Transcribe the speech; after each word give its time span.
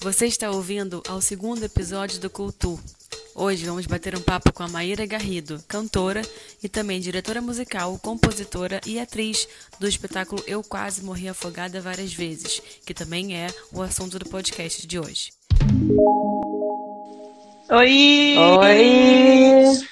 Você 0.00 0.26
está 0.26 0.50
ouvindo 0.50 1.02
ao 1.08 1.20
segundo 1.20 1.64
episódio 1.64 2.20
do 2.20 2.28
Cultu. 2.28 2.78
Hoje 3.34 3.64
vamos 3.64 3.86
bater 3.86 4.16
um 4.16 4.20
papo 4.20 4.52
com 4.52 4.62
a 4.62 4.68
Maíra 4.68 5.04
Garrido, 5.06 5.62
cantora 5.66 6.22
e 6.62 6.68
também 6.68 7.00
diretora 7.00 7.40
musical, 7.40 7.98
compositora 7.98 8.80
e 8.86 8.98
atriz 9.00 9.48
do 9.80 9.88
espetáculo 9.88 10.42
Eu 10.46 10.62
Quase 10.62 11.02
Morri 11.02 11.28
Afogada 11.28 11.80
Várias 11.80 12.12
Vezes, 12.12 12.60
que 12.86 12.94
também 12.94 13.36
é 13.36 13.48
o 13.72 13.82
assunto 13.82 14.18
do 14.18 14.28
podcast 14.28 14.86
de 14.86 14.98
hoje. 14.98 15.32
Oi! 17.70 18.36
Oi! 18.38 19.88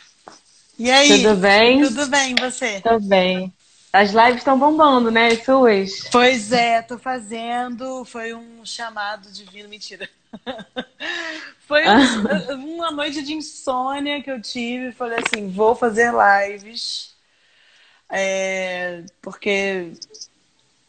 E 0.78 0.90
aí? 0.90 1.22
Tudo 1.22 1.36
bem? 1.36 1.82
Tudo 1.82 2.06
bem, 2.06 2.34
você? 2.36 2.80
Tô 2.80 3.00
bem. 3.00 3.52
As 3.92 4.10
lives 4.10 4.36
estão 4.36 4.58
bombando, 4.58 5.10
né? 5.10 5.28
As 5.28 5.44
suas? 5.44 6.08
Pois 6.10 6.50
é, 6.50 6.80
tô 6.80 6.98
fazendo. 6.98 8.04
Foi 8.06 8.32
um 8.32 8.64
chamado 8.64 9.30
divino, 9.30 9.68
mentira. 9.68 10.08
Foi 11.68 11.82
um, 11.86 12.54
uma 12.76 12.90
noite 12.90 13.22
de 13.22 13.34
insônia 13.34 14.22
que 14.22 14.30
eu 14.30 14.40
tive. 14.40 14.92
Falei 14.92 15.18
assim: 15.18 15.50
vou 15.50 15.74
fazer 15.74 16.10
lives. 16.10 17.14
É, 18.08 19.04
porque. 19.20 19.92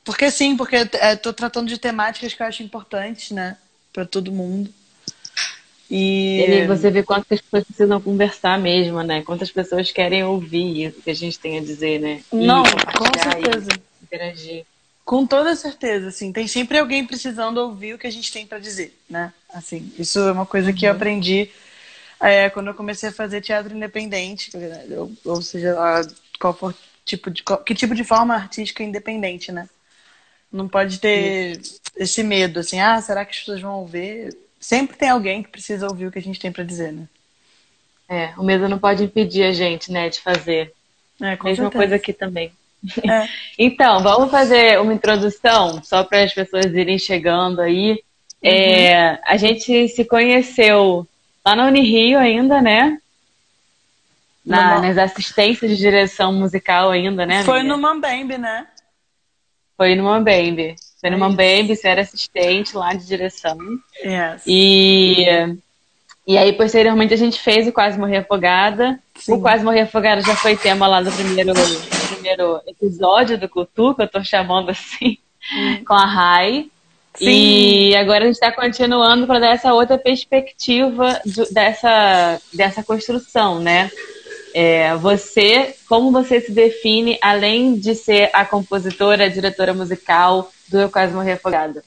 Porque 0.06 0.32
sim, 0.32 0.56
porque 0.56 0.76
estou 0.76 1.34
tratando 1.34 1.68
de 1.68 1.78
temáticas 1.78 2.34
que 2.34 2.42
eu 2.42 2.48
acho 2.48 2.64
importantes, 2.64 3.32
né? 3.32 3.58
Para 3.92 4.06
todo 4.06 4.32
mundo. 4.32 4.74
E... 5.96 6.42
e 6.50 6.66
você 6.66 6.90
vê 6.90 7.04
quantas 7.04 7.40
pessoas 7.40 7.64
precisam 7.66 8.02
conversar 8.02 8.58
mesmo, 8.58 9.04
né? 9.04 9.22
Quantas 9.22 9.52
pessoas 9.52 9.92
querem 9.92 10.24
ouvir 10.24 10.88
o 10.88 11.02
que 11.04 11.12
a 11.12 11.14
gente 11.14 11.38
tem 11.38 11.60
a 11.60 11.62
dizer, 11.62 12.00
né? 12.00 12.24
E 12.34 12.36
Não, 12.38 12.64
com 12.64 13.20
certeza. 13.22 13.70
Interagir. 14.02 14.66
Com 15.06 15.28
toda 15.28 15.56
certeza, 15.56 16.08
assim, 16.08 16.32
tem 16.32 16.48
sempre 16.48 16.80
alguém 16.80 17.06
precisando 17.06 17.60
ouvir 17.60 17.94
o 17.94 18.00
que 18.00 18.08
a 18.08 18.12
gente 18.12 18.32
tem 18.32 18.48
para 18.48 18.58
dizer, 18.58 18.98
né? 19.08 19.32
Assim, 19.54 19.94
isso 20.00 20.18
é 20.18 20.32
uma 20.32 20.48
coisa 20.48 20.74
que 20.74 20.86
eu 20.86 20.90
uhum. 20.90 20.96
aprendi 20.96 21.52
é, 22.20 22.50
quando 22.50 22.68
eu 22.68 22.74
comecei 22.74 23.10
a 23.10 23.14
fazer 23.14 23.42
teatro 23.42 23.76
independente, 23.76 24.50
ou, 24.98 25.12
ou 25.26 25.42
seja, 25.44 25.76
qual 26.40 26.56
for 26.56 26.74
tipo 27.06 27.30
de 27.30 27.44
que 27.66 27.76
tipo 27.76 27.94
de 27.94 28.04
forma 28.04 28.34
artística 28.34 28.82
independente, 28.82 29.52
né? 29.52 29.70
Não 30.52 30.68
pode 30.68 31.00
ter 31.00 31.62
esse 31.96 32.24
medo, 32.24 32.62
assim, 32.62 32.80
ah, 32.80 33.00
será 33.00 33.26
que 33.26 33.32
as 33.32 33.40
pessoas 33.40 33.62
vão 33.62 33.82
ouvir? 33.82 34.36
Sempre 34.64 34.96
tem 34.96 35.10
alguém 35.10 35.44
que 35.44 35.50
precisa 35.50 35.88
ouvir 35.88 36.08
o 36.08 36.12
que 36.12 36.20
a 36.20 36.22
gente 36.22 36.40
tem 36.40 36.52
para 36.52 36.64
dizer, 36.64 36.94
né? 36.94 37.08
É, 38.08 38.34
o 38.38 38.44
medo 38.44 38.70
não 38.70 38.80
pode 38.80 39.04
impedir 39.04 39.44
a 39.44 39.52
gente, 39.52 39.92
né, 39.92 40.10
de 40.10 40.22
fazer. 40.22 40.74
É, 41.22 41.36
com 41.36 41.48
Mesma 41.48 41.66
certeza. 41.66 41.72
coisa 41.72 41.96
aqui 41.96 42.14
também. 42.14 42.52
É. 43.04 43.28
então, 43.60 44.02
vamos 44.02 44.32
fazer 44.32 44.80
uma 44.80 44.94
introdução, 44.94 45.84
só 45.84 46.04
para 46.04 46.24
as 46.24 46.34
pessoas 46.34 46.68
irem 46.68 46.98
chegando 46.98 47.60
aí. 47.60 47.92
Uhum. 47.92 47.98
É, 48.50 49.20
a 49.26 49.36
gente 49.38 49.88
se 49.90 50.06
conheceu 50.06 51.08
lá 51.46 51.56
na 51.56 51.68
Unirio 51.68 52.18
ainda, 52.18 52.62
né? 52.62 52.98
Na, 54.46 54.80
nas 54.82 54.98
assistências 54.98 55.72
de 55.72 55.78
direção 55.78 56.34
musical 56.34 56.90
ainda, 56.90 57.26
né? 57.26 57.44
Foi 57.44 57.64
no 57.64 57.78
Mambembe, 57.78 58.38
né? 58.38 58.68
Foi 59.78 59.96
no 59.96 60.04
Mambembe. 60.04 60.76
No 61.10 61.18
Mambembe, 61.18 61.76
você 61.76 61.88
era 61.88 62.02
assistente 62.02 62.76
lá 62.76 62.94
de 62.94 63.06
direção. 63.06 63.58
Yes. 64.04 64.44
E, 64.46 65.26
e 66.26 66.38
aí, 66.38 66.54
posteriormente, 66.54 67.14
a 67.14 67.18
gente 67.18 67.40
fez 67.40 67.68
o 67.68 67.74
Quase 67.74 68.00
Morrer 68.00 68.18
Afogada. 68.18 69.00
Sim. 69.16 69.34
O 69.34 69.42
Quase 69.42 69.64
Morrer 69.64 69.82
Afogada 69.82 70.22
já 70.22 70.36
foi 70.36 70.56
tema 70.56 70.88
lá 70.88 71.02
do 71.02 71.12
primeiro, 71.12 71.54
primeiro 72.14 72.62
episódio 72.68 73.38
do 73.38 73.50
Cultu, 73.50 73.96
que 73.96 74.04
eu 74.04 74.08
tô 74.08 74.24
chamando 74.24 74.70
assim, 74.72 75.18
hum. 75.54 75.84
com 75.86 75.94
a 75.94 76.06
Rai. 76.06 76.68
Sim. 77.16 77.26
E 77.30 77.96
agora 77.96 78.24
a 78.24 78.28
gente 78.28 78.36
está 78.36 78.52
continuando 78.52 79.28
para 79.28 79.40
dar 79.40 79.54
essa 79.54 79.74
outra 79.74 79.98
perspectiva 79.98 81.22
do, 81.26 81.54
dessa, 81.54 82.42
dessa 82.52 82.84
construção, 82.84 83.60
né? 83.60 83.92
É, 84.54 84.96
você, 84.96 85.76
como 85.90 86.12
você 86.12 86.40
se 86.40 86.52
define, 86.52 87.18
além 87.22 87.76
de 87.76 87.96
ser 87.96 88.30
a 88.34 88.46
compositora, 88.46 89.26
a 89.26 89.30
diretora 89.30 89.74
musical 89.74 90.52
do 90.70 90.80
Eu 90.80 90.92
Quase 90.92 91.14
Morri 91.14 91.32
Afogada? 91.32 91.84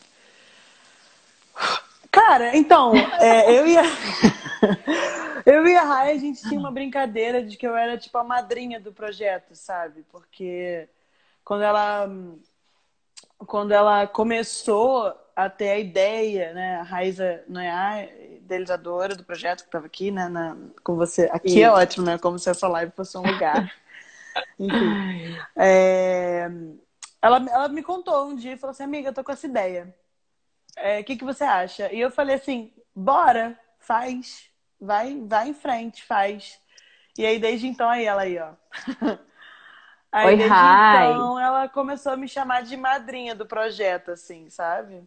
Cara, 2.11 2.57
então, 2.57 2.93
é, 3.21 3.59
eu 3.59 3.67
e 3.67 3.77
a... 3.77 3.83
eu 5.47 5.67
e 5.67 5.77
a 5.77 5.83
Rai, 5.85 6.13
a 6.13 6.19
gente 6.19 6.43
tinha 6.43 6.59
uma 6.59 6.73
brincadeira 6.73 7.43
de 7.43 7.57
que 7.57 7.67
eu 7.67 7.77
era 7.77 7.97
tipo 7.97 8.19
a 8.19 8.25
madrinha 8.25 8.81
do 8.81 8.93
projeto, 8.93 9.55
sabe? 9.55 10.05
Porque 10.11 10.89
quando 11.45 11.63
ela 11.63 12.11
quando 13.39 13.73
ela 13.73 14.07
começou 14.07 15.15
a 15.35 15.49
ter 15.51 15.69
a 15.69 15.79
ideia, 15.79 16.53
né, 16.55 16.77
a 16.77 16.83
Raiza 16.83 17.45
Noia, 17.47 18.09
idealizadora 18.47 19.15
do 19.15 19.25
projeto 19.25 19.61
que 19.61 19.69
estava 19.69 19.87
aqui, 19.87 20.11
né, 20.11 20.29
na, 20.29 20.57
com 20.83 20.97
você. 20.97 21.29
Aqui 21.33 21.49
é 21.49 21.51
Isso. 21.51 21.65
é 21.65 21.71
ótimo, 21.71 22.07
né, 22.07 22.19
como 22.19 22.39
se 22.39 22.49
essa 22.49 22.67
live 22.69 22.93
fosse 22.93 23.19
um 23.19 23.23
lugar. 23.23 23.73
Enfim. 24.59 25.37
É, 25.55 26.49
ela, 27.21 27.45
ela 27.51 27.69
me 27.69 27.83
contou 27.83 28.29
um 28.29 28.37
dia 28.37 28.53
e 28.53 28.57
falou 28.57 28.73
assim, 28.73 28.85
amiga, 28.85 29.09
eu 29.09 29.15
tô 29.15 29.25
com 29.25 29.33
essa 29.33 29.47
ideia. 29.47 29.95
O 30.77 30.81
é, 30.81 31.03
que, 31.03 31.17
que 31.17 31.25
você 31.25 31.45
acha? 31.45 31.93
E 31.93 32.01
eu 32.01 32.11
falei 32.11 32.37
assim, 32.37 32.73
bora, 32.95 33.59
faz. 33.79 34.49
Vai, 34.81 35.19
vai 35.27 35.49
em 35.49 35.55
frente, 35.55 36.05
faz. 36.05 36.59
E 37.17 37.25
aí, 37.25 37.39
desde 37.39 37.67
então, 37.67 37.89
aí 37.89 38.05
ela 38.05 38.23
aí, 38.23 38.39
ó. 38.39 38.53
Aí, 40.13 40.29
Oi, 40.29 40.37
desde 40.37 40.55
hi. 40.55 41.11
então, 41.11 41.39
ela 41.39 41.69
começou 41.69 42.13
a 42.13 42.17
me 42.17 42.27
chamar 42.27 42.63
de 42.63 42.75
madrinha 42.75 43.35
do 43.35 43.45
projeto, 43.45 44.13
assim, 44.13 44.49
sabe? 44.49 45.07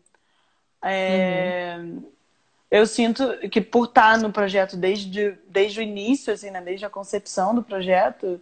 É... 0.84 1.78
Uhum. 1.80 2.12
Eu 2.72 2.86
sinto 2.86 3.38
que 3.50 3.62
por 3.62 3.86
estar 3.86 4.20
no 4.20 4.32
projeto 4.32 4.78
desde, 4.78 5.32
desde 5.48 5.80
o 5.80 5.84
início, 5.84 6.34
assim, 6.34 6.52
né? 6.52 6.62
Desde 6.62 6.86
a 6.86 6.90
concepção 6.90 7.56
do 7.56 7.64
projeto, 7.64 8.40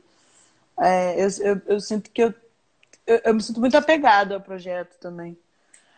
é, 0.80 1.24
eu, 1.24 1.28
eu, 1.42 1.62
eu, 1.68 1.80
sinto 1.80 2.12
que 2.12 2.22
eu 2.22 2.34
eu, 3.08 3.22
eu 3.24 3.34
me 3.34 3.42
sinto 3.42 3.60
muito 3.60 3.78
apegado 3.78 4.34
ao 4.34 4.42
projeto 4.42 5.00
também. 5.00 5.38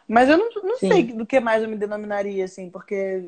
Mas 0.08 0.30
eu 0.30 0.38
não, 0.38 0.50
não 0.64 0.78
sei 0.78 1.04
do 1.04 1.26
que 1.26 1.40
mais 1.40 1.64
eu 1.64 1.70
me 1.70 1.76
denominaria, 1.76 2.46
assim, 2.46 2.70
porque 2.70 3.24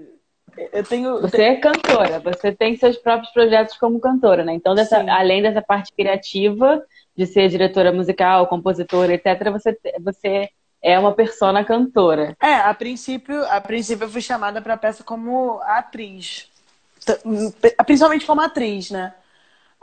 eu 0.72 0.84
tenho. 0.84 1.22
Você 1.22 1.42
é 1.42 1.56
cantora, 1.58 2.20
você 2.20 2.52
tem 2.52 2.76
seus 2.76 2.98
próprios 2.98 3.32
projetos 3.34 3.78
como 3.78 4.00
cantora, 4.00 4.44
né? 4.44 4.54
Então, 4.54 4.74
dessa, 4.74 5.00
além 5.12 5.42
dessa 5.42 5.62
parte 5.62 5.92
criativa, 5.94 6.84
de 7.16 7.26
ser 7.26 7.50
diretora 7.50 7.92
musical, 7.92 8.48
compositora, 8.48 9.14
etc., 9.14 9.52
você, 9.52 9.78
você 10.00 10.50
é 10.82 10.98
uma 11.00 11.14
persona 11.14 11.64
cantora. 11.66 12.36
É, 12.42 12.54
a 12.56 12.74
princípio, 12.74 13.46
a 13.46 13.62
princípio 13.62 14.06
eu 14.06 14.10
fui 14.10 14.22
chamada 14.22 14.62
para 14.62 14.74
a 14.74 14.78
peça 14.78 15.04
como 15.04 15.60
atriz. 15.64 16.50
Principalmente 17.86 18.26
como 18.26 18.42
atriz, 18.42 18.90
né? 18.92 19.14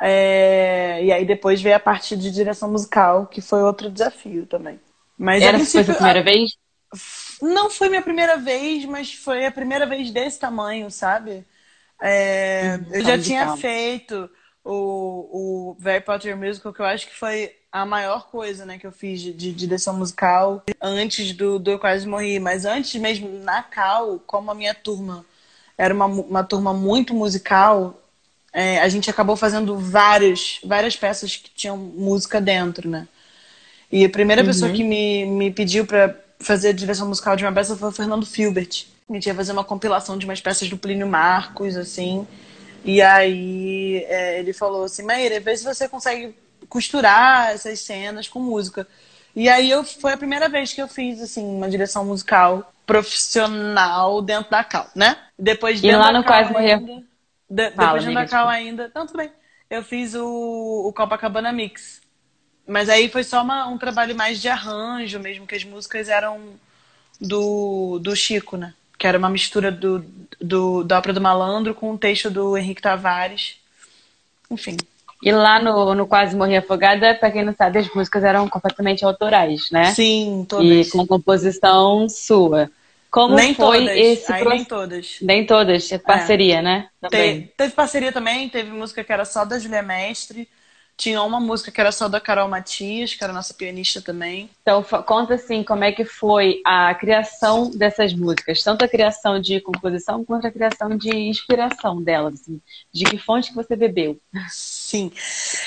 É, 0.00 1.04
e 1.04 1.12
aí 1.12 1.26
depois 1.26 1.60
veio 1.60 1.76
a 1.76 1.81
parte 1.81 2.16
de 2.16 2.31
direção 2.31 2.70
musical, 2.70 3.26
que 3.26 3.41
foi 3.41 3.62
outro 3.62 3.91
desafio 3.91 4.47
também. 4.47 4.81
Mas 5.19 5.44
Era 5.44 5.56
a 5.56 5.60
foi 5.60 5.81
a 5.82 5.84
primeira 5.84 6.22
vez? 6.22 6.50
Não 7.41 7.70
foi 7.70 7.88
minha 7.88 8.03
primeira 8.03 8.37
vez, 8.37 8.84
mas 8.84 9.12
foi 9.14 9.47
a 9.47 9.53
primeira 9.53 9.87
vez 9.87 10.10
desse 10.10 10.38
tamanho, 10.41 10.91
sabe? 10.91 11.47
É, 12.03 12.81
uhum, 12.81 12.92
eu 12.92 13.03
já 13.03 13.19
tinha 13.19 13.47
calma. 13.47 13.56
feito 13.56 14.31
o, 14.64 15.72
o 15.72 15.76
Harry 15.82 16.04
Potter 16.04 16.37
Musical, 16.37 16.72
que 16.72 16.81
eu 16.81 16.87
acho 16.87 17.08
que 17.08 17.16
foi 17.16 17.54
a 17.71 17.84
maior 17.84 18.29
coisa 18.29 18.65
né, 18.65 18.79
que 18.79 18.87
eu 18.87 18.93
fiz 18.93 19.21
de, 19.21 19.33
de 19.33 19.53
direção 19.53 19.97
musical 19.97 20.65
antes 20.81 21.33
do, 21.33 21.59
do 21.59 21.71
Eu 21.71 21.79
Quase 21.79 22.06
Morri. 22.06 22.39
Mas 22.39 22.65
antes 22.65 23.01
mesmo, 23.01 23.29
na 23.41 23.62
Cal, 23.62 24.21
como 24.27 24.51
a 24.51 24.55
minha 24.55 24.75
turma 24.75 25.25
era 25.77 25.95
uma, 25.95 26.06
uma 26.06 26.45
turma 26.45 26.73
muito 26.73 27.15
musical, 27.15 28.03
é, 28.53 28.81
a 28.81 28.89
gente 28.89 29.09
acabou 29.09 29.37
fazendo 29.37 29.79
várias, 29.79 30.61
várias 30.65 30.97
peças 30.97 31.37
que 31.37 31.51
tinham 31.51 31.77
música 31.77 32.41
dentro, 32.41 32.89
né? 32.89 33.06
E 33.91 34.05
a 34.05 34.11
primeira 34.11 34.43
uhum. 34.43 34.49
pessoa 34.49 34.73
que 34.73 34.83
me, 34.83 35.25
me 35.27 35.50
pediu 35.50 35.87
para 35.87 36.15
fazer 36.41 36.69
a 36.71 36.73
direção 36.73 37.09
musical 37.09 37.37
de 37.37 37.45
uma 37.45 37.53
peça 37.53 37.77
foi 37.77 37.89
o 37.89 37.93
Fernando 37.93 38.27
Filbert. 38.27 38.87
A 39.09 39.12
gente 39.15 39.27
ia 39.27 39.35
fazer 39.35 39.53
uma 39.53 39.64
compilação 39.64 40.19
de 40.19 40.26
umas 40.26 40.41
peças 40.41 40.69
do 40.69 40.76
Plínio 40.76 41.06
Marcos, 41.06 41.76
assim. 41.76 42.26
E 42.85 43.00
aí 43.00 44.05
é, 44.09 44.38
ele 44.41 44.53
falou 44.53 44.85
assim, 44.85 45.03
Maíra, 45.03 45.41
vê 45.41 45.56
se 45.56 45.64
você 45.64 45.88
consegue 45.88 46.35
costurar 46.69 47.50
essas 47.50 47.81
cenas 47.81 48.29
com 48.29 48.41
música. 48.41 48.87
E 49.35 49.49
aí 49.49 49.70
eu, 49.70 49.85
foi 49.85 50.12
a 50.12 50.17
primeira 50.17 50.49
vez 50.49 50.73
que 50.73 50.82
eu 50.82 50.88
fiz, 50.88 51.20
assim, 51.20 51.44
uma 51.44 51.69
direção 51.69 52.05
musical 52.05 52.73
profissional 52.87 54.23
dentro 54.23 54.50
da 54.50 54.65
Cal, 54.65 54.91
né? 54.94 55.17
Depois 55.38 55.82
E 55.82 55.93
lá 55.93 56.11
no 56.11 56.25
Quase 56.25 56.53
Morrer 56.53 56.81
de, 57.49 57.70
depois 57.70 58.03
de 58.03 58.11
Natal 58.11 58.49
ainda. 58.49 58.91
Não, 58.94 59.06
tudo 59.06 59.17
bem. 59.17 59.31
Eu 59.70 59.82
fiz 59.82 60.15
o, 60.15 60.88
o 60.88 60.93
Copacabana 60.93 61.53
Mix. 61.53 62.00
Mas 62.67 62.88
aí 62.88 63.09
foi 63.09 63.25
só 63.25 63.43
uma, 63.43 63.67
um 63.67 63.79
trabalho 63.79 64.14
mais 64.14 64.41
de 64.41 64.49
arranjo 64.49 65.19
mesmo, 65.19 65.47
que 65.47 65.55
as 65.55 65.64
músicas 65.64 66.09
eram 66.09 66.55
do, 67.21 67.99
do 67.99 68.14
Chico, 68.14 68.56
né? 68.56 68.75
Que 68.99 69.06
era 69.06 69.19
uma 69.19 69.31
mistura 69.31 69.71
do, 69.73 70.05
do, 70.41 70.85
da 70.85 70.99
ópera 70.99 71.14
do 71.14 71.21
Malandro 71.21 71.75
com 71.75 71.93
o 71.93 71.99
texto 71.99 72.31
do 72.31 72.56
Henrique 72.56 72.82
Tavares. 72.82 73.56
Enfim. 74.50 74.76
E 75.23 75.32
lá 75.32 75.61
no, 75.61 75.94
no 75.94 76.06
Quase 76.06 76.37
Morri 76.37 76.56
Afogada, 76.56 77.15
pra 77.15 77.31
quem 77.31 77.44
não 77.44 77.55
sabe, 77.55 77.79
as 77.79 77.93
músicas 77.93 78.23
eram 78.23 78.49
completamente 78.49 79.05
autorais, 79.05 79.70
né? 79.70 79.87
Sim, 79.87 80.47
todas. 80.49 80.87
E 80.87 80.91
com 80.91 81.06
composição 81.06 82.09
sua. 82.09 82.70
Como 83.11 83.35
nem 83.35 83.55
foi 83.55 83.81
todas, 83.81 83.97
esse 83.97 84.32
aí 84.32 84.43
processo? 84.43 84.56
nem 84.56 84.65
todas. 84.65 85.17
Nem 85.23 85.47
todas, 85.47 85.93
é 85.93 85.99
parceria, 85.99 86.62
né? 86.62 86.88
Também. 87.00 87.50
Teve, 87.56 87.73
parceria 87.73 88.12
também, 88.12 88.49
teve 88.49 88.70
música 88.70 89.03
que 89.03 89.12
era 89.12 89.25
só 89.25 89.44
da 89.44 89.59
Julia 89.59 89.82
Mestre, 89.82 90.49
tinha 90.99 91.23
uma 91.23 91.38
música 91.38 91.71
que 91.71 91.81
era 91.81 91.93
só 91.93 92.09
da 92.09 92.21
Carol 92.21 92.49
Matias, 92.49 93.14
que 93.14 93.23
era 93.23 93.32
nossa 93.32 93.55
pianista 93.55 94.03
também. 94.03 94.50
Então, 94.61 94.82
conta 95.06 95.35
assim, 95.35 95.62
como 95.62 95.85
é 95.85 95.93
que 95.93 96.05
foi 96.05 96.61
a 96.64 96.93
criação 96.94 97.71
dessas 97.71 98.12
músicas, 98.12 98.62
tanto 98.62 98.85
a 98.85 98.88
criação 98.88 99.41
de 99.41 99.61
composição 99.61 100.25
quanto 100.25 100.49
a 100.49 100.50
criação 100.50 100.97
de 100.97 101.17
inspiração 101.17 102.03
delas, 102.03 102.35
assim, 102.35 102.61
de 102.93 103.05
que 103.05 103.17
fonte 103.17 103.50
que 103.50 103.56
você 103.56 103.76
bebeu? 103.76 104.19
Sim. 104.88 105.12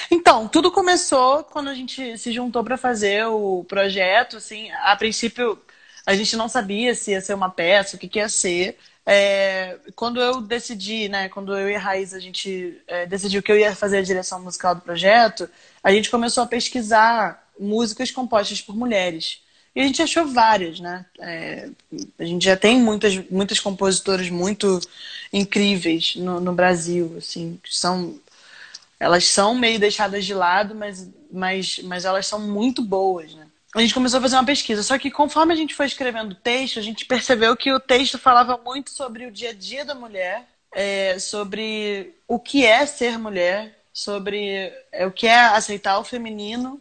Então, 0.09 0.47
tudo 0.47 0.71
começou 0.71 1.43
quando 1.43 1.69
a 1.69 1.75
gente 1.75 2.17
se 2.17 2.31
juntou 2.31 2.63
para 2.63 2.75
fazer 2.75 3.27
o 3.27 3.63
projeto. 3.65 4.37
Assim, 4.37 4.71
a 4.71 4.95
princípio, 4.95 5.59
a 6.03 6.15
gente 6.15 6.35
não 6.35 6.49
sabia 6.49 6.95
se 6.95 7.11
ia 7.11 7.21
ser 7.21 7.35
uma 7.35 7.47
peça, 7.51 7.95
o 7.95 7.99
que, 7.99 8.07
que 8.07 8.17
ia 8.17 8.27
ser. 8.27 8.79
É, 9.05 9.77
quando 9.95 10.19
eu 10.19 10.41
decidi, 10.41 11.07
né, 11.07 11.29
quando 11.29 11.55
eu 11.55 11.69
e 11.69 11.75
a 11.75 11.79
Raiz 11.79 12.15
a 12.15 12.19
gente 12.19 12.81
é, 12.87 13.05
decidiu 13.05 13.43
que 13.43 13.51
eu 13.51 13.59
ia 13.59 13.75
fazer 13.75 13.99
a 13.99 14.01
direção 14.01 14.41
musical 14.41 14.73
do 14.73 14.81
projeto, 14.81 15.47
a 15.83 15.91
gente 15.91 16.09
começou 16.09 16.43
a 16.43 16.47
pesquisar 16.47 17.47
músicas 17.59 18.09
compostas 18.09 18.59
por 18.59 18.75
mulheres. 18.75 19.39
E 19.75 19.81
a 19.81 19.83
gente 19.83 20.01
achou 20.01 20.25
várias, 20.25 20.79
né? 20.79 21.05
É, 21.19 21.69
a 22.17 22.25
gente 22.25 22.43
já 22.43 22.57
tem 22.57 22.79
muitas, 22.81 23.15
muitas 23.29 23.59
compositoras 23.59 24.31
muito 24.31 24.79
incríveis 25.31 26.15
no, 26.15 26.39
no 26.39 26.53
Brasil, 26.53 27.13
assim, 27.19 27.59
que 27.63 27.75
são 27.75 28.19
elas 29.01 29.25
são 29.25 29.55
meio 29.55 29.79
deixadas 29.79 30.23
de 30.23 30.31
lado, 30.31 30.75
mas, 30.75 31.09
mas, 31.33 31.79
mas 31.79 32.05
elas 32.05 32.27
são 32.27 32.39
muito 32.39 32.83
boas, 32.83 33.33
né? 33.33 33.47
A 33.75 33.81
gente 33.81 33.95
começou 33.95 34.19
a 34.19 34.21
fazer 34.21 34.35
uma 34.35 34.45
pesquisa, 34.45 34.83
só 34.83 34.95
que 34.99 35.09
conforme 35.09 35.51
a 35.51 35.55
gente 35.55 35.73
foi 35.73 35.87
escrevendo 35.87 36.33
o 36.33 36.35
texto, 36.35 36.77
a 36.77 36.83
gente 36.83 37.05
percebeu 37.05 37.57
que 37.57 37.73
o 37.73 37.79
texto 37.79 38.19
falava 38.19 38.57
muito 38.63 38.91
sobre 38.91 39.25
o 39.25 39.31
dia 39.31 39.49
a 39.49 39.53
dia 39.53 39.83
da 39.83 39.95
mulher, 39.95 40.47
é, 40.71 41.17
sobre 41.17 42.15
o 42.27 42.37
que 42.37 42.63
é 42.63 42.85
ser 42.85 43.17
mulher, 43.17 43.75
sobre 43.91 44.71
é, 44.91 45.07
o 45.07 45.11
que 45.11 45.25
é 45.25 45.35
aceitar 45.35 45.97
o 45.97 46.03
feminino 46.03 46.79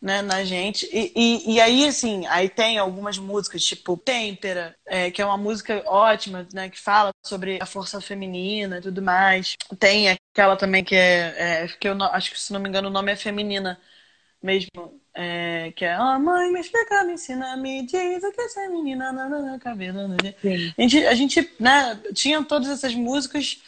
né, 0.00 0.22
na 0.22 0.44
gente. 0.44 0.86
E, 0.92 1.12
e, 1.16 1.54
e, 1.54 1.60
aí, 1.60 1.86
assim, 1.86 2.26
aí 2.26 2.48
tem 2.48 2.78
algumas 2.78 3.18
músicas, 3.18 3.64
tipo 3.64 3.96
Têmpera, 3.96 4.76
é, 4.86 5.10
que 5.10 5.20
é 5.22 5.26
uma 5.26 5.36
música 5.36 5.82
ótima, 5.86 6.46
né, 6.52 6.68
que 6.68 6.78
fala 6.80 7.10
sobre 7.24 7.58
a 7.60 7.66
força 7.66 8.00
feminina 8.00 8.78
e 8.78 8.80
tudo 8.82 9.02
mais. 9.02 9.56
Tem 9.78 10.08
aquela 10.10 10.56
também 10.56 10.84
que 10.84 10.94
é, 10.94 11.64
é 11.64 11.68
que 11.68 11.88
eu 11.88 12.00
acho 12.04 12.32
que, 12.32 12.40
se 12.40 12.52
não 12.52 12.60
me 12.60 12.68
engano, 12.68 12.88
o 12.88 12.92
nome 12.92 13.12
é 13.12 13.16
feminina 13.16 13.80
mesmo. 14.42 15.00
É, 15.18 15.72
que 15.72 15.84
é, 15.84 15.98
oh, 15.98 16.18
mãe, 16.20 16.52
me 16.52 16.60
explica, 16.60 17.02
me 17.04 17.14
ensina, 17.14 17.56
me 17.56 17.86
diz 17.86 18.22
o 18.22 18.32
que 18.32 18.40
é 18.40 18.48
ser 18.48 18.68
menina, 18.68 19.12
na 19.12 19.58
cabelo. 19.58 20.00
A 20.78 20.82
gente, 20.82 21.06
a 21.06 21.14
gente 21.14 21.50
né, 21.58 21.98
tinha 22.12 22.44
todas 22.44 22.68
essas 22.68 22.94
músicas, 22.94 23.62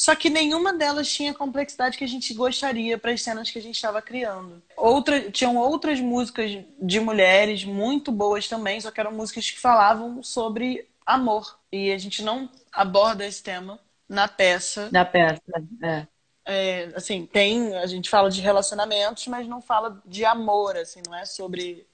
só 0.00 0.14
que 0.14 0.30
nenhuma 0.30 0.72
delas 0.72 1.12
tinha 1.12 1.32
a 1.32 1.34
complexidade 1.34 1.98
que 1.98 2.04
a 2.04 2.08
gente 2.08 2.32
gostaria 2.32 2.96
para 2.96 3.12
as 3.12 3.20
cenas 3.20 3.50
que 3.50 3.58
a 3.58 3.62
gente 3.62 3.74
estava 3.74 4.00
criando. 4.00 4.62
Outra, 4.74 5.30
tinham 5.30 5.58
outras 5.58 6.00
músicas 6.00 6.56
de 6.80 7.00
mulheres 7.00 7.66
muito 7.66 8.10
boas 8.10 8.48
também, 8.48 8.80
só 8.80 8.90
que 8.90 8.98
eram 8.98 9.12
músicas 9.12 9.50
que 9.50 9.60
falavam 9.60 10.22
sobre 10.22 10.88
amor. 11.04 11.54
E 11.70 11.92
a 11.92 11.98
gente 11.98 12.22
não 12.22 12.48
aborda 12.72 13.26
esse 13.26 13.42
tema 13.42 13.78
na 14.08 14.26
peça. 14.26 14.88
Da 14.90 15.04
peça, 15.04 15.42
é. 15.84 16.06
É, 16.46 16.92
assim, 16.94 17.26
tem, 17.26 17.76
a 17.76 17.84
gente 17.84 18.08
fala 18.08 18.30
de 18.30 18.40
relacionamentos, 18.40 19.26
mas 19.26 19.46
não 19.46 19.60
fala 19.60 20.00
de 20.06 20.24
amor, 20.24 20.78
assim, 20.78 21.02
não 21.06 21.14
é 21.14 21.26
sobre, 21.26 21.86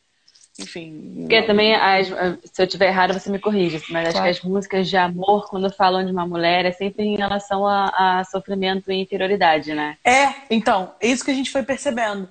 enfim. 0.58 1.14
Porque 1.22 1.40
não... 1.40 1.46
também, 1.46 1.74
as, 1.74 2.06
se 2.06 2.62
eu 2.62 2.66
estiver 2.66 2.86
errado, 2.88 3.12
você 3.12 3.30
me 3.30 3.38
corrige, 3.38 3.82
mas 3.90 4.08
Claro. 4.08 4.08
acho 4.08 4.22
que 4.22 4.28
as 4.28 4.40
músicas 4.42 4.88
de 4.88 4.96
amor, 4.96 5.48
quando 5.48 5.70
falam 5.72 6.04
de 6.04 6.12
uma 6.12 6.26
mulher, 6.26 6.64
é 6.64 6.72
sempre 6.72 7.04
em 7.04 7.16
relação 7.16 7.66
a, 7.66 8.20
a 8.20 8.24
sofrimento 8.24 8.90
e 8.90 8.94
inferioridade, 9.02 9.74
né? 9.74 9.98
É, 10.04 10.32
então, 10.50 10.94
é 11.00 11.08
isso 11.08 11.24
que 11.24 11.30
a 11.30 11.34
gente 11.34 11.50
foi 11.50 11.62
percebendo. 11.62 12.28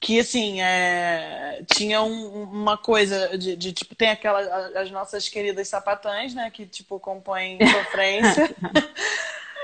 Que, 0.00 0.20
assim, 0.20 0.60
é, 0.60 1.62
tinha 1.72 2.02
um- 2.02 2.42
uma 2.42 2.76
coisa 2.76 3.38
de, 3.38 3.56
de, 3.56 3.72
tipo, 3.72 3.94
tem 3.94 4.10
aquelas, 4.10 4.46
as 4.76 4.90
nossas 4.90 5.28
queridas 5.28 5.66
sapatãs, 5.68 6.34
né, 6.34 6.50
que, 6.50 6.66
tipo, 6.66 7.00
compõem 7.00 7.58
sofrência. 7.66 8.54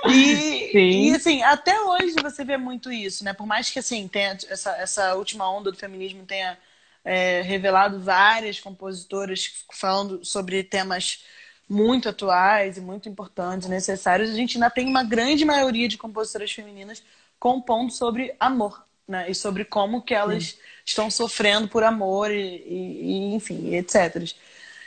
E, 0.08 0.70
Sim. 0.72 1.02
e, 1.10 1.14
assim, 1.14 1.42
até 1.42 1.78
hoje 1.82 2.14
você 2.22 2.42
vê 2.42 2.56
muito 2.56 2.90
isso, 2.90 3.22
né? 3.22 3.34
Por 3.34 3.46
mais 3.46 3.68
que, 3.68 3.78
assim, 3.78 4.08
tenha 4.08 4.36
essa, 4.48 4.70
essa 4.78 5.14
última 5.14 5.50
onda 5.50 5.70
do 5.70 5.76
feminismo 5.76 6.24
tenha 6.24 6.56
é, 7.04 7.42
revelado 7.42 8.00
várias 8.00 8.60
compositoras 8.60 9.64
falando 9.72 10.24
sobre 10.24 10.62
temas 10.62 11.24
muito 11.68 12.08
atuais 12.08 12.76
e 12.76 12.80
muito 12.80 13.08
importantes 13.08 13.68
necessários, 13.68 14.30
a 14.30 14.34
gente 14.34 14.56
ainda 14.56 14.70
tem 14.70 14.86
uma 14.88 15.04
grande 15.04 15.44
maioria 15.44 15.88
de 15.88 15.96
compositoras 15.96 16.50
femininas 16.52 17.02
compondo 17.38 17.92
sobre 17.92 18.34
amor, 18.40 18.84
né? 19.06 19.30
E 19.30 19.34
sobre 19.34 19.64
como 19.64 20.02
que 20.02 20.12
elas 20.14 20.58
estão 20.84 21.10
sofrendo 21.10 21.68
por 21.68 21.82
amor 21.84 22.30
e, 22.30 22.36
e- 22.38 23.02
e, 23.30 23.34
enfim, 23.34 23.74
etc. 23.74 24.34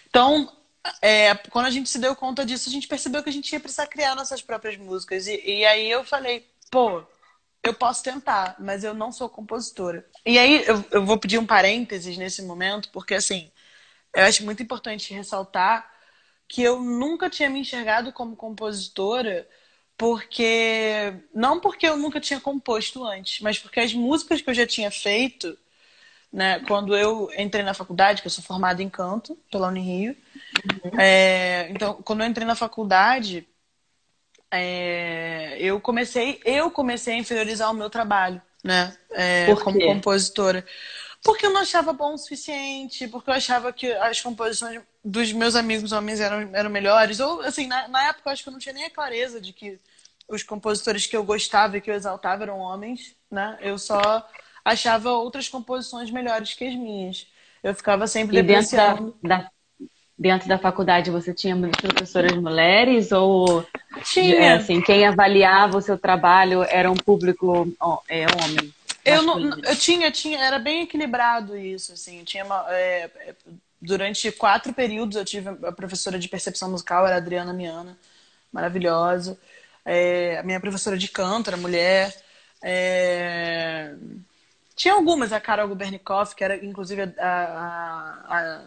Então, 0.10 0.52
é, 1.02 1.34
quando 1.50 1.66
a 1.68 1.70
gente 1.72 1.90
se 1.90 2.00
deu 2.00 2.16
conta 2.16 2.46
disso, 2.46 2.70
a 2.70 2.72
gente 2.72 2.88
percebeu 2.88 3.24
que 3.24 3.30
a 3.30 3.34
gente 3.34 3.52
ia 3.52 3.60
precisar 3.60 3.88
criar 3.88 4.16
nossas 4.16 4.42
próprias 4.42 4.78
músicas. 4.78 5.28
E, 5.28 5.42
e 5.46 5.66
aí 5.66 5.90
eu 5.90 6.04
falei, 6.04 6.46
pô, 6.70 7.04
eu 7.64 7.74
posso 7.74 8.04
tentar, 8.04 8.56
mas 8.60 8.84
eu 8.84 8.94
não 8.94 9.12
sou 9.12 9.30
compositora. 9.30 10.06
E 10.26 10.38
aí 10.38 10.64
eu, 10.66 10.84
eu 10.92 11.06
vou 11.06 11.18
pedir 11.18 11.38
um 11.38 11.46
parênteses 11.46 12.18
nesse 12.18 12.42
momento, 12.42 12.90
porque 12.92 13.14
assim, 13.14 13.50
eu 14.14 14.24
acho 14.24 14.44
muito 14.44 14.62
importante 14.62 15.14
ressaltar 15.14 15.90
que 16.48 16.62
eu 16.62 16.82
nunca 16.82 17.30
tinha 17.30 17.50
me 17.50 17.60
enxergado 17.60 18.12
como 18.12 18.36
compositora, 18.36 19.48
porque 19.98 21.14
não 21.34 21.60
porque 21.60 21.88
eu 21.88 21.98
nunca 21.98 22.20
tinha 22.20 22.40
composto 22.40 23.04
antes, 23.06 23.40
mas 23.42 23.58
porque 23.58 23.80
as 23.80 23.94
músicas 23.94 24.42
que 24.42 24.50
eu 24.50 24.54
já 24.54 24.68
tinha 24.68 24.92
feito, 24.92 25.58
né, 26.32 26.60
quando 26.68 26.96
eu 26.96 27.32
entrei 27.38 27.64
na 27.64 27.74
faculdade, 27.74 28.22
que 28.22 28.28
eu 28.28 28.32
sou 28.32 28.44
formada 28.44 28.84
em 28.84 28.90
canto 28.90 29.38
pela 29.50 29.70
Unirio, 29.70 30.18
é, 31.00 31.70
então 31.70 32.02
quando 32.04 32.22
eu 32.22 32.28
entrei 32.28 32.46
na 32.46 32.56
faculdade, 32.56 33.48
é, 34.54 35.58
eu 35.60 35.80
comecei 35.82 36.42
eu 36.46 36.72
comecei 36.72 37.16
a 37.16 37.18
inferiorizar 37.18 37.72
o 37.72 37.74
meu 37.74 37.90
trabalho, 37.90 38.42
né, 38.64 38.98
é, 39.12 39.56
Por 39.56 39.64
como 39.64 39.82
compositora. 39.82 40.66
Porque 41.24 41.46
eu 41.46 41.52
não 41.54 41.62
achava 41.62 41.94
bom 41.94 42.14
o 42.14 42.18
suficiente, 42.18 43.08
porque 43.08 43.30
eu 43.30 43.34
achava 43.34 43.74
que 43.74 43.92
as 43.94 44.22
composições 44.22 44.82
dos 45.04 45.34
meus 45.34 45.56
amigos 45.56 45.92
homens 45.92 46.20
eram, 46.20 46.56
eram 46.56 46.70
melhores. 46.70 47.20
Ou, 47.20 47.42
assim, 47.42 47.68
na, 47.68 47.88
na 47.88 48.10
época 48.10 48.30
eu 48.30 48.34
acho 48.34 48.44
que 48.44 48.50
eu 48.50 48.54
não 48.54 48.60
tinha 48.60 48.74
nem 48.74 48.86
a 48.86 48.90
clareza 48.90 49.42
de 49.42 49.54
que 49.54 49.80
os 50.28 50.44
compositores 50.44 51.06
que 51.08 51.16
eu 51.18 51.24
gostava 51.24 51.78
e 51.78 51.82
que 51.82 51.90
eu 51.92 51.96
exaltava 51.96 52.44
eram 52.44 52.60
homens, 52.60 53.16
né? 53.32 53.58
Eu 53.62 53.78
só 53.78 54.28
achava 54.66 55.12
outras 55.12 55.50
composições 55.50 56.12
melhores 56.12 56.54
que 56.54 56.66
as 56.66 56.76
minhas. 56.76 57.28
Eu 57.64 57.76
ficava 57.76 58.08
sempre 58.08 58.40
E 58.40 58.42
dentro 58.44 58.82
da, 58.82 59.06
da- 59.22 59.52
dentro 60.18 60.48
da 60.48 60.58
faculdade 60.58 61.12
você 61.12 61.34
tinha 61.34 61.56
muitas 61.56 61.82
professoras 61.82 62.34
mulheres 62.34 63.12
ou 63.12 63.66
Tinha. 64.04 64.36
é, 64.36 64.54
assim, 64.54 64.82
quem 64.82 65.06
avaliava 65.06 65.78
o 65.78 65.82
seu 65.82 65.98
trabalho 65.98 66.64
era 66.64 66.92
um 66.92 66.96
público 66.96 67.68
é, 68.08 68.26
homem? 68.42 68.74
Eu, 69.04 69.22
não, 69.22 69.40
eu 69.40 69.76
tinha, 69.76 70.10
tinha, 70.12 70.40
era 70.40 70.58
bem 70.58 70.84
equilibrado 70.84 71.58
isso, 71.58 71.92
assim. 71.92 72.24
Tinha 72.24 72.46
uma, 72.46 72.66
é, 72.70 73.10
é, 73.20 73.36
durante 73.82 74.32
quatro 74.32 74.74
períodos 74.74 75.18
eu 75.18 75.26
tive 75.26 75.50
a 75.50 75.72
professora 75.72 76.18
de 76.18 76.30
percepção 76.30 76.72
musical, 76.72 77.06
era 77.06 77.16
a 77.16 77.18
Adriana 77.18 77.52
Miana, 77.52 77.98
maravilhosa. 78.52 79.38
É, 79.86 80.38
a 80.40 80.44
minha 80.44 80.60
professora 80.60 80.98
de 80.98 81.10
canto 81.10 81.50
era 81.50 81.58
mulher. 81.58 82.16
É, 82.62 83.94
tinha 84.74 84.94
algumas, 84.94 85.34
a 85.34 85.40
Carol 85.42 85.68
Gubernikoff, 85.68 86.34
que 86.34 86.44
era 86.44 86.64
inclusive 86.66 87.02
a, 87.02 87.12
a, 87.20 88.38
a, 88.38 88.62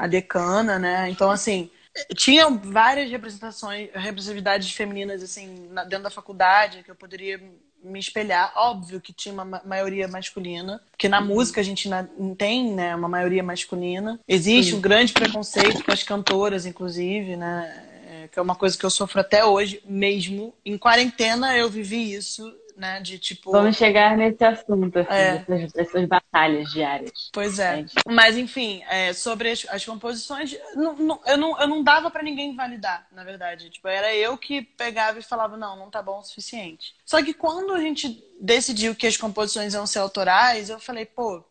a 0.00 0.06
decana, 0.06 0.78
né? 0.78 1.10
Então, 1.10 1.30
assim, 1.30 1.68
tinha 2.16 2.48
várias 2.48 3.10
representações, 3.10 3.90
representatividades 3.92 4.72
femininas, 4.72 5.22
assim, 5.22 5.68
dentro 5.88 6.04
da 6.04 6.10
faculdade, 6.10 6.82
que 6.82 6.90
eu 6.90 6.94
poderia 6.94 7.38
me 7.84 7.98
espelhar. 7.98 8.50
Óbvio 8.56 8.98
que 8.98 9.12
tinha 9.12 9.32
uma 9.34 9.44
ma- 9.44 9.62
maioria 9.64 10.08
masculina, 10.08 10.80
porque 10.90 11.06
na 11.08 11.20
música 11.20 11.60
a 11.60 11.64
gente 11.64 11.86
na- 11.86 12.06
tem, 12.38 12.72
né, 12.72 12.96
uma 12.96 13.08
maioria 13.08 13.42
masculina. 13.42 14.18
Existe 14.26 14.74
um 14.74 14.80
grande 14.80 15.12
preconceito 15.12 15.84
com 15.84 15.92
as 15.92 16.02
cantoras, 16.02 16.64
inclusive, 16.64 17.36
né? 17.36 17.86
É, 18.08 18.28
que 18.28 18.38
é 18.38 18.42
uma 18.42 18.56
coisa 18.56 18.76
que 18.78 18.84
eu 18.84 18.90
sofro 18.90 19.20
até 19.20 19.44
hoje, 19.44 19.82
mesmo. 19.84 20.54
Em 20.64 20.78
quarentena 20.78 21.56
eu 21.56 21.68
vivi 21.68 22.12
isso, 22.14 22.50
né? 22.80 22.98
De 23.00 23.18
tipo. 23.18 23.52
Vamos 23.52 23.76
chegar 23.76 24.16
nesse 24.16 24.42
assunto, 24.42 24.98
assim, 24.98 25.12
É. 25.12 25.38
dessas, 25.38 25.72
dessas 25.72 26.08
batalhas 26.08 26.72
diárias. 26.72 27.12
Pois 27.32 27.58
é. 27.58 27.76
Gente. 27.76 27.94
Mas, 28.06 28.36
enfim, 28.36 28.82
é, 28.88 29.12
sobre 29.12 29.50
as, 29.50 29.66
as 29.68 29.84
composições, 29.84 30.56
não- 30.74 30.96
não- 30.96 31.20
eu, 31.26 31.36
não, 31.36 31.60
eu 31.60 31.68
não 31.68 31.82
dava 31.82 32.10
pra 32.10 32.22
ninguém 32.22 32.56
validar, 32.56 33.06
na 33.12 33.22
verdade. 33.22 33.68
Tipo, 33.70 33.86
era 33.86 34.14
eu 34.14 34.36
que 34.38 34.62
pegava 34.62 35.18
e 35.18 35.22
falava, 35.22 35.56
não, 35.56 35.76
não 35.76 35.90
tá 35.90 36.02
bom 36.02 36.18
o 36.18 36.22
suficiente. 36.24 36.94
Só 37.04 37.22
que 37.22 37.34
quando 37.34 37.74
a 37.74 37.80
gente 37.80 38.24
decidiu 38.40 38.94
que 38.94 39.06
as 39.06 39.16
composições 39.16 39.74
iam 39.74 39.86
ser 39.86 39.98
autorais, 39.98 40.70
eu 40.70 40.80
falei, 40.80 41.04
pô, 41.04 41.44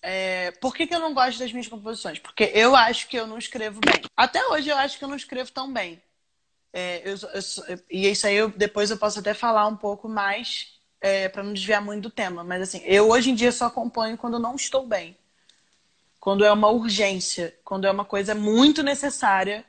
é, 0.00 0.50
por 0.60 0.74
que, 0.74 0.86
que 0.86 0.94
eu 0.94 1.00
não 1.00 1.12
gosto 1.14 1.38
das 1.38 1.50
minhas 1.50 1.66
composições? 1.66 2.18
Porque 2.18 2.50
eu 2.54 2.76
acho 2.76 3.08
que 3.08 3.16
eu 3.16 3.26
não 3.26 3.38
escrevo 3.38 3.80
bem. 3.80 4.02
Até 4.16 4.44
hoje 4.48 4.68
eu 4.68 4.76
acho 4.76 4.98
que 4.98 5.04
eu 5.04 5.08
não 5.08 5.16
escrevo 5.16 5.50
tão 5.50 5.72
bem. 5.72 6.00
É, 6.76 7.02
eu, 7.08 7.14
eu, 7.14 7.80
e 7.88 8.10
isso 8.10 8.26
aí 8.26 8.34
eu, 8.34 8.48
depois 8.50 8.90
eu 8.90 8.98
posso 8.98 9.20
até 9.20 9.32
falar 9.32 9.64
um 9.68 9.76
pouco 9.76 10.08
mais 10.08 10.72
é, 11.00 11.28
para 11.28 11.44
não 11.44 11.52
desviar 11.52 11.80
muito 11.80 12.02
do 12.02 12.10
tema. 12.10 12.42
Mas 12.42 12.62
assim, 12.62 12.82
eu 12.84 13.08
hoje 13.10 13.30
em 13.30 13.34
dia 13.36 13.52
só 13.52 13.70
componho 13.70 14.18
quando 14.18 14.40
não 14.40 14.56
estou 14.56 14.84
bem. 14.84 15.16
Quando 16.18 16.44
é 16.44 16.50
uma 16.50 16.68
urgência, 16.68 17.54
quando 17.64 17.86
é 17.86 17.90
uma 17.92 18.04
coisa 18.04 18.34
muito 18.34 18.82
necessária 18.82 19.64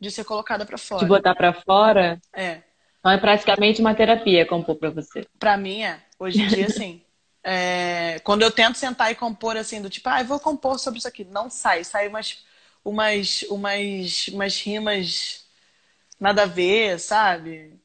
de 0.00 0.10
ser 0.10 0.24
colocada 0.24 0.66
para 0.66 0.76
fora. 0.76 1.04
De 1.04 1.08
botar 1.08 1.36
para 1.36 1.52
fora? 1.52 2.20
É. 2.32 2.62
Então 2.98 3.12
é 3.12 3.18
praticamente 3.18 3.80
uma 3.80 3.94
terapia 3.94 4.44
compor 4.44 4.74
para 4.74 4.90
você. 4.90 5.24
Para 5.38 5.56
mim 5.56 5.82
é. 5.82 6.00
Hoje 6.18 6.42
em 6.42 6.48
dia, 6.48 6.68
sim. 6.74 7.00
É, 7.44 8.18
quando 8.24 8.42
eu 8.42 8.50
tento 8.50 8.78
sentar 8.78 9.12
e 9.12 9.14
compor 9.14 9.56
assim, 9.56 9.80
do 9.80 9.88
tipo, 9.88 10.08
ah, 10.08 10.22
eu 10.22 10.26
vou 10.26 10.40
compor 10.40 10.80
sobre 10.80 10.98
isso 10.98 11.06
aqui. 11.06 11.22
Não 11.22 11.48
sai, 11.48 11.84
sai 11.84 12.08
umas, 12.08 12.44
umas, 12.84 13.42
umas, 13.42 14.26
umas 14.28 14.60
rimas 14.60 15.46
nada 16.18 16.42
a 16.42 16.46
ver, 16.46 16.98
sabe? 16.98 17.78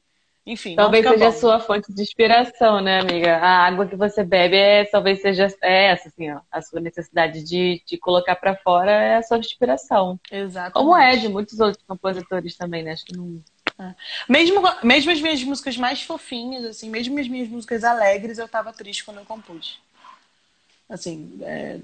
Enfim. 0.46 0.76
Talvez 0.76 1.06
seja 1.06 1.18
bom. 1.18 1.26
a 1.26 1.32
sua 1.32 1.60
fonte 1.60 1.92
de 1.92 2.02
inspiração, 2.02 2.80
né, 2.80 3.00
amiga? 3.00 3.38
A 3.38 3.66
água 3.66 3.86
que 3.86 3.96
você 3.96 4.22
bebe 4.22 4.56
é, 4.56 4.84
talvez 4.84 5.22
seja 5.22 5.48
é 5.62 5.86
essa, 5.86 6.08
assim, 6.08 6.30
ó. 6.30 6.40
A 6.52 6.60
sua 6.60 6.80
necessidade 6.80 7.42
de, 7.42 7.82
de 7.86 7.96
colocar 7.96 8.36
para 8.36 8.54
fora 8.56 8.90
é 8.90 9.16
a 9.16 9.22
sua 9.22 9.38
inspiração. 9.38 10.20
Exato. 10.30 10.72
Como 10.72 10.94
é 10.94 11.16
de 11.16 11.28
muitos 11.28 11.58
outros 11.60 11.82
compositores 11.86 12.56
também, 12.56 12.82
né? 12.82 12.92
Acho 12.92 13.06
que 13.06 13.16
não. 13.16 13.42
É. 13.78 13.94
Mesmo, 14.28 14.60
mesmo 14.82 15.10
as 15.10 15.20
minhas 15.20 15.42
músicas 15.42 15.78
mais 15.78 16.02
fofinhas, 16.02 16.64
assim, 16.64 16.90
mesmo 16.90 17.18
as 17.18 17.26
minhas 17.26 17.48
músicas 17.48 17.82
alegres, 17.82 18.36
eu 18.36 18.46
tava 18.46 18.72
triste 18.72 19.02
quando 19.02 19.18
eu 19.18 19.24
compus. 19.24 19.80
Assim, 20.90 21.38
é, 21.40 21.78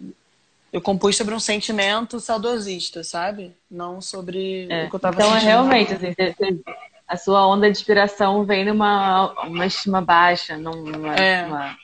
eu 0.72 0.80
compus 0.80 1.16
sobre 1.16 1.34
um 1.34 1.40
sentimento 1.40 2.20
saudosista, 2.20 3.02
sabe? 3.02 3.56
Não 3.70 4.00
sobre 4.00 4.66
é. 4.70 4.84
o 4.84 4.90
que 4.90 4.96
eu 4.96 5.00
tava 5.00 5.16
então, 5.16 5.32
sentindo. 5.32 5.50
Então, 5.50 5.68
realmente, 5.68 5.94
assim, 5.94 6.62
a 7.06 7.16
sua 7.16 7.46
onda 7.46 7.66
de 7.66 7.76
inspiração 7.76 8.44
vem 8.44 8.64
numa 8.64 9.32
uma 9.44 9.66
estima 9.66 10.00
baixa, 10.00 10.56
numa, 10.56 11.14
é. 11.16 11.42
Numa... 11.42 11.76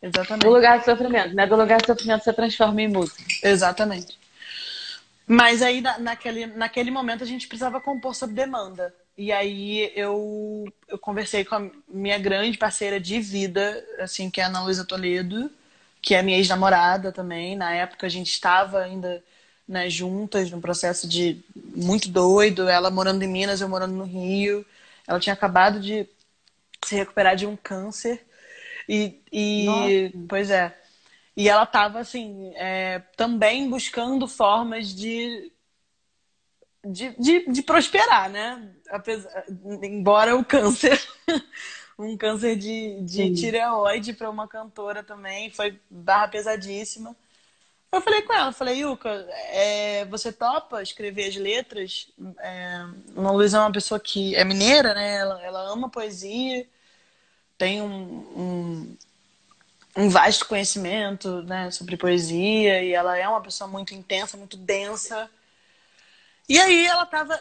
Exatamente. 0.00 0.44
Do 0.44 0.50
lugar 0.50 0.78
de 0.78 0.84
sofrimento, 0.84 1.34
né? 1.34 1.46
Do 1.46 1.56
lugar 1.56 1.80
de 1.80 1.86
sofrimento 1.86 2.24
você 2.24 2.32
transforma 2.32 2.80
em 2.80 2.88
música. 2.88 3.22
Exatamente. 3.42 4.18
Mas 5.26 5.62
aí, 5.62 5.80
naquele, 5.98 6.46
naquele 6.46 6.90
momento, 6.90 7.22
a 7.22 7.26
gente 7.26 7.46
precisava 7.46 7.80
compor 7.80 8.14
sob 8.14 8.32
demanda. 8.32 8.92
E 9.16 9.30
aí 9.30 9.92
eu, 9.94 10.64
eu 10.88 10.98
conversei 10.98 11.44
com 11.44 11.54
a 11.54 11.70
minha 11.86 12.18
grande 12.18 12.58
parceira 12.58 12.98
de 12.98 13.20
vida, 13.20 13.84
assim, 14.00 14.30
que 14.30 14.40
é 14.40 14.44
a 14.44 14.46
Ana 14.48 14.64
Luísa 14.64 14.84
Toledo, 14.84 15.50
que 16.02 16.14
é 16.14 16.22
minha 16.22 16.36
ex-namorada 16.36 17.12
também. 17.12 17.56
Na 17.56 17.72
época 17.72 18.06
a 18.06 18.10
gente 18.10 18.30
estava 18.30 18.80
ainda 18.80 19.22
né, 19.66 19.88
juntas, 19.88 20.50
num 20.50 20.60
processo 20.60 21.08
de 21.08 21.40
muito 21.54 22.08
doido, 22.08 22.68
ela 22.68 22.90
morando 22.90 23.22
em 23.22 23.28
Minas, 23.28 23.60
eu 23.60 23.68
morando 23.68 23.94
no 23.94 24.04
Rio. 24.04 24.66
Ela 25.06 25.20
tinha 25.20 25.32
acabado 25.32 25.80
de 25.80 26.06
se 26.84 26.96
recuperar 26.96 27.36
de 27.36 27.46
um 27.46 27.56
câncer. 27.56 28.20
E, 28.88 29.22
e 29.32 30.12
pois 30.28 30.50
é. 30.50 30.76
E 31.36 31.48
ela 31.48 31.62
estava 31.62 32.00
assim, 32.00 32.52
é, 32.56 33.00
também 33.16 33.70
buscando 33.70 34.26
formas 34.26 34.88
de 34.94 35.50
de, 36.84 37.14
de, 37.18 37.52
de 37.52 37.62
prosperar, 37.62 38.28
né? 38.28 38.70
Apesar, 38.90 39.44
embora 39.82 40.36
o 40.36 40.44
câncer, 40.44 41.00
um 42.02 42.16
câncer 42.16 42.56
de, 42.56 43.00
de 43.02 43.34
tireoide 43.34 44.12
para 44.12 44.30
uma 44.30 44.48
cantora 44.48 45.02
também, 45.02 45.50
foi 45.50 45.78
barra 45.90 46.28
pesadíssima. 46.28 47.16
Eu 47.92 48.00
falei 48.00 48.22
com 48.22 48.32
ela, 48.32 48.52
falei, 48.52 48.80
Yuka, 48.80 49.10
é, 49.50 50.06
você 50.06 50.32
topa 50.32 50.82
escrever 50.82 51.28
as 51.28 51.36
letras? 51.36 52.08
É, 52.38 52.86
Ana 53.16 53.30
Luísa 53.30 53.58
é 53.58 53.60
uma 53.60 53.72
pessoa 53.72 54.00
que 54.00 54.34
é 54.34 54.44
mineira, 54.44 54.94
né? 54.94 55.16
Ela, 55.16 55.42
ela 55.42 55.60
ama 55.70 55.90
poesia, 55.90 56.66
tem 57.58 57.82
um, 57.82 57.86
um, 58.34 58.96
um, 59.96 60.08
vasto 60.08 60.46
conhecimento 60.46 61.42
né, 61.42 61.70
sobre 61.70 61.98
poesia 61.98 62.82
e 62.82 62.92
ela 62.92 63.16
é 63.16 63.28
uma 63.28 63.42
pessoa 63.42 63.68
muito 63.68 63.94
intensa, 63.94 64.38
muito 64.38 64.56
densa. 64.56 65.30
E 66.48 66.58
aí 66.58 66.86
ela 66.86 67.02
estava 67.04 67.38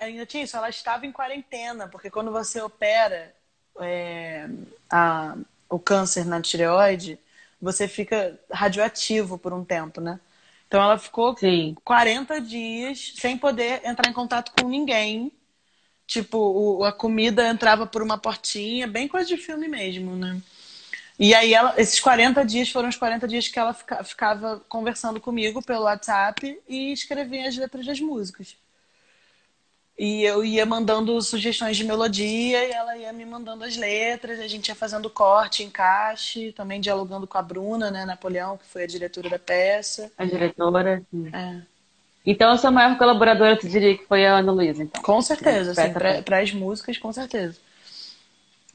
ainda 0.00 0.24
tinha 0.24 0.44
isso, 0.44 0.56
ela 0.56 0.68
estava 0.68 1.06
em 1.06 1.12
quarentena, 1.12 1.86
porque 1.88 2.10
quando 2.10 2.32
você 2.32 2.60
opera 2.60 3.34
é, 3.80 4.48
a, 4.90 5.36
o 5.68 5.78
câncer 5.78 6.24
na 6.26 6.40
tireoide, 6.40 7.18
você 7.60 7.88
fica 7.88 8.38
radioativo 8.52 9.38
por 9.38 9.52
um 9.52 9.64
tempo, 9.64 10.00
né? 10.00 10.20
Então 10.66 10.82
ela 10.82 10.98
ficou 10.98 11.36
Sim. 11.36 11.76
40 11.84 12.40
dias 12.40 13.14
sem 13.16 13.38
poder 13.38 13.80
entrar 13.84 14.10
em 14.10 14.12
contato 14.12 14.52
com 14.58 14.68
ninguém. 14.68 15.32
Tipo, 16.06 16.38
o, 16.38 16.84
a 16.84 16.92
comida 16.92 17.48
entrava 17.48 17.86
por 17.86 18.02
uma 18.02 18.18
portinha, 18.18 18.86
bem 18.86 19.08
coisa 19.08 19.26
de 19.26 19.36
filme 19.36 19.68
mesmo, 19.68 20.16
né? 20.16 20.40
E 21.18 21.34
aí, 21.34 21.54
ela, 21.54 21.74
esses 21.78 21.98
40 22.00 22.44
dias 22.44 22.70
foram 22.70 22.88
os 22.88 22.96
40 22.96 23.26
dias 23.26 23.48
que 23.48 23.58
ela 23.58 23.72
fica, 23.74 24.04
ficava 24.04 24.60
conversando 24.68 25.20
comigo 25.20 25.62
pelo 25.62 25.84
WhatsApp 25.84 26.60
e 26.68 26.92
escrevia 26.92 27.48
as 27.48 27.56
letras 27.56 27.86
das 27.86 28.00
músicas. 28.00 28.56
E 29.98 30.22
eu 30.24 30.44
ia 30.44 30.66
mandando 30.66 31.20
sugestões 31.22 31.76
de 31.76 31.82
melodia 31.82 32.64
e 32.64 32.70
ela 32.70 32.98
ia 32.98 33.12
me 33.14 33.24
mandando 33.24 33.64
as 33.64 33.76
letras, 33.76 34.38
a 34.38 34.46
gente 34.46 34.68
ia 34.68 34.74
fazendo 34.74 35.08
corte, 35.08 35.62
encaixe, 35.62 36.52
também 36.52 36.80
dialogando 36.80 37.26
com 37.26 37.38
a 37.38 37.42
Bruna, 37.42 37.90
né, 37.90 38.04
Napoleão, 38.04 38.58
que 38.58 38.66
foi 38.66 38.84
a 38.84 38.86
diretora 38.86 39.30
da 39.30 39.38
peça. 39.38 40.12
A 40.18 40.24
diretora, 40.26 41.02
sim. 41.10 41.30
É. 41.32 41.62
Então, 42.26 42.50
a 42.50 42.58
sua 42.58 42.70
maior 42.70 42.98
colaboradora, 42.98 43.56
tu 43.56 43.68
diria 43.68 43.96
que 43.96 44.04
foi 44.04 44.26
a 44.26 44.38
Ana 44.38 44.52
Luísa, 44.52 44.82
então? 44.82 45.00
Com 45.00 45.22
certeza, 45.22 45.70
assim, 45.70 45.92
para 45.92 46.40
as 46.40 46.52
músicas, 46.52 46.98
com 46.98 47.12
certeza. 47.12 47.56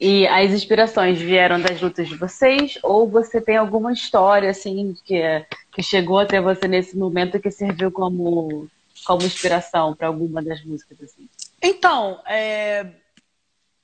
E 0.00 0.26
as 0.26 0.50
inspirações 0.50 1.20
vieram 1.20 1.60
das 1.60 1.80
lutas 1.80 2.08
de 2.08 2.16
vocês 2.16 2.76
ou 2.82 3.08
você 3.08 3.40
tem 3.40 3.56
alguma 3.56 3.92
história 3.92 4.50
assim 4.50 4.96
que, 5.04 5.22
que 5.70 5.80
chegou 5.80 6.18
até 6.18 6.40
você 6.40 6.66
nesse 6.66 6.96
momento 6.96 7.38
que 7.38 7.52
serviu 7.52 7.92
como, 7.92 8.66
como 9.04 9.22
inspiração 9.24 9.94
para 9.94 10.06
alguma 10.06 10.42
das 10.42 10.64
músicas 10.64 11.00
assim? 11.02 11.28
Então, 11.62 12.22
é... 12.26 12.92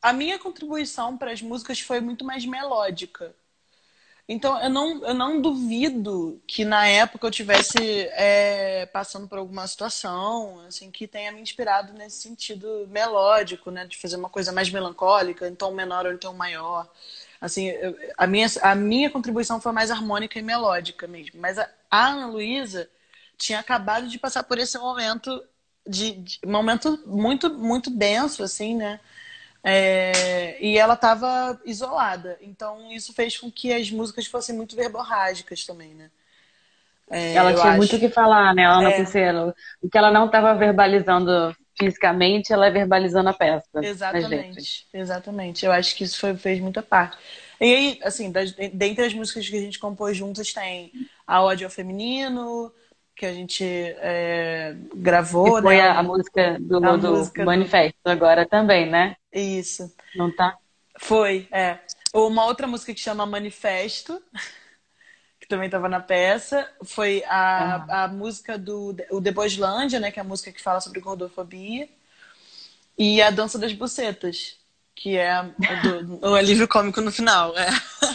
a 0.00 0.12
minha 0.12 0.38
contribuição 0.38 1.16
para 1.16 1.32
as 1.32 1.42
músicas 1.42 1.80
foi 1.80 2.00
muito 2.00 2.24
mais 2.24 2.44
melódica. 2.44 3.34
Então, 4.30 4.62
eu 4.62 4.68
não, 4.68 5.06
eu 5.06 5.14
não 5.14 5.40
duvido 5.40 6.38
que 6.46 6.62
na 6.62 6.86
época 6.86 7.26
eu 7.26 7.30
tivesse 7.30 7.78
é, 8.12 8.84
passando 8.92 9.26
por 9.26 9.38
alguma 9.38 9.66
situação 9.66 10.60
assim 10.68 10.90
que 10.90 11.08
tenha 11.08 11.32
me 11.32 11.40
inspirado 11.40 11.94
nesse 11.94 12.20
sentido 12.20 12.86
melódico, 12.90 13.70
né? 13.70 13.86
De 13.86 13.96
fazer 13.96 14.16
uma 14.16 14.28
coisa 14.28 14.52
mais 14.52 14.68
melancólica, 14.68 15.50
tom 15.52 15.70
menor 15.70 16.04
ou 16.04 16.18
tom 16.18 16.34
maior. 16.34 16.86
Assim, 17.40 17.68
eu, 17.68 17.96
a, 18.18 18.26
minha, 18.26 18.46
a 18.60 18.74
minha 18.74 19.10
contribuição 19.10 19.62
foi 19.62 19.72
mais 19.72 19.90
harmônica 19.90 20.38
e 20.38 20.42
melódica 20.42 21.06
mesmo. 21.06 21.40
Mas 21.40 21.58
a, 21.58 21.66
a 21.90 22.08
Ana 22.08 22.26
Luísa 22.26 22.90
tinha 23.38 23.60
acabado 23.60 24.08
de 24.08 24.18
passar 24.18 24.42
por 24.42 24.58
esse 24.58 24.76
momento 24.76 25.42
de, 25.86 26.12
de 26.12 26.40
momento 26.44 27.02
muito 27.06 27.48
muito 27.54 27.88
denso 27.88 28.42
assim, 28.42 28.76
né? 28.76 29.00
É, 29.62 30.56
e 30.64 30.78
ela 30.78 30.94
estava 30.94 31.60
isolada. 31.64 32.38
Então, 32.40 32.92
isso 32.92 33.12
fez 33.12 33.36
com 33.36 33.50
que 33.50 33.72
as 33.72 33.90
músicas 33.90 34.26
fossem 34.26 34.54
muito 34.54 34.76
verborrágicas 34.76 35.64
também, 35.64 35.94
né? 35.94 36.10
É, 37.10 37.34
ela 37.34 37.52
tinha 37.52 37.64
acho. 37.64 37.76
muito 37.76 37.96
o 37.96 37.98
que 37.98 38.08
falar, 38.08 38.54
né? 38.54 38.66
Ana 38.66 38.90
é. 38.90 39.02
O 39.82 39.88
que 39.90 39.96
ela 39.96 40.10
não 40.10 40.26
estava 40.26 40.54
verbalizando 40.54 41.56
fisicamente, 41.78 42.52
ela 42.52 42.66
é 42.66 42.70
verbalizando 42.70 43.30
a 43.30 43.32
peça. 43.32 43.66
Exatamente. 43.82 44.86
Exatamente. 44.92 45.64
Eu 45.64 45.72
acho 45.72 45.94
que 45.96 46.04
isso 46.04 46.18
foi, 46.18 46.36
fez 46.36 46.60
muita 46.60 46.82
parte. 46.82 47.16
E 47.60 47.74
aí, 47.74 48.00
assim, 48.02 48.30
das, 48.30 48.52
dentre 48.52 49.04
as 49.04 49.14
músicas 49.14 49.48
que 49.48 49.56
a 49.56 49.60
gente 49.60 49.78
compôs 49.78 50.16
juntas 50.16 50.52
tem 50.52 50.92
a 51.26 51.42
Ódio 51.42 51.66
ao 51.66 51.70
Feminino, 51.70 52.72
que 53.18 53.26
a 53.26 53.34
gente 53.34 53.64
é, 53.64 54.76
gravou, 54.94 55.56
que 55.56 55.62
foi 55.62 55.76
né? 55.76 55.88
a, 55.88 55.98
a 55.98 56.02
música 56.04 56.56
do, 56.60 56.76
a 56.76 56.96
do 56.96 57.10
música 57.16 57.44
Manifesto 57.44 57.98
do... 58.04 58.10
agora 58.10 58.46
também, 58.46 58.88
né? 58.88 59.16
Isso. 59.32 59.92
Não 60.14 60.30
tá? 60.30 60.56
Foi, 61.00 61.48
é. 61.50 61.80
Uma 62.14 62.46
outra 62.46 62.68
música 62.68 62.94
que 62.94 63.00
chama 63.00 63.26
Manifesto, 63.26 64.22
que 65.40 65.48
também 65.48 65.66
estava 65.66 65.88
na 65.88 65.98
peça, 65.98 66.70
foi 66.84 67.24
a, 67.26 67.84
ah. 67.88 68.04
a 68.04 68.08
música 68.08 68.56
do 68.56 68.96
o 69.10 69.20
Deboslândia, 69.20 69.98
né? 69.98 70.12
Que 70.12 70.20
é 70.20 70.22
a 70.22 70.24
música 70.24 70.52
que 70.52 70.62
fala 70.62 70.80
sobre 70.80 71.00
gordofobia. 71.00 71.88
E 72.96 73.20
a 73.20 73.30
Dança 73.30 73.58
das 73.58 73.72
Bucetas, 73.72 74.58
que 74.94 75.16
é 75.16 75.42
do, 75.42 76.20
o 76.24 76.34
alívio 76.36 76.68
cômico 76.68 77.00
no 77.00 77.10
final. 77.10 77.52
É. 77.58 77.68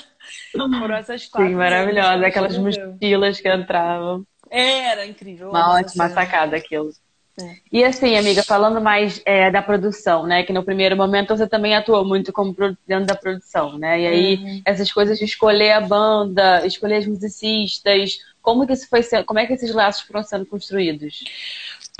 Foram 0.80 0.96
essas 0.96 1.28
quatro. 1.28 1.50
Sim, 1.50 1.56
maravilhosa. 1.56 2.26
Aquelas 2.26 2.58
mochilas 2.58 3.42
que 3.42 3.54
entravam. 3.54 4.26
Era 4.56 5.06
incrível. 5.08 5.50
Uma 5.50 5.74
ótima 5.74 6.10
sacada 6.10 6.56
aquilo. 6.56 6.94
É. 7.40 7.56
E 7.72 7.84
assim, 7.84 8.16
amiga, 8.16 8.44
falando 8.44 8.80
mais 8.80 9.20
é, 9.26 9.50
da 9.50 9.62
produção, 9.62 10.28
né? 10.28 10.44
Que 10.44 10.54
no 10.54 10.64
primeiro 10.64 10.96
momento 10.96 11.36
você 11.36 11.48
também 11.48 11.76
atuou 11.76 12.06
muito 12.06 12.32
como 12.32 12.56
dentro 12.88 13.08
da 13.08 13.16
produção, 13.16 13.80
né? 13.80 14.02
E 14.02 14.08
aí, 14.08 14.36
uhum. 14.36 14.62
essas 14.64 14.92
coisas 14.92 15.18
de 15.18 15.26
escolher 15.26 15.72
a 15.72 15.82
banda, 15.82 16.66
escolher 16.68 16.98
as 16.98 17.08
musicistas, 17.08 18.20
Como 18.40 18.68
que 18.68 18.74
isso 18.74 18.88
foi 18.88 19.02
sendo, 19.02 19.26
como 19.26 19.40
é 19.40 19.48
que 19.48 19.54
esses 19.54 19.74
laços 19.74 20.04
foram 20.04 20.24
sendo 20.24 20.46
construídos? 20.46 21.24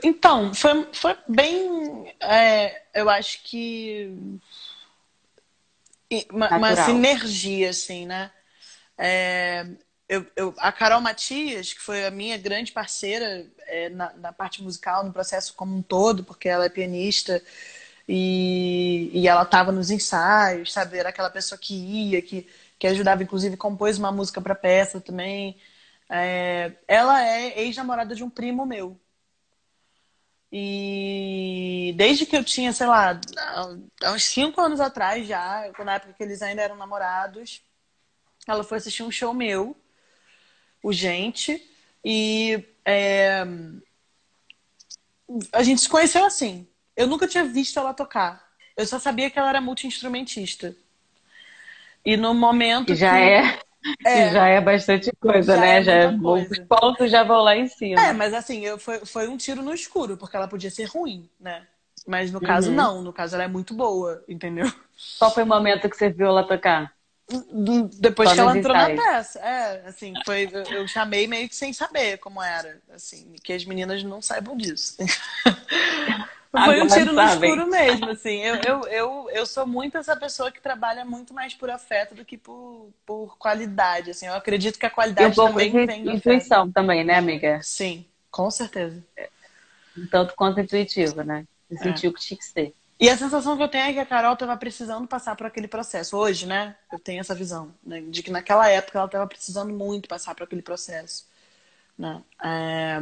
Então, 0.04 0.54
foi, 0.54 0.88
foi 0.94 1.18
bem. 1.28 2.14
É, 2.20 2.84
eu 2.94 3.10
acho 3.10 3.42
que. 3.44 4.16
Uma, 6.32 6.58
uma, 6.58 6.76
sinergia, 6.76 7.72
assim, 7.72 8.06
né? 8.06 8.30
Eu, 10.14 10.28
eu, 10.36 10.54
a 10.60 10.72
Carol 10.72 11.02
Matias, 11.02 11.74
que 11.74 11.82
foi 11.82 12.06
a 12.06 12.12
minha 12.12 12.38
grande 12.38 12.72
parceira 12.72 13.48
é, 13.62 13.90
na, 13.90 14.14
na, 14.14 14.32
parte 14.32 14.62
musical, 14.62 15.04
no 15.04 15.12
processo 15.12 15.56
como 15.56 15.76
um 15.76 15.82
todo, 15.82 16.24
porque 16.24 16.48
ela 16.48 16.66
é 16.66 16.70
pianista 16.70 17.42
e, 18.08 19.10
e 19.12 19.28
ela 19.28 19.42
estava 19.42 19.72
nos 19.72 19.90
ensaios, 19.90 20.72
sabe? 20.72 21.00
Era 21.00 21.10
aquela 21.10 21.32
pessoa 21.32 21.58
que 21.60 21.74
ia, 21.74 22.22
que, 22.22 22.48
que 22.78 22.86
ajudava, 22.88 23.24
inclusive 23.24 23.58
compôs 23.58 23.98
uma 23.98 24.12
música 24.12 24.40
para 24.40 24.54
peça 24.54 25.02
também. 25.02 25.58
É, 26.08 26.74
ela 26.88 27.26
é 27.28 27.62
ex-namorada 27.62 28.16
de 28.16 28.24
um 28.24 28.30
primo 28.30 28.66
meu. 28.68 29.00
E 30.52 31.94
desde 31.98 32.28
que 32.28 32.38
eu 32.38 32.44
tinha, 32.44 32.72
sei 32.72 32.86
lá, 32.86 33.20
há 34.04 34.12
uns 34.12 34.26
cinco 34.26 34.62
anos 34.62 34.80
atrás 34.80 35.28
já, 35.28 35.72
na 35.84 35.96
época 35.96 36.14
que 36.14 36.22
eles 36.24 36.42
ainda 36.44 36.62
eram 36.62 36.76
namorados, 36.76 37.64
ela 38.48 38.64
foi 38.64 38.78
assistir 38.78 39.02
um 39.04 39.12
show 39.12 39.34
meu, 39.34 39.76
o 40.84 40.92
Gente, 40.92 41.66
e 42.04 42.64
é, 42.86 43.44
a 45.54 45.64
gente 45.64 45.82
se 45.82 45.90
conheceu 45.90 46.26
assim. 46.26 46.68
Eu 46.96 47.08
nunca 47.08 47.28
tinha 47.28 47.46
visto 47.46 47.80
ela 47.80 47.94
tocar. 47.94 48.44
Eu 48.76 48.86
só 48.86 49.00
sabia 49.00 49.30
que 49.30 49.40
ela 49.40 49.50
era 49.50 49.62
multi-instrumentista. 49.62 50.76
E 52.06 52.18
no 52.18 52.34
momento. 52.34 52.94
Já 52.94 53.12
que... 53.12 53.24
é. 53.24 53.60
É, 54.06 54.30
já 54.30 54.48
é 54.48 54.62
bastante 54.62 55.12
coisa, 55.20 55.56
já 55.56 55.62
né? 55.62 55.80
É 55.80 55.84
já 55.84 55.94
é, 55.94 56.18
coisa. 56.18 56.50
os 56.50 56.60
pontos 56.60 57.12
já 57.12 57.22
vão 57.22 57.42
lá 57.42 57.58
em 57.58 57.68
cima. 57.68 58.00
É, 58.00 58.14
mas 58.14 58.34
assim, 58.34 58.62
eu, 58.66 58.80
foi, 58.80 59.00
foi 59.06 59.28
um 59.28 59.36
tiro 59.36 59.62
no 59.62 59.74
escuro, 59.74 60.16
porque 60.16 60.38
ela 60.38 60.48
podia 60.48 60.72
ser 60.72 60.86
ruim, 60.86 61.30
né? 61.38 61.68
Mas 62.08 62.32
no 62.32 62.40
caso, 62.40 62.70
uhum. 62.70 62.76
não. 62.76 63.02
No 63.02 63.12
caso, 63.12 63.36
ela 63.36 63.44
é 63.44 63.48
muito 63.48 63.74
boa, 63.74 64.24
entendeu? 64.28 64.72
Qual 65.20 65.34
foi 65.34 65.44
o 65.44 65.48
momento 65.48 65.90
que 65.90 65.98
você 65.98 66.10
viu 66.10 66.28
ela 66.28 66.48
tocar? 66.48 66.94
Depois 68.00 68.30
Só 68.30 68.36
que 68.36 68.42
ela 68.42 68.58
entrou 68.58 68.76
ensaios. 68.76 69.00
na 69.00 69.04
peça. 69.04 69.40
É, 69.40 69.88
assim, 69.88 70.14
foi, 70.26 70.50
eu 70.70 70.88
chamei 70.88 71.26
meio 71.26 71.48
que 71.48 71.56
sem 71.56 71.72
saber 71.72 72.18
como 72.18 72.42
era. 72.42 72.82
Assim, 72.94 73.34
que 73.44 73.54
as 73.54 73.66
meninas 73.66 74.04
não 74.04 74.22
saibam 74.22 74.58
disso. 74.58 74.98
Foi 76.54 76.84
um 76.84 76.88
tiro 76.88 77.14
no 77.14 77.22
escuro 77.24 77.68
mesmo, 77.68 78.12
assim. 78.12 78.38
Eu, 78.38 78.56
eu, 78.58 78.82
eu, 78.84 79.30
eu 79.32 79.46
sou 79.46 79.66
muito 79.66 79.98
essa 79.98 80.16
pessoa 80.16 80.52
que 80.52 80.62
trabalha 80.62 81.04
muito 81.04 81.34
mais 81.34 81.56
por 81.56 81.68
afeto 81.72 82.14
do 82.14 82.24
que 82.24 82.38
por, 82.38 82.90
por 83.04 83.36
qualidade, 83.40 84.12
assim. 84.12 84.28
Eu 84.28 84.36
acredito 84.36 84.78
que 84.78 84.86
a 84.86 84.90
qualidade 84.90 85.40
um 85.40 85.48
também 85.48 85.72
vem 85.72 86.04
do 86.04 86.12
intuição 86.12 86.62
afeto. 86.62 86.74
também, 86.74 87.04
né, 87.04 87.16
amiga? 87.16 87.60
Sim, 87.64 88.06
com 88.30 88.52
certeza. 88.52 89.04
Tanto 90.12 90.36
quanto 90.36 90.60
intuitivo, 90.60 91.24
né? 91.24 91.44
Você 91.68 91.76
é. 91.76 91.84
sentiu 91.84 92.14
que 92.14 92.22
tinha 92.22 92.38
que 92.38 92.46
ser. 92.46 92.76
E 93.00 93.10
a 93.10 93.18
sensação 93.18 93.58
que 93.58 93.64
eu 93.64 93.68
tenho 93.68 93.86
é 93.86 93.94
que 93.94 94.00
a 94.00 94.06
Carol 94.06 94.34
estava 94.34 94.56
precisando 94.56 95.08
passar 95.08 95.36
por 95.36 95.48
aquele 95.48 95.68
processo. 95.68 96.16
Hoje, 96.16 96.46
né? 96.46 96.76
Eu 96.92 97.00
tenho 97.00 97.20
essa 97.20 97.36
visão, 97.36 97.74
né? 97.84 98.02
De 98.02 98.24
que 98.24 98.32
naquela 98.32 98.70
época 98.70 98.98
ela 99.00 99.08
estava 99.08 99.28
precisando 99.28 99.74
muito 99.74 100.08
passar 100.08 100.36
por 100.36 100.44
aquele 100.44 100.62
processo. 100.62 101.28
Né? 101.98 102.24
É... 102.44 103.02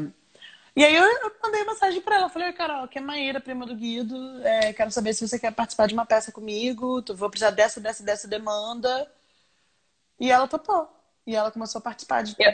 E 0.75 0.85
aí 0.85 0.95
eu, 0.95 1.03
eu 1.03 1.35
mandei 1.43 1.63
mensagem 1.65 2.01
para 2.01 2.15
ela. 2.15 2.29
Falei, 2.29 2.53
Carol, 2.53 2.85
aqui 2.85 2.97
é 2.97 3.01
Maíra, 3.01 3.41
prima 3.41 3.65
do 3.65 3.75
Guido. 3.75 4.15
É, 4.45 4.71
quero 4.73 4.89
saber 4.89 5.13
se 5.13 5.27
você 5.27 5.37
quer 5.37 5.51
participar 5.53 5.87
de 5.87 5.93
uma 5.93 6.05
peça 6.05 6.31
comigo. 6.31 7.03
Vou 7.13 7.29
precisar 7.29 7.51
dessa, 7.51 7.81
dessa, 7.81 8.03
dessa 8.03 8.27
demanda. 8.27 9.11
E 10.19 10.31
ela 10.31 10.47
topou. 10.47 10.87
E 11.27 11.35
ela 11.35 11.51
começou 11.51 11.79
a 11.79 11.81
participar 11.81 12.23
de. 12.23 12.35
Eu... 12.39 12.53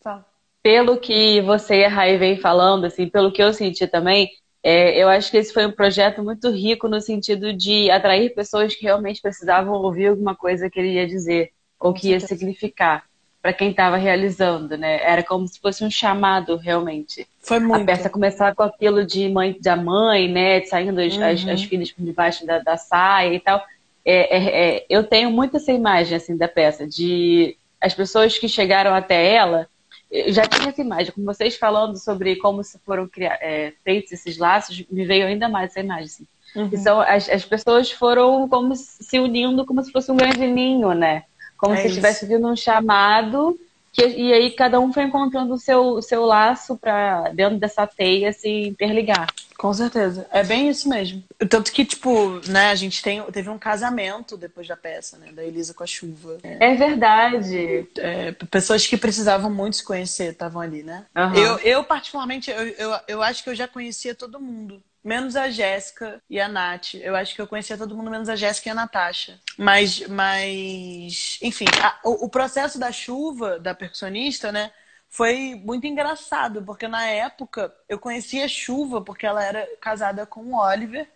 Fala. 0.00 0.26
Pelo 0.62 0.98
que 0.98 1.40
você 1.42 1.80
e 1.80 1.84
a 1.84 1.88
Rai 1.88 2.18
vem 2.18 2.38
falando, 2.38 2.84
assim, 2.84 3.08
pelo 3.08 3.32
que 3.32 3.42
eu 3.42 3.52
senti 3.54 3.86
também, 3.86 4.28
é, 4.62 5.02
eu 5.02 5.08
acho 5.08 5.30
que 5.30 5.38
esse 5.38 5.52
foi 5.52 5.66
um 5.66 5.72
projeto 5.72 6.22
muito 6.22 6.50
rico 6.50 6.88
no 6.88 7.00
sentido 7.00 7.52
de 7.52 7.90
atrair 7.90 8.34
pessoas 8.34 8.74
que 8.74 8.84
realmente 8.84 9.22
precisavam 9.22 9.74
ouvir 9.74 10.08
alguma 10.08 10.34
coisa 10.34 10.68
que 10.68 10.78
ele 10.78 10.92
ia 10.92 11.06
dizer 11.06 11.50
ou 11.78 11.94
que 11.94 12.10
ia 12.10 12.20
significar 12.20 13.04
para 13.42 13.54
quem 13.54 13.70
estava 13.70 13.96
realizando, 13.96 14.76
né? 14.76 15.02
Era 15.02 15.22
como 15.22 15.48
se 15.48 15.58
fosse 15.58 15.82
um 15.82 15.90
chamado 15.90 16.56
realmente. 16.56 17.26
Foi 17.40 17.58
muito. 17.58 17.82
A 17.82 17.84
peça 17.86 18.10
começar 18.10 18.54
com 18.54 18.62
aquilo 18.62 19.04
de 19.04 19.28
mãe 19.30 19.56
da 19.60 19.76
mãe, 19.76 20.30
né? 20.30 20.60
Saindo 20.64 21.00
as, 21.00 21.16
uhum. 21.16 21.24
as, 21.24 21.48
as 21.48 21.62
filhas 21.62 21.90
por 21.90 22.04
debaixo 22.04 22.44
da, 22.44 22.58
da 22.58 22.76
saia 22.76 23.32
e 23.32 23.40
tal. 23.40 23.64
É, 24.04 24.36
é, 24.36 24.76
é, 24.76 24.86
eu 24.90 25.04
tenho 25.04 25.30
muito 25.30 25.56
essa 25.56 25.72
imagem 25.72 26.16
assim 26.16 26.36
da 26.36 26.48
peça 26.48 26.86
de 26.86 27.56
as 27.80 27.94
pessoas 27.94 28.36
que 28.36 28.48
chegaram 28.48 28.94
até 28.94 29.32
ela. 29.32 29.66
Eu 30.10 30.32
já 30.32 30.42
tinha 30.42 30.68
essa 30.68 30.80
imagem, 30.80 31.12
com 31.12 31.24
vocês 31.24 31.56
falando 31.56 31.96
sobre 31.96 32.36
como 32.36 32.64
se 32.64 32.78
foram 32.80 33.06
criar, 33.06 33.38
é, 33.40 33.72
feitos 33.84 34.12
esses 34.12 34.38
laços, 34.38 34.84
me 34.90 35.04
veio 35.06 35.26
ainda 35.26 35.48
mais 35.48 35.70
essa 35.70 35.80
imagem. 35.80 36.04
Assim. 36.04 36.26
Uhum. 36.56 36.70
Então, 36.72 37.00
as, 37.00 37.28
as 37.28 37.44
pessoas 37.44 37.92
foram 37.92 38.48
como 38.48 38.74
se 38.74 39.20
unindo 39.20 39.64
como 39.64 39.82
se 39.82 39.92
fosse 39.92 40.10
um 40.10 40.16
grande 40.16 40.46
ninho, 40.46 40.92
né? 40.94 41.24
Como 41.56 41.74
é 41.74 41.82
se 41.82 41.88
estivesse 41.88 42.26
vindo 42.26 42.48
um 42.48 42.56
chamado 42.56 43.58
que, 43.92 44.06
e 44.06 44.32
aí 44.32 44.50
cada 44.50 44.78
um 44.78 44.92
foi 44.92 45.04
encontrando 45.04 45.54
o 45.54 45.58
seu, 45.58 45.82
o 45.94 46.02
seu 46.02 46.24
laço 46.24 46.76
para 46.76 47.30
dentro 47.30 47.58
dessa 47.58 47.86
teia 47.86 48.32
se 48.32 48.48
interligar. 48.48 49.26
Com 49.60 49.74
certeza. 49.74 50.26
É 50.30 50.42
bem 50.42 50.70
isso 50.70 50.88
mesmo. 50.88 51.22
Tanto 51.50 51.70
que, 51.70 51.84
tipo, 51.84 52.40
né, 52.48 52.70
a 52.70 52.74
gente 52.74 53.02
tem, 53.02 53.22
teve 53.24 53.50
um 53.50 53.58
casamento 53.58 54.34
depois 54.34 54.66
da 54.66 54.74
peça, 54.74 55.18
né? 55.18 55.32
Da 55.32 55.44
Elisa 55.44 55.74
com 55.74 55.82
a 55.82 55.86
chuva. 55.86 56.38
É, 56.42 56.72
é 56.72 56.74
verdade. 56.74 57.86
É, 57.98 58.32
pessoas 58.50 58.86
que 58.86 58.96
precisavam 58.96 59.52
muito 59.52 59.76
se 59.76 59.84
conhecer 59.84 60.32
estavam 60.32 60.62
ali, 60.62 60.82
né? 60.82 61.04
Uhum. 61.14 61.34
Eu, 61.34 61.58
eu, 61.58 61.84
particularmente, 61.84 62.50
eu, 62.50 62.68
eu, 62.68 63.00
eu 63.06 63.22
acho 63.22 63.44
que 63.44 63.50
eu 63.50 63.54
já 63.54 63.68
conhecia 63.68 64.14
todo 64.14 64.40
mundo 64.40 64.82
menos 65.02 65.36
a 65.36 65.50
Jéssica 65.50 66.22
e 66.28 66.40
a 66.40 66.48
Nath. 66.48 66.94
Eu 66.94 67.16
acho 67.16 67.34
que 67.34 67.40
eu 67.40 67.46
conhecia 67.46 67.76
todo 67.76 67.96
mundo 67.96 68.10
menos 68.10 68.28
a 68.28 68.36
Jéssica 68.36 68.68
e 68.68 68.72
a 68.72 68.74
Natasha. 68.74 69.40
Mas, 69.58 70.06
mas 70.06 71.38
enfim, 71.42 71.64
a, 71.82 71.98
o, 72.04 72.26
o, 72.26 72.28
processo 72.28 72.78
da 72.78 72.92
chuva, 72.92 73.58
da 73.58 73.74
percussionista, 73.74 74.52
né? 74.52 74.72
Foi 75.08 75.60
muito 75.64 75.86
engraçado, 75.86 76.62
porque 76.62 76.86
na 76.86 77.04
época 77.06 77.74
eu 77.88 77.98
conhecia 77.98 78.44
a 78.44 78.48
Chuva 78.48 79.02
porque 79.02 79.26
ela 79.26 79.44
era 79.44 79.68
casada 79.80 80.24
com 80.24 80.40
o 80.52 80.56
Oliver. 80.56 81.08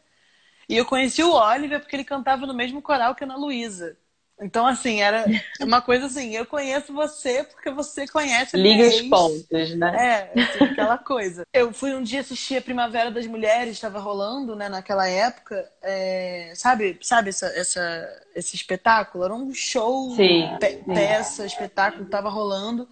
E 0.69 0.77
eu 0.77 0.85
conheci 0.85 1.23
o 1.23 1.33
Oliver 1.33 1.79
porque 1.79 1.95
ele 1.95 2.05
cantava 2.05 2.47
no 2.47 2.55
mesmo 2.55 2.83
coral 2.83 3.15
que 3.15 3.23
a 3.23 3.27
Ana 3.27 3.37
Luísa. 3.37 3.97
Então, 4.45 4.67
assim, 4.67 5.01
era 5.01 5.25
uma 5.63 5.81
coisa 5.81 6.05
assim, 6.05 6.37
eu 6.37 6.45
conheço 6.45 6.93
você 6.93 7.45
porque 7.45 7.71
você 7.71 8.07
conhece 8.07 8.59
Liga 8.59 8.87
os 8.87 9.01
pontos, 9.03 9.75
né? 9.75 10.31
É, 10.35 10.43
assim, 10.43 10.65
aquela 10.65 10.99
coisa. 10.99 11.47
Eu 11.51 11.73
fui 11.73 11.95
um 11.95 12.03
dia 12.03 12.21
assistir 12.21 12.59
a 12.59 12.63
Primavera 12.63 13.11
das 13.11 13.27
Mulheres, 13.27 13.73
estava 13.73 13.99
rolando, 13.99 14.55
né, 14.55 14.69
naquela 14.69 15.09
época. 15.09 15.67
É, 15.83 16.53
sabe, 16.55 16.99
sabe 17.01 17.31
essa, 17.31 17.47
essa, 17.47 18.23
esse 18.37 18.55
espetáculo? 18.55 19.25
Era 19.25 19.35
um 19.35 19.55
show, 19.55 20.15
Sim. 20.15 20.47
Pe 20.61 20.85
peça, 20.93 21.47
espetáculo, 21.47 22.05
estava 22.05 22.29
rolando. 22.29 22.87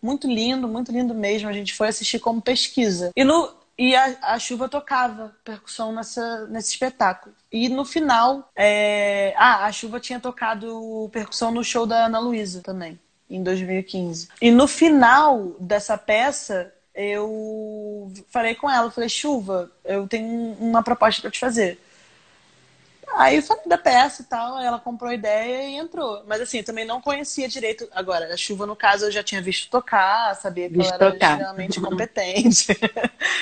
Muito 0.00 0.28
lindo, 0.28 0.68
muito 0.68 0.92
lindo 0.92 1.14
mesmo. 1.14 1.48
A 1.48 1.52
gente 1.52 1.74
foi 1.74 1.88
assistir 1.88 2.20
como 2.20 2.40
pesquisa. 2.40 3.10
E 3.16 3.24
no, 3.24 3.52
e 3.78 3.94
a, 3.96 4.16
a 4.22 4.38
chuva 4.38 4.68
tocava 4.68 5.34
percussão 5.44 5.92
nessa, 5.92 6.46
nesse 6.46 6.70
espetáculo. 6.70 7.34
E 7.50 7.68
no 7.68 7.84
final, 7.84 8.50
é... 8.56 9.34
ah, 9.36 9.66
a 9.66 9.72
chuva 9.72 10.00
tinha 10.00 10.20
tocado 10.20 11.08
percussão 11.12 11.50
no 11.50 11.64
show 11.64 11.86
da 11.86 12.06
Ana 12.06 12.18
Luísa 12.18 12.60
também, 12.62 12.98
em 13.28 13.42
2015. 13.42 14.28
E 14.40 14.50
no 14.50 14.66
final 14.68 15.56
dessa 15.58 15.96
peça, 15.96 16.72
eu 16.94 18.12
falei 18.28 18.54
com 18.54 18.70
ela, 18.70 18.90
falei, 18.90 19.08
chuva, 19.08 19.70
eu 19.84 20.06
tenho 20.06 20.56
uma 20.60 20.82
proposta 20.82 21.22
para 21.22 21.30
te 21.30 21.38
fazer. 21.38 21.80
Aí 23.16 23.42
falei 23.42 23.62
da 23.66 23.78
peça 23.78 24.22
e 24.22 24.24
tal, 24.24 24.58
ela 24.60 24.78
comprou 24.78 25.10
a 25.10 25.14
ideia 25.14 25.68
e 25.68 25.76
entrou. 25.76 26.22
Mas 26.26 26.40
assim, 26.40 26.58
eu 26.58 26.64
também 26.64 26.84
não 26.84 27.00
conhecia 27.00 27.48
direito. 27.48 27.88
Agora, 27.92 28.32
a 28.32 28.36
chuva, 28.36 28.66
no 28.66 28.76
caso, 28.76 29.06
eu 29.06 29.10
já 29.10 29.22
tinha 29.22 29.42
visto 29.42 29.70
tocar, 29.70 30.34
sabia 30.36 30.68
que 30.68 30.76
visto 30.76 30.94
ela 30.94 31.04
era 31.04 31.12
tocar. 31.12 31.32
extremamente 31.32 31.80
competente. 31.80 32.66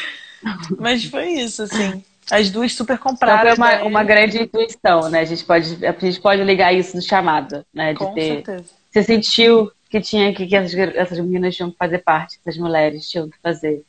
Mas 0.78 1.04
foi 1.04 1.28
isso, 1.28 1.62
assim. 1.62 2.02
As 2.30 2.50
duas 2.50 2.72
super 2.72 2.98
compraram. 2.98 3.52
Então 3.52 3.56
foi 3.56 3.76
uma, 3.78 3.85
uma 3.85 4.04
grande 4.04 4.42
intuição, 4.42 5.09
né? 5.09 5.20
A 5.20 5.24
gente, 5.24 5.44
pode, 5.44 5.85
a 5.85 5.92
gente 5.92 6.20
pode 6.20 6.42
ligar 6.44 6.72
isso 6.72 6.96
no 6.96 7.02
chamado, 7.02 7.64
né? 7.74 7.92
De 7.92 7.98
Com 7.98 8.14
ter... 8.14 8.44
certeza. 8.44 8.64
Você 8.90 9.02
sentiu 9.02 9.70
que 9.88 10.00
tinha 10.00 10.33
que, 10.35 10.46
que 10.46 10.56
essas, 10.56 10.74
essas 10.74 11.18
meninas 11.18 11.54
tinham 11.54 11.70
que 11.70 11.76
fazer 11.76 11.98
parte, 11.98 12.38
essas 12.40 12.56
mulheres 12.56 13.09
tinham 13.09 13.28
que 13.28 13.37
fazer. 13.42 13.85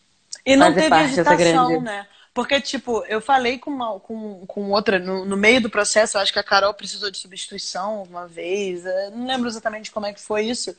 E 0.45 0.55
não 0.55 0.73
teve 0.73 0.95
hesitação, 0.95 1.81
né? 1.81 2.05
Porque, 2.33 2.61
tipo, 2.61 3.03
eu 3.05 3.19
falei 3.19 3.57
com, 3.59 3.69
uma, 3.69 3.99
com, 3.99 4.45
com 4.45 4.71
outra, 4.71 4.97
no, 4.99 5.25
no, 5.25 5.35
meio 5.35 5.61
do 5.61 5.69
processo, 5.69 6.17
acho 6.17 6.31
que 6.31 6.39
a 6.39 6.43
Carol 6.43 6.73
precisou 6.73 7.11
de 7.11 7.17
substituição 7.17 8.03
uma 8.03 8.25
vez, 8.27 8.83
não 9.13 9.27
lembro 9.27 9.49
exatamente 9.49 9.91
como 9.91 10.05
é 10.05 10.13
que 10.13 10.21
foi 10.21 10.45
isso. 10.45 10.75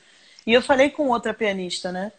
E 0.46 0.52
eu 0.52 0.62
falei 0.62 0.90
com 0.90 1.08
outra 1.08 1.34
pianista, 1.34 1.92
né? 1.92 2.10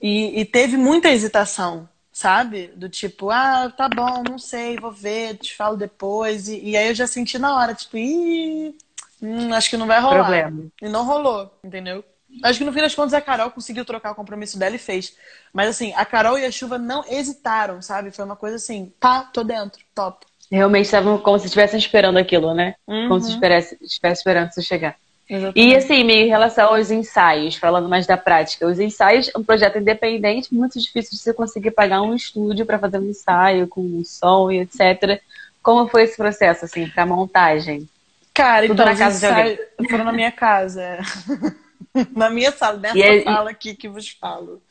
E, 0.00 0.40
e 0.40 0.44
teve 0.44 0.76
muita 0.76 1.10
hesitação 1.10 1.88
sabe? 2.16 2.68
Do 2.68 2.88
tipo, 2.88 3.28
ah, 3.28 3.70
tá 3.76 3.90
bom, 3.90 4.22
não 4.26 4.38
sei, 4.38 4.78
vou 4.78 4.90
ver, 4.90 5.36
te 5.36 5.54
falo 5.54 5.76
depois. 5.76 6.48
E, 6.48 6.70
e 6.70 6.74
aí 6.74 6.88
eu 6.88 6.94
já 6.94 7.06
senti 7.06 7.38
na 7.38 7.54
hora, 7.54 7.74
tipo, 7.74 7.98
ih, 7.98 8.74
hum, 9.20 9.52
acho 9.52 9.68
que 9.68 9.76
não 9.76 9.86
vai 9.86 10.00
rolar. 10.00 10.24
Problema. 10.24 10.66
E 10.80 10.88
não 10.88 11.04
rolou, 11.04 11.52
entendeu? 11.62 12.02
Acho 12.42 12.58
que 12.58 12.64
no 12.64 12.72
fim 12.72 12.80
das 12.80 12.94
contas 12.94 13.14
a 13.14 13.20
Carol 13.20 13.50
conseguiu 13.50 13.84
trocar 13.84 14.12
o 14.12 14.14
compromisso 14.14 14.58
dela 14.58 14.74
e 14.74 14.78
fez. 14.78 15.16
Mas 15.52 15.68
assim, 15.68 15.92
a 15.94 16.04
Carol 16.04 16.38
e 16.38 16.44
a 16.44 16.50
Chuva 16.50 16.78
não 16.78 17.04
hesitaram, 17.08 17.80
sabe? 17.80 18.10
Foi 18.10 18.24
uma 18.24 18.36
coisa 18.36 18.56
assim, 18.56 18.92
tá, 19.00 19.22
tô 19.32 19.42
dentro, 19.42 19.80
top. 19.94 20.26
Realmente 20.50 20.84
estavam 20.84 21.18
como 21.18 21.38
se 21.38 21.46
estivessem 21.46 21.78
esperando 21.78 22.18
aquilo, 22.18 22.54
né? 22.54 22.74
Uhum. 22.86 23.08
Como 23.08 23.20
se 23.20 23.30
estivesse 23.30 23.76
esperando 23.82 24.50
isso 24.50 24.62
chegar. 24.62 24.96
Exatamente. 25.28 25.58
E 25.58 25.76
assim, 25.76 25.94
em 26.08 26.28
relação 26.28 26.72
aos 26.72 26.90
ensaios, 26.90 27.56
falando 27.56 27.88
mais 27.88 28.06
da 28.06 28.16
prática, 28.16 28.66
os 28.66 28.78
ensaios, 28.78 29.30
um 29.36 29.42
projeto 29.42 29.78
independente, 29.78 30.54
muito 30.54 30.78
difícil 30.78 31.12
de 31.12 31.18
você 31.18 31.34
conseguir 31.34 31.72
pagar 31.72 32.02
um 32.02 32.14
estúdio 32.14 32.64
para 32.64 32.78
fazer 32.78 32.98
um 32.98 33.10
ensaio 33.10 33.66
com 33.66 34.02
som 34.04 34.50
e 34.52 34.60
etc. 34.60 35.20
Como 35.62 35.88
foi 35.88 36.04
esse 36.04 36.16
processo, 36.16 36.64
assim, 36.64 36.88
para 36.88 37.04
montagem? 37.04 37.88
Cara, 38.32 38.68
Tudo 38.68 38.74
então 38.74 38.86
na 38.86 38.96
casa 38.96 39.26
ensaios 39.26 39.58
foram 39.90 40.04
na 40.04 40.12
minha 40.12 40.30
casa. 40.30 40.98
É. 41.96 42.06
na 42.16 42.30
minha 42.30 42.52
sala, 42.52 42.78
nessa 42.78 42.98
e 42.98 43.24
sala 43.24 43.50
aqui 43.50 43.74
que 43.74 43.88
vos 43.88 44.08
falo. 44.08 44.62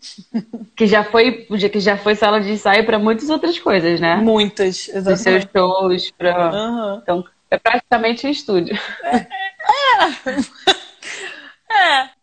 Que 0.74 0.86
já 0.86 1.04
foi, 1.04 1.46
que 1.70 1.78
já 1.78 1.96
foi 1.96 2.16
sala 2.16 2.40
de 2.40 2.50
ensaio 2.50 2.84
para 2.84 2.98
muitas 2.98 3.30
outras 3.30 3.56
coisas, 3.60 4.00
né? 4.00 4.16
Muitas, 4.16 4.88
exatamente. 4.88 5.04
Dos 5.04 5.20
seus 5.20 5.46
shows, 5.54 6.10
pra... 6.10 6.50
Uhum. 6.50 6.98
Então, 7.00 7.24
é 7.48 7.56
praticamente 7.56 8.26
um 8.26 8.30
estúdio. 8.30 8.76
É, 9.04 9.16
é. 9.16 10.82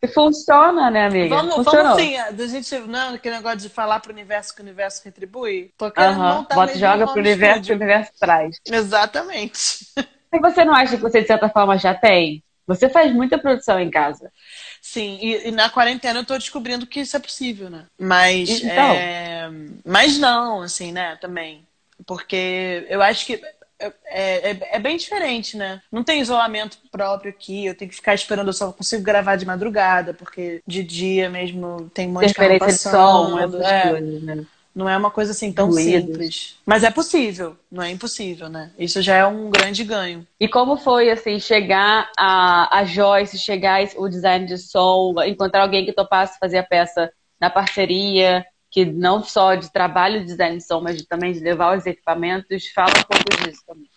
E 0.01 0.07
funciona, 0.07 0.89
né, 0.91 1.07
amiga? 1.07 1.35
Vamos, 1.35 1.55
Funcionou. 1.55 1.95
vamos 1.95 2.01
sim, 2.01 2.17
a 2.17 2.47
gente, 2.47 2.77
não, 2.87 3.15
aquele 3.15 3.35
negócio 3.35 3.59
de 3.59 3.69
falar 3.69 3.99
pro 3.99 4.13
universo 4.13 4.53
que 4.53 4.61
o 4.61 4.63
universo 4.63 5.01
retribui. 5.03 5.71
Tô 5.77 5.91
querendo 5.91 6.19
uhum. 6.19 6.35
montar 6.35 6.55
Bota, 6.55 6.77
joga 6.77 7.07
pro 7.07 7.19
universo 7.19 7.63
que 7.63 7.71
o 7.71 7.75
universo 7.75 8.11
traz. 8.19 8.57
Exatamente. 8.65 9.87
E 10.31 10.39
você 10.39 10.63
não 10.63 10.73
acha 10.73 10.95
que 10.95 11.01
você, 11.01 11.21
de 11.21 11.27
certa 11.27 11.49
forma, 11.49 11.77
já 11.77 11.93
tem? 11.93 12.43
Você 12.69 12.87
faz 12.87 13.11
muita 13.11 13.39
produção 13.39 13.79
em 13.79 13.89
casa. 13.89 14.31
Sim, 14.79 15.17
e, 15.21 15.47
e 15.47 15.51
na 15.51 15.71
quarentena 15.71 16.19
eu 16.19 16.25
tô 16.25 16.37
descobrindo 16.37 16.85
que 16.85 16.99
isso 16.99 17.17
é 17.17 17.19
possível, 17.19 17.67
né? 17.67 17.85
Mas, 17.99 18.49
então. 18.61 18.93
é... 18.93 19.49
mas 19.83 20.19
não, 20.19 20.61
assim, 20.61 20.91
né, 20.91 21.17
também. 21.19 21.65
Porque 22.05 22.85
eu 22.87 23.01
acho 23.01 23.25
que 23.25 23.41
é, 23.79 24.51
é, 24.51 24.57
é, 24.73 24.79
bem 24.79 24.97
diferente, 24.97 25.57
né? 25.57 25.81
Não 25.91 26.03
tem 26.03 26.21
isolamento 26.21 26.77
próprio 26.91 27.31
aqui, 27.31 27.65
eu 27.65 27.75
tenho 27.75 27.89
que 27.89 27.95
ficar 27.95 28.13
esperando, 28.13 28.49
eu 28.49 28.53
só 28.53 28.71
consigo 28.71 29.01
gravar 29.01 29.35
de 29.35 29.47
madrugada, 29.47 30.13
porque 30.13 30.61
de 30.67 30.83
dia 30.83 31.27
mesmo 31.27 31.89
tem 31.91 32.07
um 32.07 32.11
monte 32.11 32.27
de 32.27 32.59
passando. 32.59 33.47
De 33.47 33.57
som, 33.57 33.63
é. 33.63 33.89
coisas, 33.89 34.23
né? 34.23 34.45
Não 34.73 34.87
é 34.87 34.95
uma 34.95 35.11
coisa 35.11 35.31
assim 35.31 35.51
tão 35.51 35.69
Ruídos. 35.69 36.05
simples. 36.05 36.57
Mas 36.65 36.83
é 36.83 36.91
possível, 36.91 37.57
não 37.71 37.83
é 37.83 37.89
impossível, 37.89 38.47
né? 38.47 38.71
Isso 38.77 39.01
já 39.01 39.15
é 39.15 39.25
um 39.25 39.49
grande 39.49 39.83
ganho. 39.83 40.25
E 40.39 40.47
como 40.47 40.77
foi, 40.77 41.09
assim, 41.09 41.39
chegar 41.39 42.09
a, 42.17 42.79
a 42.79 42.85
Joyce, 42.85 43.37
chegar 43.37 43.81
o 43.97 44.07
design 44.07 44.45
de 44.45 44.57
som, 44.57 45.15
encontrar 45.25 45.63
alguém 45.63 45.85
que 45.85 45.93
topasse 45.93 46.39
fazer 46.39 46.59
a 46.59 46.63
peça 46.63 47.11
na 47.39 47.49
parceria? 47.49 48.45
que 48.71 48.85
não 48.85 49.23
só 49.23 49.55
de 49.55 49.71
trabalho 49.71 50.19
de 50.19 50.27
design 50.27 50.57
de 50.57 50.63
som, 50.63 50.79
mas 50.79 51.01
também 51.03 51.33
de 51.33 51.39
levar 51.39 51.77
os 51.77 51.85
equipamentos. 51.85 52.67
Fala 52.69 52.91
um 52.91 53.03
pouco 53.03 53.43
disso 53.43 53.63
também. 53.65 53.89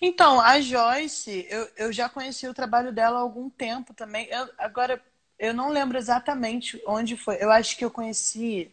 Então, 0.00 0.40
a 0.40 0.60
Joyce, 0.60 1.46
eu, 1.50 1.68
eu 1.76 1.92
já 1.92 2.08
conheci 2.08 2.46
o 2.48 2.54
trabalho 2.54 2.92
dela 2.92 3.18
há 3.18 3.20
algum 3.20 3.48
tempo 3.48 3.94
também. 3.94 4.26
Eu, 4.30 4.48
agora, 4.58 5.02
eu 5.38 5.52
não 5.52 5.70
lembro 5.70 5.98
exatamente 5.98 6.80
onde 6.86 7.16
foi. 7.16 7.36
Eu 7.40 7.50
acho 7.50 7.76
que 7.76 7.84
eu 7.84 7.90
conheci 7.90 8.72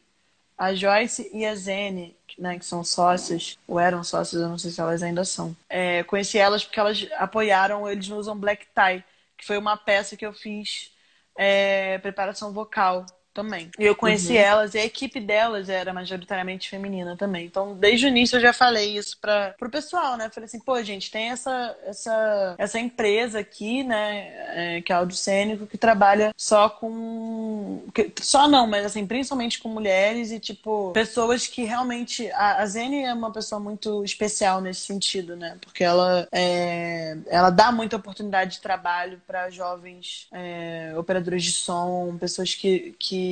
a 0.58 0.74
Joyce 0.74 1.30
e 1.34 1.46
a 1.46 1.56
Zene, 1.56 2.16
né, 2.38 2.58
que 2.58 2.66
são 2.66 2.84
sócias, 2.84 3.58
ou 3.68 3.80
eram 3.80 4.04
sócias, 4.04 4.42
eu 4.42 4.50
não 4.50 4.58
sei 4.58 4.72
se 4.72 4.82
elas 4.82 5.04
ainda 5.04 5.24
são. 5.26 5.56
É, 5.70 6.04
conheci 6.04 6.38
elas 6.38 6.64
porque 6.64 6.80
elas 6.80 7.08
apoiaram 7.18 7.90
Eles 7.90 8.10
Usam 8.10 8.38
Black 8.38 8.66
Tie, 8.68 9.04
que 9.38 9.46
foi 9.46 9.58
uma 9.58 9.78
peça 9.78 10.16
que 10.16 10.26
eu 10.26 10.34
fiz 10.34 10.92
é, 11.36 11.98
preparação 12.00 12.54
vocal 12.54 13.06
também. 13.34 13.70
E 13.80 13.84
eu 13.84 13.96
conheci 13.96 14.34
uhum. 14.34 14.40
elas 14.40 14.74
e 14.76 14.80
a 14.80 14.86
equipe 14.86 15.20
delas 15.20 15.70
era 15.70 15.92
majoritariamente 15.94 16.70
feminina 16.70 17.18
também. 17.18 17.46
Então, 17.46 17.76
desde 17.76 18.06
o 18.06 18.10
início 18.10 18.38
eu 18.38 18.42
já 18.42 18.54
falei 18.54 18.98
isso 18.98 19.18
para 19.20 19.56
pro 19.58 19.70
pessoal, 19.70 20.16
né? 20.16 20.30
Falei 20.30 20.46
assim, 20.46 20.60
pô, 20.60 20.82
gente, 20.84 21.10
tem 21.10 21.30
essa 21.30 21.76
essa 21.86 22.56
essa 22.58 22.80
empresa 22.80 23.40
aqui, 23.40 23.84
né, 23.84 24.78
é, 24.78 24.82
que 24.82 24.92
é 24.92 25.00
o 25.00 25.12
Cênico, 25.12 25.68
que 25.68 25.78
trabalha 25.78 26.32
só 26.38 26.70
com 26.70 27.84
que, 27.94 28.12
só 28.22 28.48
não, 28.48 28.68
mas 28.68 28.86
assim, 28.86 29.06
principalmente 29.06 29.60
com 29.60 29.70
mulheres 29.70 30.32
e 30.32 30.40
tipo 30.40 30.92
pessoas 30.92 31.48
que 31.48 31.64
realmente 31.64 32.30
a, 32.32 32.62
a 32.62 32.66
Zene 32.66 33.04
é 33.04 33.14
uma 33.14 33.32
pessoa 33.32 33.60
muito 33.60 34.04
especial 34.04 34.62
nesse 34.62 34.82
sentido, 34.82 35.36
né? 35.36 35.58
Porque 35.62 35.84
ela 35.84 36.28
é, 36.32 37.18
ela 37.28 37.50
dá 37.50 37.72
muita 37.72 37.96
oportunidade 37.96 38.56
de 38.56 38.62
trabalho 38.62 39.22
para 39.26 39.50
jovens 39.50 40.28
é, 40.32 40.94
operadores 40.98 41.44
de 41.44 41.52
som, 41.52 42.18
pessoas 42.20 42.54
que, 42.54 42.96
que 43.00 43.23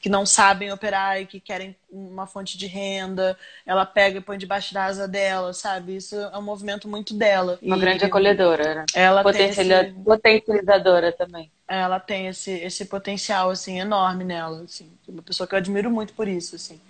que, 0.00 0.08
não 0.08 0.24
sabem 0.24 0.72
operar 0.72 1.20
e 1.20 1.26
que 1.26 1.38
querem 1.38 1.76
uma 1.90 2.26
fonte 2.26 2.56
de 2.56 2.66
renda. 2.66 3.36
Ela 3.66 3.84
pega 3.84 4.18
e 4.18 4.20
põe 4.20 4.38
debaixo 4.38 4.72
da 4.72 4.84
asa 4.84 5.06
dela, 5.06 5.52
sabe? 5.52 5.96
Isso 5.96 6.16
é 6.16 6.36
um 6.38 6.42
movimento 6.42 6.88
muito 6.88 7.14
dela. 7.14 7.58
Uma 7.62 7.76
e, 7.76 7.80
grande 7.80 8.04
acolhedora, 8.04 8.74
né? 8.74 8.86
Ela 8.94 9.22
Potencial... 9.22 9.82
esse... 9.82 9.92
Potencializadora 9.92 11.12
também. 11.12 11.50
Ela 11.68 12.00
tem 12.00 12.26
esse, 12.26 12.50
esse 12.50 12.84
potencial, 12.86 13.50
assim, 13.50 13.78
enorme 13.78 14.24
nela, 14.24 14.64
assim. 14.64 14.90
Uma 15.06 15.22
pessoa 15.22 15.46
que 15.46 15.54
eu 15.54 15.58
admiro 15.58 15.90
muito 15.90 16.12
por 16.14 16.26
isso, 16.26 16.56
assim. 16.56 16.80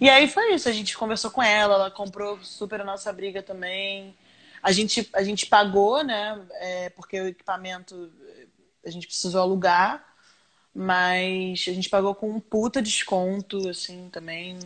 E 0.00 0.08
aí 0.08 0.28
foi 0.28 0.54
isso, 0.54 0.68
a 0.68 0.72
gente 0.72 0.96
conversou 0.96 1.30
com 1.30 1.42
ela, 1.42 1.74
ela 1.74 1.90
comprou 1.90 2.38
super 2.42 2.80
a 2.80 2.84
nossa 2.84 3.12
briga 3.12 3.42
também. 3.42 4.14
A 4.62 4.70
gente, 4.70 5.08
a 5.12 5.22
gente 5.24 5.46
pagou, 5.46 6.04
né? 6.04 6.40
É, 6.60 6.90
porque 6.90 7.20
o 7.20 7.28
equipamento 7.28 8.10
a 8.84 8.90
gente 8.90 9.06
precisou 9.06 9.40
alugar. 9.40 10.04
Mas 10.80 11.64
a 11.66 11.72
gente 11.72 11.90
pagou 11.90 12.14
com 12.14 12.30
um 12.30 12.38
puta 12.38 12.80
desconto, 12.80 13.68
assim, 13.68 14.08
também. 14.12 14.56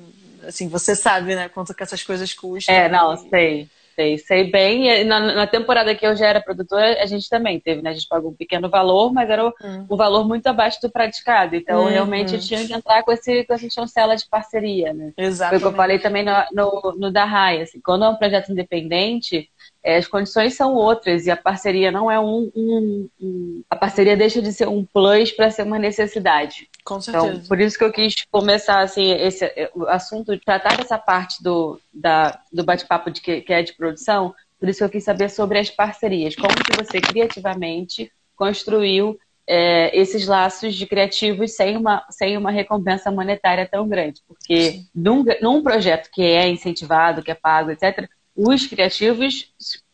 Assim, 0.47 0.69
você 0.69 0.95
sabe, 0.95 1.35
né, 1.35 1.49
quanto 1.49 1.73
que 1.73 1.83
essas 1.83 2.03
coisas 2.03 2.35
custam. 2.35 2.75
É, 2.75 2.87
não, 2.87 3.15
e... 3.15 3.31
sei. 3.31 3.69
Sei, 3.95 4.19
sei 4.19 4.51
bem. 4.51 4.89
E 4.89 5.05
na, 5.05 5.21
na, 5.21 5.47
temporada 5.47 5.95
que 5.95 6.07
eu 6.07 6.17
já 6.17 6.27
era 6.27 6.41
produtora, 6.41 7.03
a 7.03 7.07
gente 7.07 7.29
também 7.29 7.61
teve, 7.61 7.83
né? 7.83 7.91
A 7.91 7.93
gente 7.93 8.09
pagou 8.09 8.31
um 8.31 8.35
pequeno 8.35 8.69
valor, 8.69 9.13
mas 9.13 9.29
era 9.29 9.45
uhum. 9.45 9.87
um 9.91 9.97
valor 9.97 10.27
muito 10.27 10.47
abaixo 10.47 10.81
do 10.81 10.91
praticado. 10.91 11.55
Então, 11.57 11.85
uhum. 11.85 11.91
realmente, 11.91 12.39
tinha 12.41 12.67
que 12.67 12.73
entrar 12.73 13.03
com, 13.03 13.13
esse, 13.13 13.45
com 13.45 13.53
essa 13.53 13.69
chancela 13.69 14.17
de 14.17 14.27
parceria, 14.29 14.95
né? 14.95 15.13
Exatamente. 15.17 15.61
Foi 15.61 15.69
o 15.69 15.73
que 15.73 15.75
eu 15.75 15.77
falei 15.77 15.99
também 15.99 16.25
no, 16.25 16.33
no, 16.53 16.95
no 16.99 17.13
da 17.13 17.25
Rai, 17.25 17.61
assim, 17.61 17.81
quando 17.83 18.05
é 18.05 18.09
um 18.09 18.17
projeto 18.17 18.51
independente, 18.51 19.51
as 19.85 20.07
condições 20.07 20.55
são 20.55 20.75
outras 20.75 21.27
e 21.27 21.31
a 21.31 21.37
parceria 21.37 21.91
não 21.91 22.11
é 22.11 22.19
um, 22.19 22.51
um, 22.55 23.09
um 23.21 23.63
a 23.69 23.75
parceria 23.75 24.17
deixa 24.17 24.41
de 24.41 24.53
ser 24.53 24.69
um 24.69 24.85
plus 24.85 25.33
para 25.33 25.51
ser 25.51 25.63
uma 25.63 25.79
necessidade. 25.79 26.69
Com 26.85 26.95
então, 26.95 27.01
certeza. 27.03 27.35
Então, 27.35 27.47
por 27.49 27.61
isso 27.61 27.77
que 27.77 27.85
eu 27.85 27.93
quis 27.93 28.15
começar 28.31 28.81
assim 28.81 29.11
esse 29.11 29.51
o 29.75 29.87
assunto 29.87 30.39
tratar 30.39 30.77
dessa 30.77 30.99
parte 30.99 31.43
do, 31.43 31.81
da, 31.93 32.41
do 32.53 32.65
bate-papo 32.65 33.11
de 33.11 33.21
que, 33.21 33.41
que 33.41 33.53
é 33.53 33.63
de 33.63 33.73
produção. 33.75 34.35
Por 34.59 34.69
isso 34.69 34.79
que 34.79 34.85
eu 34.85 34.91
quis 34.91 35.03
saber 35.03 35.29
sobre 35.29 35.59
as 35.59 35.69
parcerias, 35.69 36.37
como 36.37 36.55
que 36.55 36.77
você 36.77 37.01
criativamente 37.01 38.13
construiu 38.37 39.19
é, 39.47 39.97
esses 39.99 40.27
laços 40.27 40.75
de 40.77 40.87
criativos 40.87 41.57
sem 41.57 41.77
uma, 41.77 42.05
sem 42.11 42.37
uma 42.37 42.51
recompensa 42.51 43.11
monetária 43.11 43.69
tão 43.69 43.89
grande. 43.89 44.21
Porque 44.27 44.83
num, 44.95 45.25
num 45.41 45.63
projeto 45.63 46.09
que 46.13 46.23
é 46.23 46.49
incentivado, 46.49 47.23
que 47.23 47.31
é 47.31 47.35
pago, 47.35 47.73
etc., 47.73 48.09
os 48.37 48.67
criativos 48.67 49.53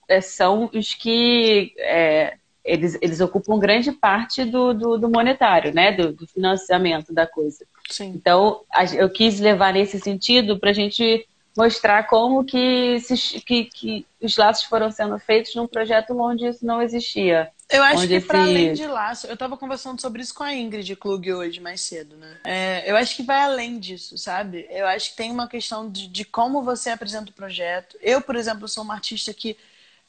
é, 0.09 0.20
são 0.20 0.70
os 0.72 0.94
que 0.94 1.74
é, 1.79 2.35
eles, 2.64 2.98
eles 3.01 3.20
ocupam 3.20 3.59
grande 3.59 3.90
parte 3.92 4.44
do, 4.44 4.72
do, 4.74 4.98
do 4.98 5.09
monetário, 5.09 5.72
né? 5.74 5.92
Do, 5.92 6.12
do, 6.12 6.27
financiamento 6.27 7.12
da 7.12 7.27
coisa. 7.27 7.66
Sim. 7.88 8.12
Então, 8.14 8.61
eu 8.94 9.09
quis 9.09 9.40
levar 9.40 9.72
nesse 9.72 9.98
sentido 9.98 10.59
para 10.59 10.70
a 10.70 10.74
gente 10.74 11.27
mostrar 11.57 12.07
como 12.07 12.44
que, 12.44 13.01
se, 13.01 13.40
que, 13.40 13.64
que, 13.64 14.07
os 14.22 14.37
laços 14.37 14.64
foram 14.64 14.90
sendo 14.90 15.18
feitos 15.18 15.55
num 15.55 15.66
projeto 15.66 16.16
onde 16.20 16.46
isso 16.46 16.64
não 16.64 16.81
existia. 16.81 17.51
Eu 17.70 17.83
acho 17.83 18.07
que 18.07 18.14
esse... 18.14 18.26
para 18.26 18.42
além 18.42 18.72
de 18.72 18.87
laço, 18.87 19.26
eu 19.26 19.35
estava 19.35 19.57
conversando 19.57 20.00
sobre 20.00 20.22
isso 20.22 20.35
com 20.35 20.42
a 20.42 20.54
Ingrid 20.54 20.96
Klug 20.96 21.33
hoje 21.33 21.61
mais 21.61 21.83
cedo, 21.83 22.16
né? 22.16 22.38
É, 22.44 22.90
eu 22.90 22.96
acho 22.96 23.14
que 23.14 23.22
vai 23.22 23.42
além 23.42 23.78
disso, 23.78 24.16
sabe? 24.16 24.66
Eu 24.70 24.87
acho 24.87 25.11
que 25.11 25.16
tem 25.16 25.31
uma 25.31 25.46
questão 25.46 25.90
de, 25.90 26.09
de 26.09 26.24
como 26.24 26.62
você 26.62 26.90
apresenta 26.90 27.31
o 27.31 27.35
projeto. 27.35 27.98
Eu, 28.00 28.22
por 28.22 28.37
exemplo, 28.37 28.66
sou 28.66 28.83
uma 28.83 28.94
artista 28.94 29.35
que 29.35 29.57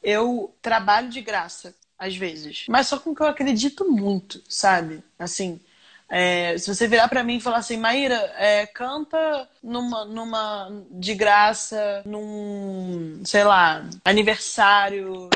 eu 0.02 0.54
trabalho 0.62 1.10
de 1.10 1.20
graça 1.20 1.74
às 1.98 2.16
vezes, 2.16 2.64
mas 2.66 2.86
só 2.86 2.98
com 2.98 3.14
que 3.14 3.20
eu 3.20 3.26
acredito 3.26 3.84
muito, 3.90 4.42
sabe? 4.48 5.04
Assim, 5.18 5.60
é, 6.08 6.58
se 6.58 6.74
você 6.74 6.88
virar 6.88 7.06
para 7.08 7.22
mim 7.22 7.36
e 7.36 7.40
falar 7.40 7.58
assim, 7.58 7.76
Maíra, 7.76 8.16
é, 8.36 8.66
canta 8.66 9.48
numa, 9.62 10.04
numa 10.06 10.82
de 10.90 11.14
graça, 11.14 12.02
num, 12.04 13.20
sei 13.24 13.44
lá, 13.44 13.84
aniversário 14.04 15.28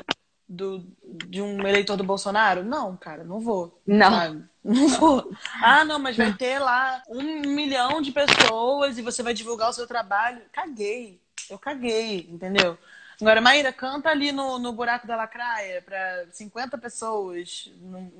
do, 0.49 0.85
de 1.27 1.41
um 1.41 1.67
eleitor 1.67 1.97
do 1.97 2.05
Bolsonaro? 2.05 2.63
Não, 2.63 2.97
cara, 2.97 3.25
não 3.25 3.41
vou. 3.41 3.81
Não. 3.87 4.11
Sabe? 4.11 4.45
Não 4.65 4.89
vou. 4.89 5.31
Ah, 5.63 5.85
não, 5.85 5.99
mas 5.99 6.17
vai 6.17 6.33
ter 6.33 6.59
lá 6.59 7.03
um 7.09 7.41
milhão 7.41 8.01
de 8.01 8.11
pessoas 8.11 8.97
e 8.97 9.03
você 9.03 9.23
vai 9.23 9.35
divulgar 9.35 9.69
o 9.69 9.73
seu 9.75 9.87
trabalho. 9.87 10.41
Caguei. 10.51 11.21
Eu 11.51 11.59
caguei, 11.59 12.27
entendeu? 12.31 12.79
Agora, 13.21 13.41
Maíra, 13.41 13.73
canta 13.73 14.09
ali 14.09 14.33
no, 14.33 14.59
no 14.59 14.73
buraco 14.73 15.07
da 15.07 15.17
lacraia 15.17 15.83
para 15.83 16.27
50 16.33 16.77
pessoas, 16.79 17.71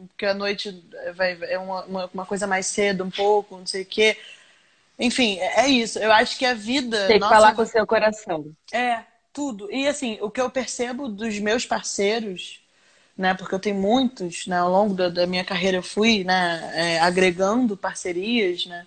porque 0.09 0.27
a 0.27 0.35
noite 0.35 0.85
vai, 1.15 1.37
é 1.43 1.59
uma, 1.59 2.07
uma, 2.13 2.27
coisa 2.27 2.47
mais 2.47 2.67
cedo, 2.67 3.05
um 3.05 3.11
pouco, 3.11 3.57
não 3.57 3.67
sei 3.67 3.83
o 3.83 3.87
quê. 3.87 4.17
Enfim, 4.99 5.39
é, 5.39 5.63
é 5.63 5.69
isso. 5.69 5.99
Eu 5.99 6.13
acho 6.13 6.39
que 6.39 6.47
a 6.47 6.55
vida. 6.55 7.07
Tem 7.07 7.17
que 7.17 7.21
nossa, 7.21 7.35
falar 7.35 7.55
com 7.55 7.63
o 7.63 7.67
seu 7.67 7.87
coração. 7.87 8.55
É, 8.73 9.03
tudo. 9.35 9.71
E 9.73 9.87
assim, 9.89 10.19
o 10.23 10.31
que 10.31 10.41
eu 10.41 10.51
percebo 10.51 11.09
dos 11.09 11.39
meus 11.41 11.67
parceiros, 11.67 12.61
né? 13.19 13.35
Porque 13.35 13.55
eu 13.55 13.61
tenho 13.61 13.77
muitos, 13.77 14.47
né? 14.47 14.59
Ao 14.59 14.71
longo 14.71 14.95
da, 14.95 15.09
da 15.11 15.27
minha 15.27 15.45
carreira 15.45 15.79
eu 15.79 15.83
fui, 15.83 16.25
né? 16.25 16.73
É, 16.97 17.01
agregando 17.01 17.77
parcerias, 17.77 18.67
né? 18.67 18.87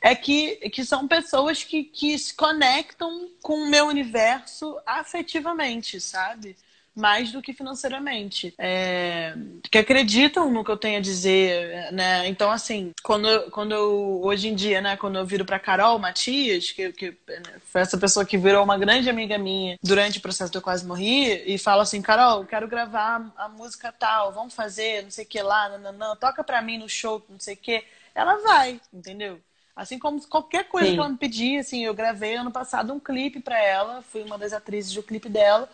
é 0.00 0.14
que, 0.14 0.56
que 0.70 0.84
são 0.84 1.06
pessoas 1.08 1.62
que, 1.64 1.84
que 1.84 2.18
se 2.18 2.34
conectam 2.34 3.30
com 3.42 3.54
o 3.54 3.70
meu 3.70 3.86
universo 3.86 4.78
afetivamente, 4.84 6.00
sabe? 6.00 6.56
Mais 6.94 7.32
do 7.32 7.40
que 7.40 7.52
financeiramente. 7.52 8.54
É, 8.58 9.34
que 9.70 9.78
acreditam 9.78 10.50
no 10.50 10.64
que 10.64 10.70
eu 10.70 10.76
tenho 10.76 10.98
a 10.98 11.00
dizer, 11.00 11.90
né? 11.92 12.28
Então, 12.28 12.50
assim, 12.50 12.92
quando, 13.02 13.28
eu, 13.28 13.50
quando 13.50 13.72
eu, 13.72 14.20
hoje 14.22 14.48
em 14.48 14.54
dia, 14.54 14.80
né, 14.80 14.96
quando 14.96 15.16
eu 15.16 15.24
viro 15.24 15.44
pra 15.44 15.58
Carol 15.58 15.98
Matias, 15.98 16.70
que, 16.70 16.92
que 16.92 17.16
foi 17.64 17.80
essa 17.80 17.96
pessoa 17.96 18.26
que 18.26 18.36
virou 18.36 18.62
uma 18.62 18.76
grande 18.76 19.08
amiga 19.08 19.38
minha 19.38 19.78
durante 19.82 20.18
o 20.18 20.22
processo 20.22 20.52
do 20.52 20.58
Eu 20.58 20.62
Quase 20.62 20.84
Morri, 20.84 21.42
e 21.46 21.56
fala 21.56 21.82
assim, 21.82 22.02
Carol, 22.02 22.44
quero 22.44 22.68
gravar 22.68 23.32
a 23.36 23.48
música 23.48 23.90
tal, 23.90 24.32
vamos 24.32 24.54
fazer, 24.54 25.02
não 25.02 25.10
sei 25.10 25.24
o 25.24 25.28
que 25.28 25.40
lá, 25.40 25.70
não, 25.70 25.78
não, 25.78 25.92
não, 25.92 26.16
toca 26.16 26.44
pra 26.44 26.60
mim 26.60 26.78
no 26.78 26.88
show, 26.88 27.24
não 27.28 27.40
sei 27.40 27.54
o 27.54 27.58
que, 27.58 27.82
ela 28.14 28.36
vai, 28.42 28.80
entendeu? 28.92 29.40
Assim 29.74 29.98
como 29.98 30.20
qualquer 30.28 30.64
coisa 30.64 30.88
Sim. 30.88 30.94
que 30.94 31.00
ela 31.00 31.08
me 31.08 31.16
pedir, 31.16 31.58
assim, 31.58 31.82
eu 31.82 31.94
gravei 31.94 32.34
ano 32.34 32.50
passado 32.50 32.92
um 32.92 33.00
clipe 33.00 33.40
para 33.40 33.58
ela, 33.58 34.02
fui 34.02 34.22
uma 34.22 34.36
das 34.36 34.52
atrizes 34.52 34.92
do 34.92 35.02
clipe 35.02 35.30
dela. 35.30 35.66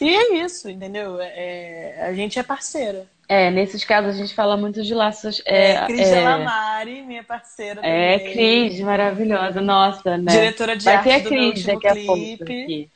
E 0.00 0.08
é 0.08 0.44
isso, 0.44 0.68
entendeu? 0.68 1.20
É, 1.20 1.94
é, 1.96 2.06
a 2.06 2.12
gente 2.12 2.38
é 2.38 2.42
parceira. 2.42 3.06
É, 3.28 3.50
nesses 3.50 3.84
casos 3.84 4.14
a 4.14 4.18
gente 4.18 4.34
fala 4.34 4.56
muito 4.56 4.82
de 4.82 4.94
laços. 4.94 5.42
É, 5.44 5.72
é 5.72 5.86
Cris 5.86 6.08
é... 6.08 6.24
Lamari, 6.24 7.02
minha 7.02 7.22
parceira. 7.22 7.80
É, 7.84 8.18
também. 8.18 8.32
Cris, 8.32 8.80
maravilhosa, 8.80 9.60
nossa, 9.60 10.16
né? 10.16 10.32
Diretora 10.32 10.76
de 10.76 10.84
vai 10.84 10.94
arte 10.94 11.04
ter 11.04 11.14
a 11.14 11.22
Cris 11.22 11.64
daqui 11.64 11.86
a 11.86 11.94
pouco. 11.94 12.42
Aqui. 12.42 12.90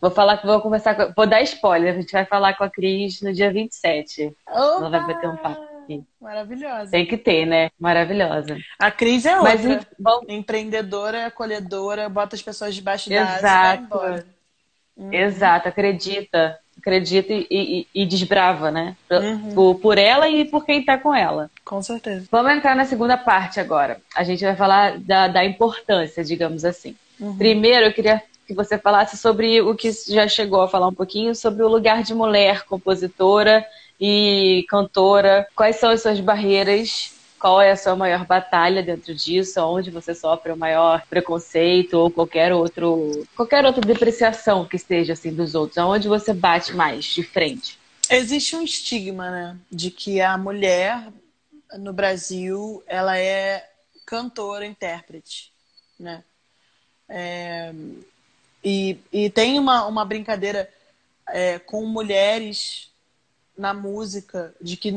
Vou 0.00 0.10
falar 0.10 0.36
que 0.36 0.46
vou 0.46 0.60
conversar 0.60 0.94
com... 0.94 1.12
Vou 1.16 1.26
dar 1.26 1.40
spoiler, 1.42 1.94
a 1.94 1.96
gente 1.98 2.12
vai 2.12 2.26
falar 2.26 2.54
com 2.58 2.64
a 2.64 2.68
Cris 2.68 3.22
no 3.22 3.32
dia 3.32 3.50
27. 3.50 4.36
Opa! 4.46 4.58
Ela 4.58 4.90
vai 4.90 5.06
bater 5.06 5.30
um 5.30 5.36
papo. 5.36 5.74
Maravilhosa. 6.20 6.90
Tem 6.90 7.06
que 7.06 7.16
ter, 7.16 7.46
né? 7.46 7.70
Maravilhosa. 7.78 8.58
A 8.78 8.90
Cris 8.90 9.24
é 9.24 9.38
outra. 9.38 9.56
Mas, 9.56 9.86
bom... 9.98 10.20
Empreendedora, 10.28 11.26
acolhedora, 11.26 12.08
bota 12.08 12.36
as 12.36 12.42
pessoas 12.42 12.74
debaixo 12.74 13.08
da 13.08 13.22
asa 13.22 13.38
e 13.38 13.42
vai 13.42 13.76
embora. 13.78 14.26
Uhum. 14.96 15.12
Exato, 15.12 15.68
acredita. 15.68 16.58
Acredita 16.78 17.32
e, 17.32 17.46
e, 17.50 17.86
e 17.94 18.06
desbrava, 18.06 18.70
né? 18.70 18.96
Uhum. 19.10 19.54
Por, 19.54 19.74
por 19.76 19.98
ela 19.98 20.28
e 20.28 20.44
por 20.44 20.64
quem 20.66 20.84
tá 20.84 20.98
com 20.98 21.14
ela. 21.14 21.50
Com 21.64 21.80
certeza. 21.82 22.26
Vamos 22.30 22.52
entrar 22.52 22.74
na 22.74 22.84
segunda 22.84 23.16
parte 23.16 23.58
agora. 23.58 23.98
A 24.14 24.22
gente 24.22 24.44
vai 24.44 24.54
falar 24.54 24.98
da, 24.98 25.28
da 25.28 25.44
importância, 25.44 26.22
digamos 26.22 26.64
assim. 26.64 26.94
Uhum. 27.18 27.36
Primeiro, 27.36 27.86
eu 27.86 27.92
queria 27.92 28.22
que 28.46 28.52
você 28.52 28.76
falasse 28.76 29.16
sobre 29.16 29.62
o 29.62 29.74
que 29.74 29.90
já 30.08 30.28
chegou 30.28 30.60
a 30.60 30.68
falar 30.68 30.88
um 30.88 30.94
pouquinho, 30.94 31.34
sobre 31.34 31.62
o 31.62 31.68
lugar 31.68 32.02
de 32.02 32.14
mulher 32.14 32.64
compositora 32.64 33.64
e 33.98 34.66
cantora. 34.68 35.46
Quais 35.54 35.76
são 35.76 35.90
as 35.90 36.02
suas 36.02 36.20
barreiras? 36.20 37.13
Qual 37.44 37.60
é 37.60 37.72
a 37.72 37.76
sua 37.76 37.94
maior 37.94 38.24
batalha 38.24 38.82
dentro 38.82 39.14
disso? 39.14 39.60
Onde 39.60 39.90
você 39.90 40.14
sofre 40.14 40.50
o 40.50 40.56
maior 40.56 41.06
preconceito 41.08 41.92
ou 41.92 42.10
qualquer 42.10 42.54
outro 42.54 43.28
qualquer 43.36 43.66
outra 43.66 43.82
depreciação 43.82 44.64
que 44.66 44.76
esteja 44.76 45.12
assim 45.12 45.30
dos 45.30 45.54
outros? 45.54 45.76
Aonde 45.76 46.08
você 46.08 46.32
bate 46.32 46.72
mais 46.72 47.04
de 47.04 47.22
frente? 47.22 47.78
Existe 48.08 48.56
um 48.56 48.62
estigma, 48.62 49.30
né, 49.30 49.58
de 49.70 49.90
que 49.90 50.22
a 50.22 50.38
mulher 50.38 51.06
no 51.76 51.92
Brasil 51.92 52.82
ela 52.86 53.18
é 53.18 53.68
cantora, 54.06 54.64
intérprete, 54.64 55.52
né? 56.00 56.24
É, 57.06 57.74
e, 58.64 58.96
e 59.12 59.28
tem 59.28 59.58
uma, 59.58 59.84
uma 59.84 60.06
brincadeira 60.06 60.66
é, 61.28 61.58
com 61.58 61.84
mulheres 61.84 62.90
na 63.56 63.72
música 63.72 64.54
de 64.60 64.76
que 64.76 64.92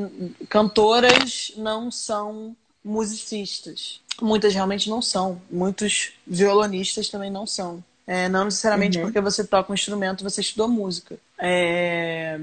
cantoras 0.50 1.52
não 1.56 1.91
são 1.91 2.56
musicistas. 2.84 4.02
Muitas 4.22 4.54
realmente 4.54 4.89
não 4.89 5.02
são. 5.02 5.41
Muitos 5.50 6.13
violonistas 6.26 7.10
também 7.10 7.30
não 7.30 7.46
são. 7.46 7.84
É, 8.08 8.30
não 8.30 8.46
necessariamente 8.46 8.98
uhum. 8.98 9.04
porque 9.04 9.20
você 9.20 9.46
toca 9.46 9.70
um 9.70 9.76
instrumento, 9.76 10.24
você 10.24 10.39
estudou 10.39 10.70
música. 10.70 11.20
É... 11.38 12.39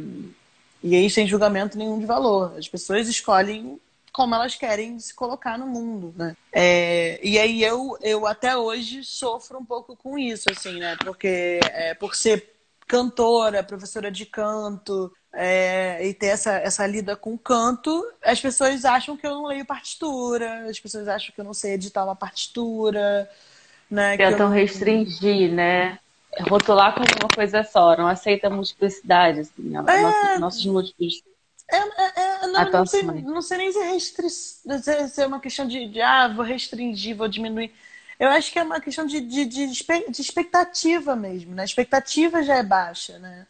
E 0.83 0.94
aí, 0.94 1.09
sem 1.09 1.27
julgamento 1.27 1.79
nenhum 1.79 1.98
de 1.98 2.05
valor. 2.05 2.55
As 2.59 2.68
pessoas 2.68 3.09
escolhem 3.09 3.81
como 4.12 4.35
elas 4.35 4.55
querem 4.55 5.00
se 5.00 5.14
colocar 5.14 5.59
no 5.59 5.66
mundo, 5.66 6.14
né? 6.16 6.37
É... 6.53 7.18
E 7.27 7.38
aí 7.38 7.64
eu, 7.64 7.96
eu 8.03 8.27
até 8.27 8.55
hoje 8.55 9.03
sofro 9.03 9.59
um 9.59 9.64
pouco 9.64 9.96
com 9.96 10.18
isso, 10.18 10.44
assim, 10.50 10.79
né? 10.79 10.96
Porque 11.03 11.59
é, 11.62 11.94
por 11.94 12.14
ser 12.14 12.55
cantora, 12.87 13.64
professora 13.64 14.11
de 14.11 14.27
canto, 14.27 15.11
é, 15.35 16.07
e 16.07 16.14
ter 16.14 16.27
essa, 16.27 16.53
essa 16.53 16.87
lida 16.87 17.16
com 17.16 17.37
canto, 17.37 18.05
as 18.23 18.40
pessoas 18.40 18.85
acham 18.85 19.16
que 19.16 19.27
eu 19.27 19.33
não 19.33 19.47
leio 19.47 19.64
partitura, 19.64 20.68
as 20.68 20.79
pessoas 20.79 21.09
acham 21.09 21.35
que 21.35 21.40
eu 21.40 21.44
não 21.44 21.55
sei 21.55 21.73
editar 21.73 22.05
uma 22.05 22.16
partitura. 22.16 23.29
Né, 23.90 24.16
Tentam 24.16 24.49
não... 24.49 24.55
restringir, 24.55 25.53
né? 25.53 25.99
Rotular 26.49 26.94
como 26.94 27.07
uma 27.20 27.29
coisa 27.29 27.62
só, 27.62 27.97
não 27.97 28.07
aceita 28.07 28.51
multiplicidade, 28.51 29.40
assim, 29.40 29.77
é... 29.77 30.03
nossos, 30.03 30.40
nossos 30.40 30.66
múltiplos. 30.66 31.23
É, 31.70 31.77
é, 31.77 32.12
é 32.16 32.47
não, 32.47 32.70
não, 32.70 32.87
sei, 32.87 33.03
não 33.03 33.42
sei 33.42 33.59
nem 33.59 33.73
se 33.73 33.79
é, 33.79 33.92
restri... 33.92 34.31
se 34.31 35.23
é 35.23 35.27
uma 35.27 35.40
questão 35.40 35.66
de, 35.66 35.88
de, 35.88 36.01
ah, 36.01 36.29
vou 36.29 36.44
restringir, 36.44 37.16
vou 37.16 37.29
diminuir. 37.29 37.73
Eu 38.18 38.29
acho 38.29 38.53
que 38.53 38.59
é 38.59 38.62
uma 38.62 38.81
questão 38.81 39.07
de, 39.07 39.20
de, 39.20 39.44
de, 39.44 39.64
expectativa 40.20 41.16
mesmo, 41.16 41.55
né? 41.55 41.62
A 41.62 41.64
expectativa 41.64 42.42
já 42.42 42.57
é 42.57 42.62
baixa, 42.62 43.18
né? 43.18 43.47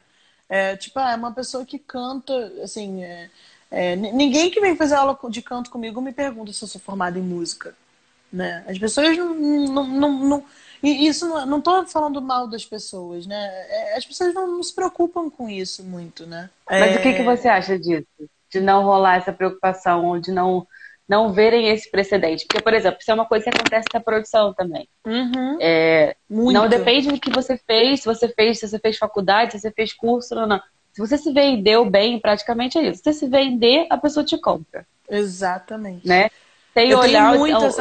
É, 0.55 0.77
tipo, 0.77 1.01
ah, 1.01 1.11
é 1.11 1.17
uma 1.17 1.33
pessoa 1.33 1.67
que 1.67 1.81
canta, 1.81 2.33
assim, 2.63 3.03
é, 3.03 3.29
é, 3.73 3.97
ninguém 3.97 4.53
que 4.53 4.61
vem 4.61 4.77
fazer 4.77 4.95
aula 4.95 5.19
de 5.29 5.43
canto 5.43 5.69
comigo 5.69 6.01
me 6.01 6.13
pergunta 6.13 6.53
se 6.53 6.63
eu 6.63 6.69
sou 6.69 6.81
formada 6.81 7.19
em 7.19 7.23
música, 7.23 7.75
né? 8.33 8.65
As 8.69 8.79
pessoas 8.79 9.17
não, 9.17 9.35
não, 9.35 9.85
não, 9.89 10.13
não 10.13 10.45
e 10.81 11.09
isso 11.09 11.27
não, 11.27 11.61
tô 11.61 11.85
falando 11.87 12.23
mal 12.23 12.47
das 12.47 12.65
pessoas, 12.65 13.27
né? 13.27 13.37
É, 13.69 13.97
as 13.97 14.07
pessoas 14.07 14.33
não, 14.33 14.47
não, 14.47 14.63
se 14.63 14.73
preocupam 14.73 15.29
com 15.29 15.49
isso 15.49 15.83
muito, 15.83 16.25
né? 16.25 16.49
Mas 16.71 16.95
o 16.95 17.03
que, 17.03 17.15
que 17.15 17.23
é. 17.23 17.25
você 17.25 17.49
acha 17.49 17.77
disso? 17.77 18.07
De 18.49 18.61
não 18.61 18.85
rolar 18.85 19.17
essa 19.17 19.33
preocupação, 19.33 20.21
de 20.21 20.31
não 20.31 20.65
não 21.09 21.33
verem 21.33 21.69
esse 21.69 21.91
precedente. 21.91 22.47
Porque, 22.47 22.63
por 22.63 22.75
exemplo, 22.75 22.99
isso 23.01 23.11
é 23.11 23.15
uma 23.15 23.27
coisa 23.27 23.45
que 23.45 23.51
acontece 23.51 23.89
na 23.93 24.01
produção 24.01 24.55
também. 24.55 24.89
Uhum. 25.07 25.59
É, 25.61 26.17
não 26.29 26.69
depende 26.69 27.09
do 27.09 27.21
que 27.21 27.31
você 27.31 27.57
fez, 27.57 28.01
se 28.01 28.07
você 28.07 28.29
fez, 28.29 28.59
se 28.59 28.69
você 28.69 28.79
fez 28.79 28.97
faculdade, 28.97 29.53
se 29.53 29.61
você 29.61 29.71
fez 29.71 29.93
curso, 29.93 30.35
não, 30.35 30.47
não. 30.47 30.61
Se 30.93 31.01
você 31.01 31.19
se 31.19 31.33
vendeu 31.33 31.85
bem, 31.85 32.21
praticamente 32.21 32.79
é 32.79 32.83
isso. 32.89 32.99
Se 32.99 33.05
você 33.05 33.13
se 33.13 33.27
vender, 33.27 33.87
a 33.91 33.99
pessoa 33.99 34.25
te 34.25 34.39
compra. 34.39 34.87
Exatamente. 35.09 36.07
Né? 36.07 36.31
Sem 36.73 36.91
eu 36.91 36.99
olhar, 36.99 37.35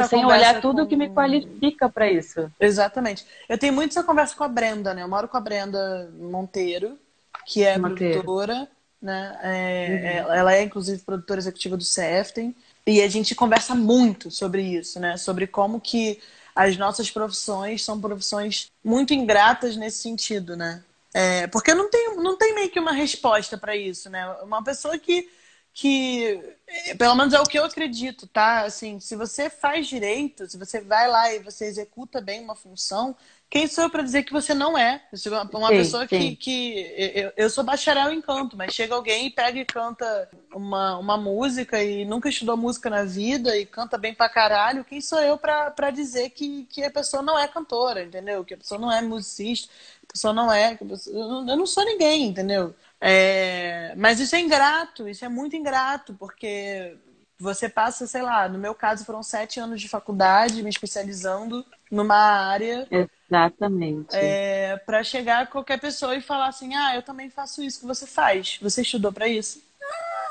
sem 0.08 0.24
olhar 0.24 0.60
tudo 0.60 0.82
com... 0.82 0.88
que 0.88 0.96
me 0.96 1.08
qualifica 1.10 1.88
para 1.88 2.10
isso. 2.10 2.50
Exatamente. 2.60 3.26
Eu 3.48 3.58
tenho 3.58 3.72
muito 3.72 3.90
essa 3.90 4.04
conversa 4.04 4.36
com 4.36 4.44
a 4.44 4.48
Brenda, 4.48 4.94
né? 4.94 5.02
Eu 5.02 5.08
moro 5.08 5.26
com 5.26 5.36
a 5.36 5.40
Brenda 5.40 6.10
Monteiro, 6.16 6.96
que 7.44 7.64
é 7.64 7.76
Monteiro. 7.76 8.22
produtora, 8.22 8.68
né? 9.02 9.38
É, 9.42 10.22
uhum. 10.24 10.32
Ela 10.32 10.54
é, 10.54 10.62
inclusive, 10.62 11.02
produtora 11.02 11.40
executiva 11.40 11.76
do 11.76 11.82
CFTEM. 11.82 12.54
E 12.86 13.00
a 13.02 13.08
gente 13.08 13.34
conversa 13.34 13.74
muito 13.74 14.30
sobre 14.30 14.62
isso, 14.62 15.00
né? 15.00 15.16
Sobre 15.16 15.46
como 15.46 15.80
que 15.80 16.20
as 16.54 16.76
nossas 16.76 17.10
profissões 17.10 17.82
são 17.84 18.00
profissões 18.00 18.70
muito 18.84 19.14
ingratas 19.14 19.76
nesse 19.76 19.98
sentido, 20.02 20.56
né? 20.56 20.84
É, 21.14 21.46
porque 21.46 21.72
não 21.74 21.88
tem, 21.90 22.16
não 22.16 22.36
tem 22.36 22.54
meio 22.54 22.70
que 22.70 22.78
uma 22.80 22.92
resposta 22.92 23.56
para 23.56 23.76
isso, 23.76 24.10
né? 24.10 24.26
Uma 24.42 24.62
pessoa 24.62 24.98
que, 24.98 25.30
que, 25.72 26.40
pelo 26.98 27.14
menos 27.14 27.32
é 27.32 27.40
o 27.40 27.44
que 27.44 27.58
eu 27.58 27.64
acredito, 27.64 28.26
tá? 28.26 28.62
Assim, 28.64 29.00
se 29.00 29.16
você 29.16 29.48
faz 29.48 29.86
direito, 29.86 30.48
se 30.48 30.58
você 30.58 30.80
vai 30.80 31.08
lá 31.08 31.32
e 31.32 31.38
você 31.38 31.66
executa 31.66 32.20
bem 32.20 32.42
uma 32.42 32.54
função, 32.54 33.16
quem 33.50 33.68
sou 33.68 33.84
eu 33.84 33.90
para 33.90 34.02
dizer 34.02 34.24
que 34.24 34.32
você 34.32 34.52
não 34.52 34.76
é? 34.76 35.00
Uma 35.52 35.68
sim, 35.68 35.76
pessoa 35.76 36.08
sim. 36.08 36.08
que. 36.08 36.36
que 36.36 36.94
eu, 37.14 37.32
eu, 37.36 37.50
sou 37.50 37.62
bacharel 37.62 38.12
em 38.12 38.20
canto, 38.20 38.56
mas 38.56 38.74
chega 38.74 38.94
alguém 38.94 39.26
e 39.26 39.30
pega 39.30 39.60
e 39.60 39.64
canta 39.64 40.28
uma, 40.52 40.98
uma 40.98 41.16
música 41.16 41.82
e 41.82 42.04
nunca 42.04 42.28
estudou 42.28 42.56
música 42.56 42.90
na 42.90 43.04
vida 43.04 43.56
e 43.56 43.64
canta 43.64 43.96
bem 43.96 44.12
pra 44.12 44.28
caralho. 44.28 44.84
Quem 44.84 45.00
sou 45.00 45.20
eu 45.20 45.38
para 45.38 45.90
dizer 45.90 46.30
que, 46.30 46.64
que 46.64 46.82
a 46.82 46.90
pessoa 46.90 47.22
não 47.22 47.38
é 47.38 47.46
cantora, 47.46 48.02
entendeu? 48.02 48.44
Que 48.44 48.54
a 48.54 48.58
pessoa 48.58 48.80
não 48.80 48.90
é 48.90 49.00
musicista, 49.00 49.68
que 50.00 50.06
a 50.08 50.12
pessoa 50.12 50.32
não 50.32 50.52
é. 50.52 50.74
Pessoa, 50.74 51.16
eu 51.16 51.56
não 51.56 51.66
sou 51.66 51.84
ninguém, 51.84 52.26
entendeu? 52.26 52.74
É, 53.00 53.94
mas 53.96 54.18
isso 54.18 54.34
é 54.34 54.40
ingrato, 54.40 55.08
isso 55.08 55.24
é 55.24 55.28
muito 55.28 55.54
ingrato, 55.54 56.14
porque 56.14 56.96
você 57.38 57.68
passa, 57.68 58.06
sei 58.06 58.22
lá, 58.22 58.48
no 58.48 58.58
meu 58.58 58.74
caso 58.74 59.04
foram 59.04 59.22
sete 59.22 59.60
anos 59.60 59.80
de 59.80 59.88
faculdade, 59.88 60.62
me 60.62 60.70
especializando 60.70 61.64
numa 61.94 62.16
área. 62.16 62.86
Exatamente. 62.90 64.14
É, 64.14 64.76
para 64.84 65.02
chegar 65.02 65.42
a 65.42 65.46
qualquer 65.46 65.80
pessoa 65.80 66.14
e 66.14 66.20
falar 66.20 66.48
assim: 66.48 66.74
ah, 66.74 66.94
eu 66.94 67.02
também 67.02 67.30
faço 67.30 67.62
isso 67.62 67.80
que 67.80 67.86
você 67.86 68.06
faz. 68.06 68.58
Você 68.60 68.82
estudou 68.82 69.12
para 69.12 69.28
isso? 69.28 69.62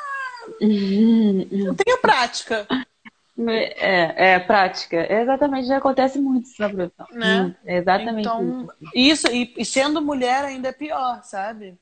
Ah, 0.46 0.66
eu 0.66 1.74
tenho 1.74 1.98
prática. 2.02 2.68
É, 3.48 4.34
é, 4.34 4.40
prática. 4.40 4.98
É 4.98 5.22
exatamente, 5.22 5.68
já 5.68 5.78
acontece 5.78 6.20
muito 6.20 6.48
isso 6.48 6.62
na 6.62 6.70
produção. 6.70 7.08
Né? 7.12 7.42
Hum, 7.42 7.56
é 7.66 7.78
exatamente 7.78 8.28
então, 8.28 8.68
isso. 8.82 8.92
isso 8.94 9.28
e, 9.32 9.54
e, 9.58 9.66
sendo 9.66 10.02
mulher 10.02 10.44
ainda 10.44 10.68
é 10.68 10.74
pior, 10.74 11.24
sabe? 11.24 11.78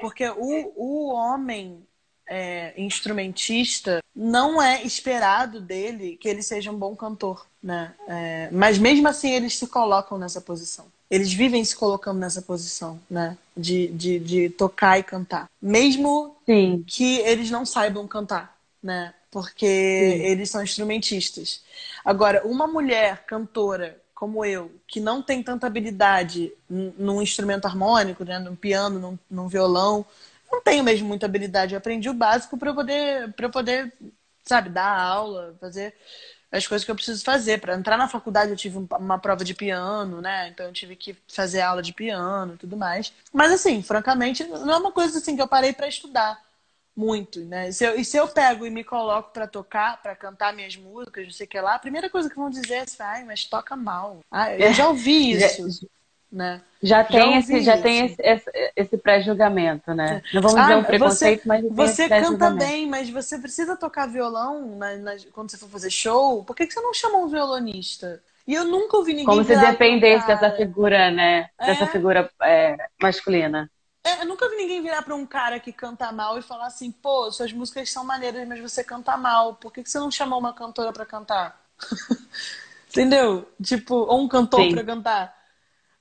Porque 0.00 0.28
o, 0.28 0.72
o 0.76 1.14
homem 1.14 1.86
é, 2.28 2.72
instrumentista, 2.80 4.00
não 4.14 4.60
é 4.60 4.82
esperado 4.82 5.60
dele 5.60 6.16
que 6.16 6.28
ele 6.28 6.42
seja 6.42 6.70
um 6.70 6.78
bom 6.78 6.94
cantor, 6.94 7.46
né? 7.62 7.92
É, 8.08 8.48
mas 8.50 8.78
mesmo 8.78 9.06
assim 9.08 9.30
eles 9.30 9.56
se 9.56 9.66
colocam 9.66 10.18
nessa 10.18 10.40
posição. 10.40 10.86
Eles 11.10 11.32
vivem 11.32 11.64
se 11.64 11.76
colocando 11.76 12.18
nessa 12.18 12.40
posição, 12.40 12.98
né? 13.08 13.36
De, 13.56 13.88
de, 13.88 14.18
de 14.18 14.50
tocar 14.50 14.98
e 14.98 15.02
cantar. 15.02 15.48
Mesmo 15.60 16.36
Sim. 16.46 16.84
que 16.86 17.18
eles 17.20 17.50
não 17.50 17.66
saibam 17.66 18.06
cantar, 18.08 18.56
né? 18.82 19.12
Porque 19.30 19.66
Sim. 19.66 20.24
eles 20.24 20.50
são 20.50 20.62
instrumentistas. 20.62 21.60
Agora, 22.04 22.42
uma 22.46 22.66
mulher 22.66 23.24
cantora 23.26 24.02
como 24.22 24.44
eu, 24.44 24.70
que 24.86 25.00
não 25.00 25.20
tem 25.20 25.42
tanta 25.42 25.66
habilidade 25.66 26.52
num 26.70 27.20
instrumento 27.20 27.64
harmônico, 27.66 28.24
né, 28.24 28.38
num 28.38 28.54
piano, 28.54 29.00
num, 29.00 29.18
num 29.28 29.48
violão, 29.48 30.06
não 30.48 30.60
tenho 30.60 30.84
mesmo 30.84 31.08
muita 31.08 31.26
habilidade. 31.26 31.74
Eu 31.74 31.78
aprendi 31.78 32.08
o 32.08 32.14
básico 32.14 32.56
para 32.56 32.72
poder, 32.72 33.32
para 33.32 33.48
poder, 33.48 33.92
sabe, 34.44 34.68
dar 34.68 34.96
aula, 34.96 35.56
fazer 35.60 35.92
as 36.52 36.66
coisas 36.66 36.84
que 36.84 36.90
eu 36.90 36.94
preciso 36.94 37.24
fazer. 37.24 37.60
Para 37.60 37.74
entrar 37.74 37.96
na 37.96 38.08
faculdade 38.08 38.50
eu 38.50 38.56
tive 38.56 38.78
uma 38.98 39.18
prova 39.18 39.44
de 39.44 39.54
piano, 39.54 40.20
né? 40.20 40.48
Então 40.48 40.66
eu 40.66 40.72
tive 40.72 40.94
que 40.94 41.16
fazer 41.26 41.62
aula 41.62 41.82
de 41.82 41.92
piano 41.92 42.54
e 42.54 42.58
tudo 42.58 42.76
mais. 42.76 43.12
Mas 43.32 43.50
assim, 43.50 43.82
francamente, 43.82 44.44
não 44.44 44.72
é 44.72 44.76
uma 44.76 44.92
coisa 44.92 45.18
assim 45.18 45.34
que 45.34 45.42
eu 45.42 45.48
parei 45.48 45.72
para 45.72 45.88
estudar 45.88 46.38
muito, 46.94 47.40
né? 47.40 47.72
Se 47.72 47.84
eu, 47.84 47.98
e 47.98 48.04
se 48.04 48.18
eu 48.18 48.28
pego 48.28 48.66
e 48.66 48.70
me 48.70 48.84
coloco 48.84 49.32
para 49.32 49.46
tocar, 49.46 50.00
para 50.02 50.14
cantar 50.14 50.52
minhas 50.52 50.76
músicas, 50.76 51.24
não 51.24 51.32
sei 51.32 51.46
o 51.46 51.48
que 51.48 51.58
lá, 51.58 51.74
a 51.74 51.78
primeira 51.78 52.10
coisa 52.10 52.28
que 52.28 52.36
vão 52.36 52.50
dizer 52.50 52.74
é 52.74 52.80
assim, 52.80 52.96
ai, 53.02 53.24
mas 53.24 53.46
toca 53.46 53.74
mal. 53.74 54.20
Ah, 54.30 54.54
eu 54.54 54.74
já 54.74 54.88
ouvi 54.88 55.32
isso 55.32 55.68
né? 56.32 56.62
Já 56.82 57.04
tem, 57.04 57.32
já 57.32 57.38
esse, 57.38 57.60
já 57.60 57.78
tem 57.78 58.06
esse, 58.06 58.16
esse, 58.20 58.50
esse 58.74 58.98
pré-julgamento, 58.98 59.94
né? 59.94 60.22
Não 60.32 60.42
vamos 60.42 60.56
ah, 60.56 60.62
dizer 60.62 60.76
um 60.76 60.84
preconceito, 60.84 61.42
você, 61.42 61.48
mas 61.48 61.64
você 61.70 62.08
canta 62.08 62.50
bem, 62.50 62.88
mas 62.88 63.10
você 63.10 63.38
precisa 63.38 63.76
tocar 63.76 64.06
violão 64.06 64.76
na, 64.76 64.96
na, 64.96 65.12
quando 65.32 65.50
você 65.50 65.58
for 65.58 65.68
fazer 65.68 65.90
show. 65.90 66.42
Por 66.42 66.56
que, 66.56 66.66
que 66.66 66.72
você 66.72 66.80
não 66.80 66.94
chamou 66.94 67.24
um 67.24 67.28
violonista? 67.28 68.20
E 68.46 68.54
eu 68.54 68.64
nunca 68.64 68.96
ouvi 68.96 69.12
ninguém. 69.12 69.26
Como 69.26 69.44
se 69.44 69.56
dependesse 69.56 70.26
dessa 70.26 70.50
figura, 70.50 71.10
né? 71.10 71.48
É. 71.58 71.66
Dessa 71.66 71.86
figura 71.86 72.28
é, 72.42 72.76
masculina. 73.00 73.70
É, 74.04 74.22
eu 74.22 74.26
nunca 74.26 74.48
vi 74.48 74.56
ninguém 74.56 74.82
virar 74.82 75.02
para 75.02 75.14
um 75.14 75.24
cara 75.24 75.60
que 75.60 75.72
canta 75.72 76.10
mal 76.10 76.36
e 76.36 76.42
falar 76.42 76.66
assim: 76.66 76.90
pô, 76.90 77.30
suas 77.30 77.52
músicas 77.52 77.90
são 77.90 78.04
maneiras, 78.04 78.48
mas 78.48 78.58
você 78.58 78.82
canta 78.82 79.16
mal. 79.16 79.54
Por 79.54 79.72
que, 79.72 79.84
que 79.84 79.90
você 79.90 79.98
não 80.00 80.10
chamou 80.10 80.40
uma 80.40 80.52
cantora 80.52 80.92
para 80.92 81.06
cantar? 81.06 81.60
Entendeu? 82.90 83.48
Tipo, 83.62 83.94
ou 83.94 84.20
um 84.20 84.28
cantor 84.28 84.68
para 84.70 84.84
cantar. 84.84 85.41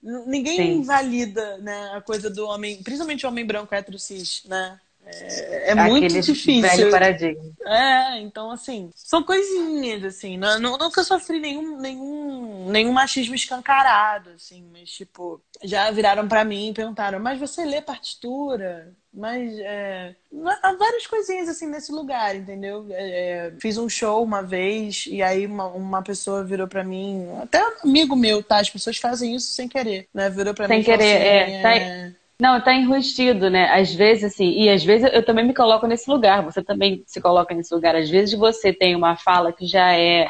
Ninguém 0.02 0.58
Sim. 0.58 0.72
invalida 0.80 1.58
né, 1.60 1.92
a 1.96 2.02
coisa 2.02 2.30
do 2.30 2.46
homem, 2.48 2.82
principalmente 2.82 3.26
o 3.26 3.30
homem 3.30 3.46
branco 3.46 3.74
hétero 3.76 4.00
cis, 4.00 4.44
né? 4.46 4.80
É, 5.06 5.72
é 5.72 5.76
muito 5.76 6.22
difícil. 6.22 6.62
Velho 6.62 6.92
paradigma. 6.92 7.52
É, 7.66 8.20
então 8.20 8.52
assim, 8.52 8.90
são 8.96 9.24
coisinhas, 9.24 10.04
assim. 10.04 10.38
Não, 10.38 10.60
nunca 10.60 11.04
sofri 11.04 11.40
nenhum, 11.40 11.78
nenhum, 11.78 12.70
nenhum 12.70 12.92
machismo 12.92 13.36
escancarado, 13.36 14.32
assim, 14.32 14.64
mas 14.72 14.90
tipo, 14.90 15.42
já 15.64 15.90
viraram 15.92 16.28
para 16.28 16.44
mim 16.44 16.70
e 16.70 16.74
perguntaram, 16.74 17.20
mas 17.20 17.40
você 17.40 17.66
lê 17.66 17.82
partitura? 17.82 18.94
Mas 19.14 19.60
é, 19.60 20.16
há 20.64 20.74
várias 20.74 21.06
coisinhas 21.06 21.50
assim 21.50 21.68
nesse 21.68 21.92
lugar, 21.92 22.34
entendeu? 22.34 22.88
É, 22.92 23.48
é 23.48 23.54
fiz 23.60 23.78
um 23.78 23.90
show 23.90 24.24
uma 24.24 24.42
vez 24.42 25.06
e 25.08 25.22
aí 25.22 25.46
uma, 25.46 25.68
uma 25.68 26.02
pessoa 26.02 26.46
virou 26.46 26.66
para 26.66 26.84
mim, 26.84 27.28
até 27.42 27.62
um 27.62 27.90
amigo 27.90 28.16
meu, 28.16 28.42
tá? 28.42 28.60
As 28.60 28.70
pessoas 28.70 28.98
fazem 28.98 29.36
isso 29.36 29.52
sem 29.52 29.68
querer, 29.68 30.08
né? 30.14 30.30
Virou 30.30 30.54
pra 30.54 30.68
sem 30.68 30.78
mim. 30.78 30.84
Sem 30.84 30.98
querer, 30.98 31.44
assim, 31.44 31.54
é. 31.54 32.10
Tá... 32.10 32.21
Não, 32.42 32.60
tá 32.60 32.74
enrustido, 32.74 33.52
né? 33.52 33.70
Às 33.70 33.94
vezes, 33.94 34.24
assim, 34.24 34.50
e 34.64 34.68
às 34.68 34.84
vezes 34.84 35.08
eu 35.14 35.24
também 35.24 35.46
me 35.46 35.54
coloco 35.54 35.86
nesse 35.86 36.10
lugar, 36.10 36.42
você 36.42 36.64
também 36.64 37.04
se 37.06 37.22
coloca 37.22 37.54
nesse 37.54 37.72
lugar. 37.72 37.96
Às 37.96 38.10
vezes 38.10 38.34
você 38.34 38.74
tem 38.74 38.96
uma 38.96 39.16
fala 39.16 39.54
que 39.54 39.68
já 39.68 39.94
é, 39.94 40.28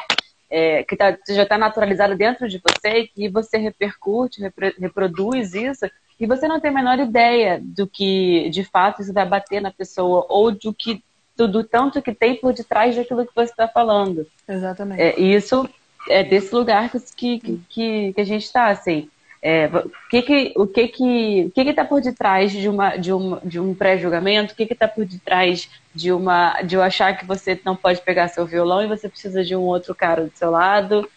é 0.50 0.82
que 0.82 0.94
tá, 0.94 1.16
já 1.30 1.44
está 1.44 1.56
naturalizada 1.56 2.14
dentro 2.14 2.46
de 2.50 2.60
você 2.60 3.08
e 3.16 3.30
você 3.30 3.56
repercute, 3.56 4.42
reproduz 4.78 5.54
isso, 5.54 5.90
e 6.20 6.26
você 6.26 6.46
não 6.46 6.60
tem 6.60 6.70
a 6.70 6.74
menor 6.74 6.98
ideia 6.98 7.58
do 7.62 7.86
que 7.86 8.50
de 8.50 8.62
fato 8.62 9.00
isso 9.00 9.14
vai 9.14 9.24
bater 9.24 9.62
na 9.62 9.70
pessoa, 9.70 10.26
ou 10.28 10.50
do 10.50 10.74
que 10.74 11.02
do, 11.34 11.64
tanto 11.64 12.02
que 12.02 12.12
tem 12.12 12.34
por 12.36 12.52
detrás 12.52 12.94
daquilo 12.94 13.26
que 13.26 13.34
você 13.34 13.52
está 13.52 13.66
falando. 13.66 14.26
Exatamente. 14.46 15.00
É, 15.00 15.18
isso 15.18 15.66
é 16.10 16.22
desse 16.22 16.54
lugar 16.54 16.90
que, 17.16 17.38
que, 17.70 18.12
que 18.12 18.20
a 18.20 18.24
gente 18.24 18.44
está, 18.44 18.66
assim. 18.66 19.08
É, 19.44 19.68
que 20.08 20.22
que, 20.22 20.52
o 20.54 20.68
que 20.68 20.86
que 20.86 21.46
o 21.46 21.50
que 21.50 21.60
está 21.62 21.84
por 21.84 22.00
detrás 22.00 22.52
de 22.52 22.68
uma 22.68 22.96
de 22.96 23.12
um, 23.12 23.40
de 23.40 23.58
um 23.58 23.74
pré-julgamento? 23.74 24.52
O 24.52 24.56
que 24.56 24.72
está 24.72 24.86
por 24.86 25.04
detrás 25.04 25.68
de 25.92 26.12
uma 26.12 26.62
de 26.62 26.76
eu 26.76 26.82
achar 26.82 27.18
que 27.18 27.26
você 27.26 27.60
não 27.64 27.74
pode 27.74 28.00
pegar 28.02 28.28
seu 28.28 28.46
violão 28.46 28.84
e 28.84 28.86
você 28.86 29.08
precisa 29.08 29.42
de 29.42 29.56
um 29.56 29.62
outro 29.62 29.96
cara 29.96 30.26
do 30.26 30.36
seu 30.36 30.48
lado? 30.48 31.10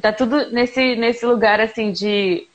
Tá 0.00 0.12
tudo 0.12 0.52
nesse 0.52 0.94
nesse 0.94 1.26
lugar 1.26 1.58
assim 1.58 1.90
de 1.90 2.46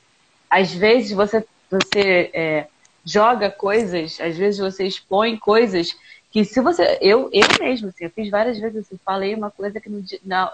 às 0.48 0.72
vezes 0.72 1.12
você 1.12 1.44
você 1.70 2.30
é, 2.32 2.66
joga 3.04 3.50
coisas, 3.50 4.18
às 4.22 4.34
vezes 4.34 4.58
você 4.58 4.86
expõe 4.86 5.36
coisas 5.36 5.94
que 6.30 6.42
se 6.42 6.58
você 6.62 6.96
eu 7.02 7.28
eu 7.34 7.46
mesmo 7.60 7.88
assim, 7.88 8.04
eu 8.04 8.10
fiz 8.10 8.30
várias 8.30 8.58
vezes 8.58 8.86
assim, 8.86 8.98
falei 9.04 9.34
uma 9.34 9.50
coisa 9.50 9.78
que 9.78 9.90
no, 9.90 10.02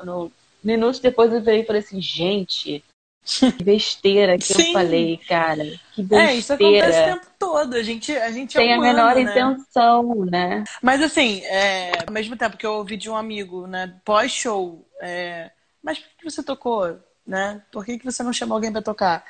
no 0.04 0.92
depois 1.00 1.32
eu 1.32 1.40
veio 1.40 1.62
e 1.62 1.66
falei 1.66 1.80
assim, 1.80 2.00
gente, 2.00 2.82
que 3.24 3.50
besteira 3.64 4.36
que 4.36 4.44
Sim. 4.44 4.68
eu 4.68 4.72
falei, 4.72 5.16
cara. 5.26 5.64
Que 5.94 6.02
besteira. 6.02 6.32
É, 6.32 6.34
isso 6.34 6.52
acontece 6.52 7.00
o 7.00 7.04
tempo 7.04 7.26
todo. 7.38 7.74
A 7.74 7.82
gente, 7.82 8.12
a 8.16 8.30
gente 8.30 8.56
é 8.56 8.60
Tem 8.60 8.72
é 8.72 8.76
humano, 8.76 8.90
a 8.90 8.92
menor 8.92 9.14
né? 9.14 9.22
intenção, 9.22 10.24
né? 10.26 10.64
Mas 10.82 11.02
assim, 11.02 11.40
é, 11.44 11.92
ao 12.06 12.12
mesmo 12.12 12.36
tempo 12.36 12.56
que 12.56 12.66
eu 12.66 12.74
ouvi 12.74 12.96
de 12.96 13.08
um 13.08 13.16
amigo, 13.16 13.66
né, 13.66 13.94
pós-show, 14.04 14.86
é, 15.00 15.50
mas 15.82 15.98
por 15.98 16.08
que 16.18 16.30
você 16.30 16.42
tocou? 16.42 16.98
Né? 17.26 17.62
Por 17.72 17.84
que, 17.84 17.98
que 17.98 18.04
você 18.04 18.22
não 18.22 18.32
chamou 18.32 18.56
alguém 18.56 18.70
para 18.70 18.82
tocar? 18.82 19.24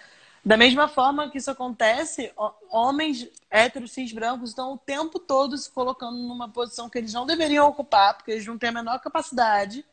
Da 0.44 0.56
mesma 0.56 0.88
forma 0.88 1.30
que 1.30 1.38
isso 1.38 1.50
acontece, 1.50 2.30
homens 2.70 3.26
héteros, 3.50 3.92
cis, 3.92 4.12
brancos 4.12 4.50
estão 4.50 4.74
o 4.74 4.78
tempo 4.78 5.18
todo 5.18 5.56
se 5.56 5.70
colocando 5.70 6.18
numa 6.18 6.48
posição 6.48 6.90
que 6.90 6.98
eles 6.98 7.14
não 7.14 7.24
deveriam 7.24 7.66
ocupar, 7.66 8.14
porque 8.14 8.32
eles 8.32 8.46
não 8.46 8.58
têm 8.58 8.68
a 8.68 8.72
menor 8.72 8.98
capacidade 8.98 9.84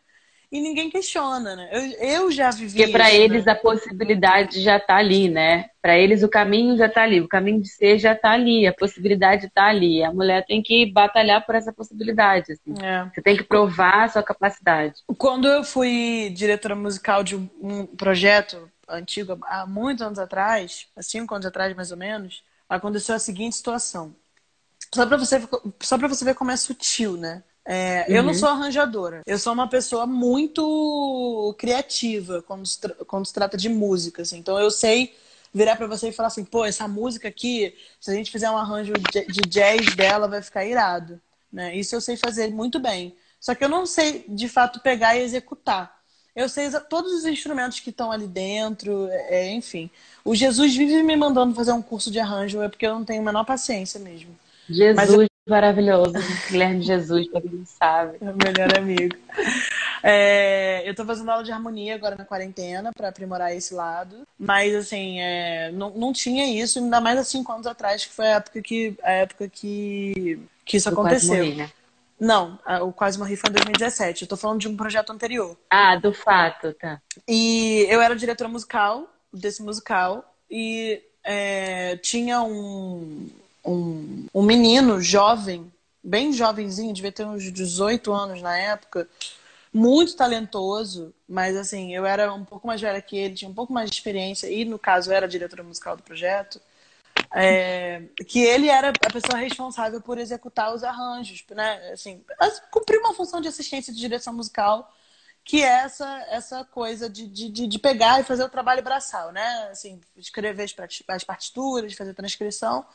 e 0.51 0.59
ninguém 0.59 0.89
questiona, 0.89 1.55
né? 1.55 1.69
Eu, 1.71 1.81
eu 2.07 2.31
já 2.31 2.51
vivi. 2.51 2.77
Porque 2.77 2.91
para 2.91 3.09
eles 3.09 3.45
né? 3.45 3.53
a 3.53 3.55
possibilidade 3.55 4.61
já 4.61 4.75
está 4.75 4.97
ali, 4.97 5.29
né? 5.29 5.69
Para 5.81 5.97
eles 5.97 6.23
o 6.23 6.29
caminho 6.29 6.75
já 6.75 6.87
está 6.87 7.03
ali, 7.03 7.21
o 7.21 7.27
caminho 7.27 7.61
de 7.61 7.69
ser 7.69 7.97
já 7.97 8.11
está 8.11 8.31
ali, 8.31 8.67
a 8.67 8.73
possibilidade 8.73 9.45
está 9.45 9.67
ali. 9.67 10.03
A 10.03 10.11
mulher 10.11 10.45
tem 10.45 10.61
que 10.61 10.91
batalhar 10.91 11.45
por 11.45 11.55
essa 11.55 11.71
possibilidade. 11.71 12.51
Assim. 12.51 12.73
É. 12.83 13.05
Você 13.05 13.21
tem 13.21 13.37
que 13.37 13.43
provar 13.43 14.03
a 14.03 14.09
sua 14.09 14.23
capacidade. 14.23 14.95
Quando 15.17 15.47
eu 15.47 15.63
fui 15.63 16.29
diretora 16.35 16.75
musical 16.75 17.23
de 17.23 17.37
um 17.37 17.85
projeto 17.85 18.69
antigo, 18.89 19.39
há 19.43 19.65
muitos 19.65 20.05
anos 20.05 20.19
atrás, 20.19 20.87
há 20.97 21.01
cinco 21.01 21.33
anos 21.33 21.47
atrás 21.47 21.73
mais 21.73 21.91
ou 21.91 21.97
menos, 21.97 22.43
aconteceu 22.67 23.15
a 23.15 23.19
seguinte 23.19 23.55
situação. 23.55 24.13
Só 24.93 25.05
para 25.05 25.15
você, 25.15 25.41
só 25.79 25.97
você 25.97 26.25
ver 26.25 26.35
como 26.35 26.51
é 26.51 26.57
sutil, 26.57 27.15
né? 27.15 27.41
É, 27.65 28.05
uhum. 28.07 28.15
Eu 28.15 28.23
não 28.23 28.29
uhum. 28.31 28.37
sou 28.37 28.49
arranjadora. 28.49 29.21
Eu 29.25 29.37
sou 29.37 29.53
uma 29.53 29.67
pessoa 29.67 30.05
muito 30.05 31.55
criativa 31.57 32.41
quando 32.41 32.65
se, 32.65 32.79
quando 33.07 33.25
se 33.25 33.33
trata 33.33 33.55
de 33.55 33.69
música. 33.69 34.21
Assim. 34.23 34.37
Então 34.37 34.59
eu 34.59 34.71
sei 34.71 35.13
virar 35.53 35.75
para 35.75 35.87
você 35.87 36.09
e 36.09 36.13
falar 36.13 36.27
assim: 36.27 36.43
pô, 36.45 36.65
essa 36.65 36.87
música 36.87 37.27
aqui, 37.27 37.75
se 37.99 38.09
a 38.11 38.13
gente 38.13 38.31
fizer 38.31 38.49
um 38.49 38.57
arranjo 38.57 38.93
de 38.93 39.41
jazz 39.41 39.95
dela, 39.95 40.27
vai 40.27 40.41
ficar 40.41 40.65
irado. 40.65 41.19
Né? 41.51 41.75
Isso 41.75 41.95
eu 41.95 42.01
sei 42.01 42.17
fazer 42.17 42.49
muito 42.51 42.79
bem. 42.79 43.15
Só 43.39 43.55
que 43.55 43.63
eu 43.63 43.69
não 43.69 43.85
sei 43.85 44.25
de 44.27 44.47
fato 44.47 44.79
pegar 44.79 45.15
e 45.15 45.21
executar. 45.21 45.99
Eu 46.33 46.47
sei 46.47 46.69
todos 46.89 47.11
os 47.11 47.25
instrumentos 47.25 47.81
que 47.81 47.89
estão 47.89 48.09
ali 48.09 48.25
dentro, 48.25 49.07
é, 49.09 49.51
enfim. 49.51 49.89
O 50.23 50.33
Jesus 50.33 50.75
vive 50.75 51.03
me 51.03 51.15
mandando 51.17 51.53
fazer 51.53 51.73
um 51.73 51.81
curso 51.81 52.09
de 52.09 52.19
arranjo, 52.19 52.61
é 52.61 52.69
porque 52.69 52.85
eu 52.85 52.93
não 52.93 53.03
tenho 53.03 53.21
a 53.21 53.25
menor 53.25 53.43
paciência 53.43 53.99
mesmo. 53.99 54.37
Jesus 54.69 55.27
Maravilhoso, 55.47 56.13
Guilherme 56.49 56.81
Jesus, 56.81 57.27
pra 57.27 57.41
quem 57.41 57.51
não 57.51 57.65
sabe. 57.65 58.17
Meu 58.21 58.35
melhor 58.35 58.77
amigo. 58.77 59.17
É, 60.03 60.87
eu 60.87 60.95
tô 60.95 61.05
fazendo 61.05 61.29
aula 61.29 61.43
de 61.43 61.51
harmonia 61.51 61.95
agora 61.95 62.15
na 62.15 62.25
quarentena 62.25 62.91
para 62.91 63.09
aprimorar 63.09 63.55
esse 63.55 63.73
lado. 63.73 64.27
Mas 64.37 64.73
assim, 64.75 65.19
é, 65.19 65.71
não, 65.71 65.91
não 65.91 66.13
tinha 66.13 66.45
isso, 66.45 66.79
ainda 66.79 66.99
mais 67.01 67.19
há 67.19 67.23
cinco 67.23 67.51
anos 67.51 67.67
atrás, 67.67 68.05
que 68.05 68.13
foi 68.13 68.25
a 68.25 68.35
época 68.37 68.61
que, 68.61 68.97
a 69.03 69.11
época 69.11 69.49
que, 69.49 70.39
que 70.65 70.77
isso 70.77 70.89
aconteceu. 70.89 71.37
Morri, 71.37 71.55
né? 71.55 71.71
Não, 72.19 72.59
o 72.83 72.93
Quase 72.93 73.17
Morri 73.17 73.35
foi 73.35 73.49
em 73.49 73.53
2017. 73.53 74.21
Eu 74.21 74.27
tô 74.27 74.37
falando 74.37 74.59
de 74.59 74.67
um 74.67 74.77
projeto 74.77 75.11
anterior. 75.11 75.57
Ah, 75.67 75.95
do 75.95 76.13
fato, 76.13 76.71
tá. 76.73 77.01
E 77.27 77.87
eu 77.89 77.99
era 77.99 78.15
diretora 78.15 78.47
musical 78.47 79.07
desse 79.33 79.63
musical 79.63 80.35
e 80.49 81.01
é, 81.23 81.97
tinha 81.97 82.41
um, 82.43 83.27
um, 83.65 84.27
um 84.33 84.41
menino 84.41 84.99
jovem, 85.01 85.71
bem 86.03 86.33
jovenzinho, 86.33 86.93
devia 86.93 87.11
ter 87.11 87.25
uns 87.25 87.51
18 87.51 88.11
anos 88.11 88.41
na 88.41 88.57
época, 88.57 89.07
muito 89.73 90.15
talentoso, 90.15 91.13
mas 91.27 91.55
assim, 91.55 91.95
eu 91.95 92.05
era 92.05 92.33
um 92.33 92.43
pouco 92.43 92.67
mais 92.67 92.81
velha 92.81 93.01
que 93.01 93.15
ele, 93.15 93.35
tinha 93.35 93.49
um 93.49 93.53
pouco 93.53 93.71
mais 93.71 93.89
de 93.89 93.95
experiência, 93.95 94.47
e 94.51 94.65
no 94.65 94.77
caso 94.77 95.11
era 95.11 95.27
diretora 95.27 95.63
musical 95.63 95.95
do 95.95 96.03
projeto. 96.03 96.59
É, 97.33 98.03
que 98.27 98.39
ele 98.39 98.67
era 98.67 98.89
a 98.89 99.11
pessoa 99.11 99.37
responsável 99.37 100.01
por 100.01 100.17
executar 100.17 100.73
os 100.73 100.83
arranjos, 100.83 101.43
né? 101.51 101.91
Assim, 101.91 102.23
cumprir 102.69 102.99
uma 102.99 103.13
função 103.13 103.39
de 103.39 103.47
assistência 103.47 103.93
de 103.93 103.99
direção 103.99 104.33
musical, 104.33 104.93
que 105.43 105.63
é 105.63 105.83
essa, 105.83 106.25
essa 106.29 106.65
coisa 106.65 107.09
de, 107.09 107.27
de, 107.27 107.67
de 107.67 107.79
pegar 107.79 108.19
e 108.19 108.23
fazer 108.23 108.43
o 108.43 108.49
trabalho 108.49 108.83
braçal, 108.83 109.31
né? 109.31 109.69
Assim, 109.71 109.99
escrever 110.17 110.65
as 111.07 111.23
partituras, 111.23 111.93
fazer 111.93 112.13
transcrição. 112.13 112.85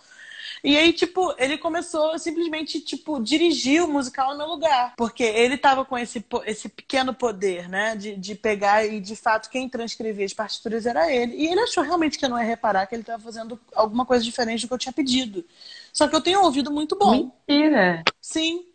E 0.63 0.77
aí, 0.77 0.93
tipo, 0.93 1.35
ele 1.39 1.59
começou 1.59 2.19
simplesmente, 2.19 2.81
tipo, 2.81 3.23
dirigir 3.23 3.83
o 3.83 3.89
musical 3.89 4.33
no 4.33 4.39
meu 4.39 4.47
lugar. 4.47 4.95
Porque 4.97 5.23
ele 5.23 5.57
tava 5.57 5.85
com 5.85 5.97
esse, 5.97 6.25
esse 6.45 6.69
pequeno 6.69 7.15
poder, 7.15 7.69
né? 7.69 7.97
De, 7.97 8.17
de 8.17 8.35
pegar 8.35 8.85
e, 8.85 9.01
de 9.01 9.17
fato, 9.17 9.51
quem 9.51 9.69
transcrevia 9.69 10.25
as 10.25 10.33
partituras 10.33 10.87
era 10.87 11.13
ele. 11.13 11.35
E 11.37 11.47
ele 11.47 11.61
achou 11.61 11.83
realmente 11.83 12.19
que 12.19 12.25
eu 12.25 12.29
não 12.29 12.39
ia 12.39 12.45
reparar 12.45 12.87
que 12.87 12.95
ele 12.95 13.05
tava 13.05 13.23
fazendo 13.23 13.61
alguma 13.75 14.05
coisa 14.05 14.25
diferente 14.25 14.63
do 14.63 14.69
que 14.69 14.75
eu 14.75 14.79
tinha 14.79 14.93
pedido. 14.93 15.45
Só 15.93 16.09
que 16.09 16.15
eu 16.15 16.21
tenho 16.21 16.41
um 16.41 16.45
ouvido 16.45 16.71
muito 16.71 16.97
bom. 16.97 17.33
Mentira! 17.49 18.05
Sim. 18.21 18.67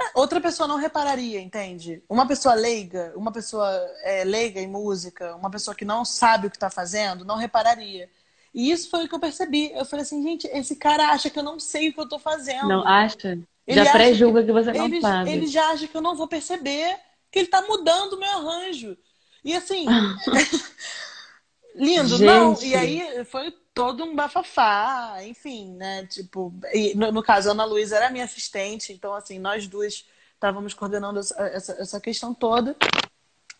É, 0.00 0.10
outra 0.14 0.40
pessoa 0.40 0.66
não 0.66 0.76
repararia, 0.76 1.40
entende? 1.40 2.02
Uma 2.08 2.26
pessoa 2.26 2.54
leiga, 2.54 3.12
uma 3.14 3.30
pessoa 3.30 3.68
é, 4.02 4.24
leiga 4.24 4.58
em 4.58 4.66
música, 4.66 5.36
uma 5.36 5.50
pessoa 5.50 5.74
que 5.74 5.84
não 5.84 6.04
sabe 6.04 6.46
o 6.46 6.50
que 6.50 6.56
está 6.56 6.70
fazendo, 6.70 7.24
não 7.24 7.36
repararia. 7.36 8.08
E 8.52 8.70
isso 8.70 8.90
foi 8.90 9.04
o 9.04 9.08
que 9.08 9.14
eu 9.14 9.20
percebi. 9.20 9.72
Eu 9.72 9.84
falei 9.84 10.02
assim, 10.02 10.22
gente, 10.22 10.46
esse 10.48 10.76
cara 10.76 11.10
acha 11.10 11.30
que 11.30 11.38
eu 11.38 11.42
não 11.42 11.58
sei 11.58 11.88
o 11.88 11.92
que 11.92 12.00
eu 12.00 12.08
tô 12.08 12.18
fazendo. 12.18 12.68
Não 12.68 12.86
acha? 12.86 13.38
Ele 13.66 13.84
já 13.84 13.92
pré-julga 13.92 14.40
que, 14.40 14.46
que, 14.46 14.52
você 14.52 14.72
não 14.72 14.84
ele, 14.86 15.00
sabe. 15.00 15.30
Ele 15.30 15.46
já 15.46 15.70
acha 15.70 15.86
que 15.86 15.96
eu 15.96 16.00
não 16.00 16.16
vou 16.16 16.26
perceber 16.26 16.96
que 17.30 17.38
ele 17.38 17.48
tá 17.48 17.62
mudando 17.62 18.14
o 18.14 18.18
meu 18.18 18.30
arranjo. 18.30 18.96
E 19.44 19.54
assim. 19.54 19.86
lindo, 21.74 22.08
gente. 22.08 22.24
não. 22.24 22.60
E 22.62 22.74
aí 22.74 23.24
foi 23.24 23.54
todo 23.72 24.04
um 24.04 24.14
bafafá, 24.14 25.18
enfim, 25.22 25.74
né? 25.74 26.06
Tipo, 26.06 26.52
no, 26.96 27.12
no, 27.12 27.22
caso, 27.22 27.48
a 27.48 27.52
Ana 27.52 27.64
Luísa 27.64 27.96
era 27.96 28.10
minha 28.10 28.24
assistente, 28.24 28.92
então, 28.92 29.14
assim, 29.14 29.38
nós 29.38 29.66
duas 29.68 30.04
estávamos 30.34 30.74
coordenando 30.74 31.20
essa, 31.20 31.40
essa, 31.48 31.72
essa 31.72 32.00
questão 32.00 32.34
toda. 32.34 32.76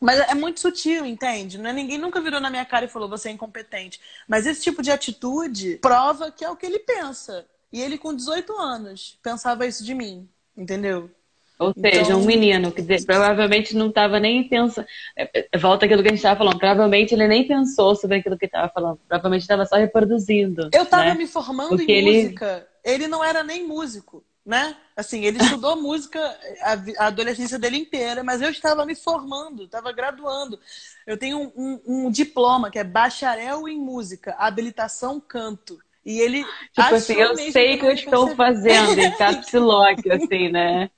Mas 0.01 0.18
é 0.18 0.34
muito 0.34 0.61
sutil, 0.61 1.05
entende? 1.05 1.59
Não 1.59 1.68
é, 1.68 1.72
ninguém 1.72 1.98
nunca 1.98 2.20
virou 2.20 2.40
na 2.40 2.48
minha 2.48 2.64
cara 2.64 2.86
e 2.86 2.88
falou 2.88 3.09
você 3.09 3.28
é 3.28 3.32
incompetente. 3.32 4.01
Mas 4.26 4.46
esse 4.46 4.62
tipo 4.62 4.82
de 4.82 4.90
atitude 4.90 5.78
prova 5.82 6.32
que 6.32 6.44
é 6.44 6.51
o 6.51 6.57
que 6.57 6.64
ele 6.64 6.78
pensa. 6.78 7.44
E 7.72 7.80
ele, 7.80 7.98
com 7.98 8.14
18 8.14 8.53
anos, 8.59 9.18
pensava 9.22 9.66
isso 9.66 9.84
de 9.84 9.94
mim, 9.94 10.28
entendeu? 10.57 11.11
Ou 11.59 11.74
seja, 11.78 12.01
então... 12.01 12.20
um 12.20 12.24
menino 12.24 12.72
que 12.72 12.82
provavelmente 13.05 13.76
não 13.76 13.88
estava 13.88 14.18
nem 14.18 14.48
pensando. 14.48 14.86
É, 15.14 15.46
é, 15.53 15.59
volta 15.59 15.84
aquilo 15.84 16.01
que 16.03 16.09
a 16.09 16.11
gente 16.11 16.18
estava 16.18 16.38
falando. 16.38 16.59
Provavelmente 16.59 17.12
ele 17.12 17.28
nem 17.28 17.46
pensou 17.46 17.94
sobre 17.94 18.16
aquilo 18.16 18.38
que 18.38 18.46
estava 18.46 18.72
falando. 18.72 18.98
Provavelmente 19.07 19.42
estava 19.42 19.66
só 19.66 19.76
reproduzindo. 19.76 20.70
Eu 20.72 20.84
estava 20.84 21.05
né? 21.05 21.14
me 21.14 21.26
formando 21.26 21.76
Porque 21.76 21.92
em 21.92 21.96
ele... 21.96 22.22
música. 22.22 22.66
Ele 22.82 23.07
não 23.07 23.22
era 23.22 23.44
nem 23.44 23.68
músico 23.68 24.24
né? 24.45 24.76
Assim, 24.97 25.24
ele 25.24 25.38
estudou 25.38 25.76
música 25.80 26.20
a, 26.62 27.05
a, 27.05 27.07
adolescência 27.07 27.59
dele 27.59 27.78
inteira, 27.78 28.24
mas 28.24 28.41
eu 28.41 28.51
estava 28.51 28.84
me 28.84 28.95
formando, 28.95 29.64
estava 29.64 29.93
graduando. 29.93 30.59
Eu 31.07 31.16
tenho 31.16 31.38
um, 31.38 31.53
um, 31.57 32.07
um, 32.07 32.11
diploma 32.11 32.70
que 32.70 32.78
é 32.78 32.84
bacharel 32.84 33.68
em 33.68 33.78
música, 33.78 34.34
habilitação 34.38 35.20
canto. 35.20 35.78
E 36.05 36.18
ele. 36.20 36.45
Tipo 36.72 36.95
assim, 36.95 37.14
eu 37.14 37.36
sei 37.36 37.76
que 37.76 37.86
eu 37.86 37.93
estou 37.93 38.34
fazendo 38.34 38.99
em 38.99 39.16
caps 39.16 39.53
lock, 39.53 40.09
assim, 40.11 40.49
né? 40.51 40.91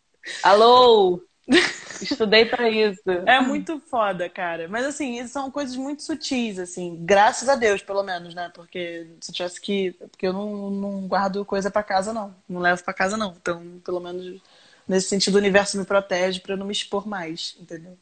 Alô! 0.42 1.20
Estudei 2.02 2.44
para 2.44 2.68
isso. 2.68 3.02
É 3.26 3.40
muito 3.40 3.80
foda, 3.80 4.28
cara. 4.28 4.68
Mas 4.68 4.84
assim, 4.86 5.26
são 5.26 5.50
coisas 5.50 5.76
muito 5.76 6.02
sutis, 6.02 6.58
assim. 6.58 6.98
Graças 7.00 7.48
a 7.48 7.54
Deus, 7.54 7.82
pelo 7.82 8.02
menos, 8.02 8.34
né? 8.34 8.50
Porque 8.54 9.06
se 9.20 9.32
tivesse 9.32 9.60
que. 9.60 9.92
Porque 9.92 10.26
eu 10.26 10.32
não, 10.32 10.70
não 10.70 11.06
guardo 11.06 11.44
coisa 11.44 11.70
para 11.70 11.82
casa, 11.82 12.12
não. 12.12 12.34
Não 12.48 12.60
levo 12.60 12.82
para 12.82 12.94
casa, 12.94 13.16
não. 13.16 13.34
Então, 13.40 13.80
pelo 13.84 14.00
menos, 14.00 14.40
nesse 14.86 15.08
sentido, 15.08 15.36
o 15.36 15.38
universo 15.38 15.78
me 15.78 15.84
protege 15.84 16.40
para 16.40 16.54
eu 16.54 16.58
não 16.58 16.66
me 16.66 16.72
expor 16.72 17.06
mais, 17.06 17.56
entendeu? 17.60 17.96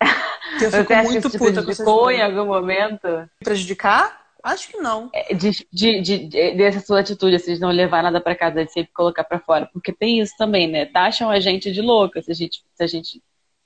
Porque 0.50 0.64
eu 0.66 0.72
fico 0.72 0.94
muito 0.96 1.30
que 1.30 1.38
puta 1.38 1.62
com 1.62 2.10
em 2.10 2.22
algum 2.22 2.46
momento? 2.46 3.28
Prejudicar? 3.42 4.23
Acho 4.44 4.68
que 4.68 4.76
não. 4.76 5.08
É, 5.14 5.32
de, 5.32 5.66
de, 5.72 6.00
de, 6.02 6.28
dessa 6.54 6.78
sua 6.80 7.00
atitude, 7.00 7.36
assim, 7.36 7.54
de 7.54 7.60
não 7.60 7.70
levar 7.70 8.02
nada 8.02 8.20
para 8.20 8.36
casa, 8.36 8.62
de 8.62 8.70
sempre 8.70 8.92
colocar 8.92 9.24
para 9.24 9.40
fora. 9.40 9.70
Porque 9.72 9.90
tem 9.90 10.20
isso 10.20 10.34
também, 10.36 10.70
né? 10.70 10.84
Taxam 10.84 11.30
a 11.30 11.40
gente 11.40 11.72
de 11.72 11.80
louca 11.80 12.20
se 12.20 12.30
a 12.30 12.34
gente, 12.34 12.62
se 12.74 12.84
a 12.84 12.86
gente, 12.86 13.10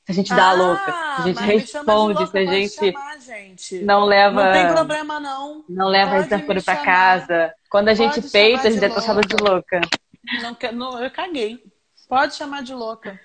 se 0.06 0.12
a 0.12 0.12
gente 0.12 0.32
dá 0.32 0.44
ah, 0.44 0.50
a 0.50 0.52
louca. 0.52 0.92
Se 0.92 1.22
a 1.22 1.24
gente 1.24 1.42
responde, 1.42 2.26
se 2.28 2.38
a 2.38 2.46
gente, 2.46 2.92
chamar, 2.92 3.18
gente, 3.18 3.78
não 3.80 4.04
leva. 4.04 4.44
Não 4.44 4.52
tem 4.52 4.72
problema, 4.72 5.18
não. 5.18 5.64
Não 5.68 5.88
leva 5.88 6.12
Pode 6.12 6.28
desaforo 6.28 6.62
para 6.62 6.76
casa. 6.76 7.54
Quando 7.68 7.88
a 7.88 7.94
gente 7.94 8.20
Pode 8.20 8.30
peita, 8.30 8.68
a 8.68 8.70
gente 8.70 8.84
é 8.84 8.88
taxada 8.88 9.20
de 9.22 9.34
louca. 9.34 9.80
Não, 10.40 10.72
não, 10.74 11.02
eu 11.02 11.10
caguei. 11.10 11.60
Pode 12.08 12.36
chamar 12.36 12.62
de 12.62 12.72
louca. 12.72 13.18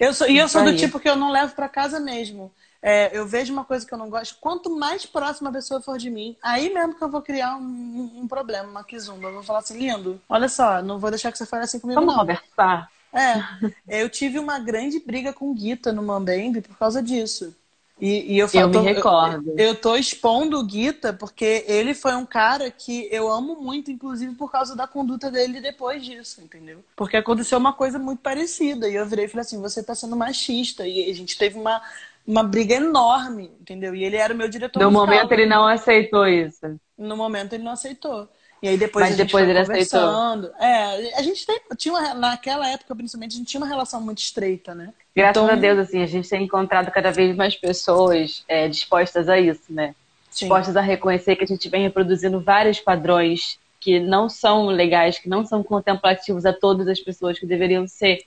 Eu 0.00 0.14
sou, 0.14 0.26
e 0.26 0.38
eu 0.38 0.48
sou 0.48 0.64
do 0.64 0.74
tipo 0.74 0.98
que 0.98 1.08
eu 1.08 1.16
não 1.16 1.30
levo 1.30 1.54
para 1.54 1.68
casa 1.68 2.00
mesmo 2.00 2.50
é, 2.86 3.16
eu 3.16 3.26
vejo 3.26 3.50
uma 3.50 3.64
coisa 3.64 3.86
que 3.86 3.94
eu 3.94 3.96
não 3.96 4.10
gosto, 4.10 4.36
quanto 4.38 4.68
mais 4.68 5.06
próxima 5.06 5.48
a 5.48 5.52
pessoa 5.54 5.80
for 5.80 5.96
de 5.96 6.10
mim, 6.10 6.36
aí 6.42 6.68
mesmo 6.68 6.94
que 6.94 7.02
eu 7.02 7.08
vou 7.08 7.22
criar 7.22 7.56
um, 7.56 8.10
um 8.14 8.28
problema, 8.28 8.68
uma 8.68 8.84
quizumba. 8.84 9.28
Eu 9.28 9.32
vou 9.32 9.42
falar 9.42 9.60
assim, 9.60 9.78
lindo, 9.78 10.20
olha 10.28 10.50
só, 10.50 10.82
não 10.82 10.98
vou 10.98 11.08
deixar 11.08 11.32
que 11.32 11.38
você 11.38 11.46
fale 11.46 11.64
assim 11.64 11.80
comigo. 11.80 11.98
Vamos 11.98 12.14
não. 12.14 12.20
conversar. 12.20 12.90
É, 13.10 14.02
eu 14.02 14.10
tive 14.10 14.38
uma 14.38 14.58
grande 14.58 15.00
briga 15.00 15.32
com 15.32 15.50
o 15.50 15.54
Guita 15.54 15.94
no 15.94 16.02
Mambembe 16.02 16.60
por 16.60 16.76
causa 16.76 17.02
disso. 17.02 17.56
E, 17.98 18.34
e 18.34 18.38
eu, 18.38 18.48
falo, 18.48 18.74
eu 18.74 18.82
me 18.82 18.92
recordo. 18.92 19.50
Eu, 19.56 19.68
eu 19.68 19.74
tô 19.76 19.96
expondo 19.96 20.58
o 20.58 20.64
Guita 20.64 21.12
porque 21.12 21.64
ele 21.66 21.94
foi 21.94 22.14
um 22.14 22.26
cara 22.26 22.70
que 22.70 23.08
eu 23.10 23.32
amo 23.32 23.56
muito, 23.62 23.90
inclusive 23.90 24.34
por 24.34 24.50
causa 24.50 24.76
da 24.76 24.86
conduta 24.86 25.30
dele 25.30 25.60
depois 25.60 26.04
disso, 26.04 26.42
entendeu? 26.42 26.84
Porque 26.96 27.16
aconteceu 27.16 27.56
uma 27.56 27.72
coisa 27.72 27.98
muito 27.98 28.20
parecida. 28.20 28.88
E 28.90 28.96
eu 28.96 29.06
virei 29.06 29.24
e 29.26 29.28
falei 29.28 29.42
assim: 29.42 29.62
você 29.62 29.82
tá 29.82 29.94
sendo 29.94 30.16
machista. 30.16 30.86
E 30.86 31.08
a 31.08 31.14
gente 31.14 31.38
teve 31.38 31.56
uma 31.56 31.80
uma 32.26 32.42
briga 32.42 32.74
enorme, 32.74 33.52
entendeu? 33.60 33.94
E 33.94 34.04
ele 34.04 34.16
era 34.16 34.32
o 34.32 34.36
meu 34.36 34.48
diretor 34.48 34.80
No 34.80 34.90
musical. 34.90 35.06
momento 35.06 35.32
ele 35.32 35.46
não 35.46 35.66
aceitou 35.66 36.26
isso. 36.26 36.80
No 36.96 37.16
momento 37.16 37.52
ele 37.52 37.64
não 37.64 37.72
aceitou. 37.72 38.28
E 38.62 38.68
aí 38.68 38.78
depois 38.78 39.04
Mas 39.04 39.14
a 39.14 39.16
gente 39.16 39.26
depois 39.26 39.46
ele 39.46 39.60
conversando. 39.60 40.46
aceitou. 40.46 40.66
É, 40.66 41.18
a 41.18 41.22
gente 41.22 41.44
tem, 41.44 41.60
tinha 41.76 41.92
uma, 41.92 42.14
naquela 42.14 42.66
época 42.68 42.96
principalmente 42.96 43.34
a 43.34 43.38
gente 43.38 43.48
tinha 43.48 43.60
uma 43.60 43.68
relação 43.68 44.00
muito 44.00 44.18
estreita, 44.18 44.74
né? 44.74 44.92
Graças 45.14 45.42
então... 45.42 45.54
a 45.54 45.58
Deus 45.58 45.78
assim, 45.78 46.02
a 46.02 46.06
gente 46.06 46.28
tem 46.28 46.44
encontrado 46.44 46.90
cada 46.90 47.10
vez 47.10 47.36
mais 47.36 47.54
pessoas 47.54 48.42
é, 48.48 48.66
dispostas 48.66 49.28
a 49.28 49.38
isso, 49.38 49.70
né? 49.70 49.94
Sim. 50.30 50.46
Dispostas 50.46 50.76
a 50.76 50.80
reconhecer 50.80 51.36
que 51.36 51.44
a 51.44 51.46
gente 51.46 51.68
vem 51.68 51.82
reproduzindo 51.82 52.40
vários 52.40 52.80
padrões 52.80 53.58
que 53.78 54.00
não 54.00 54.30
são 54.30 54.66
legais, 54.68 55.18
que 55.18 55.28
não 55.28 55.44
são 55.44 55.62
contemplativos 55.62 56.46
a 56.46 56.52
todas 56.54 56.88
as 56.88 56.98
pessoas 56.98 57.38
que 57.38 57.44
deveriam 57.44 57.86
ser. 57.86 58.20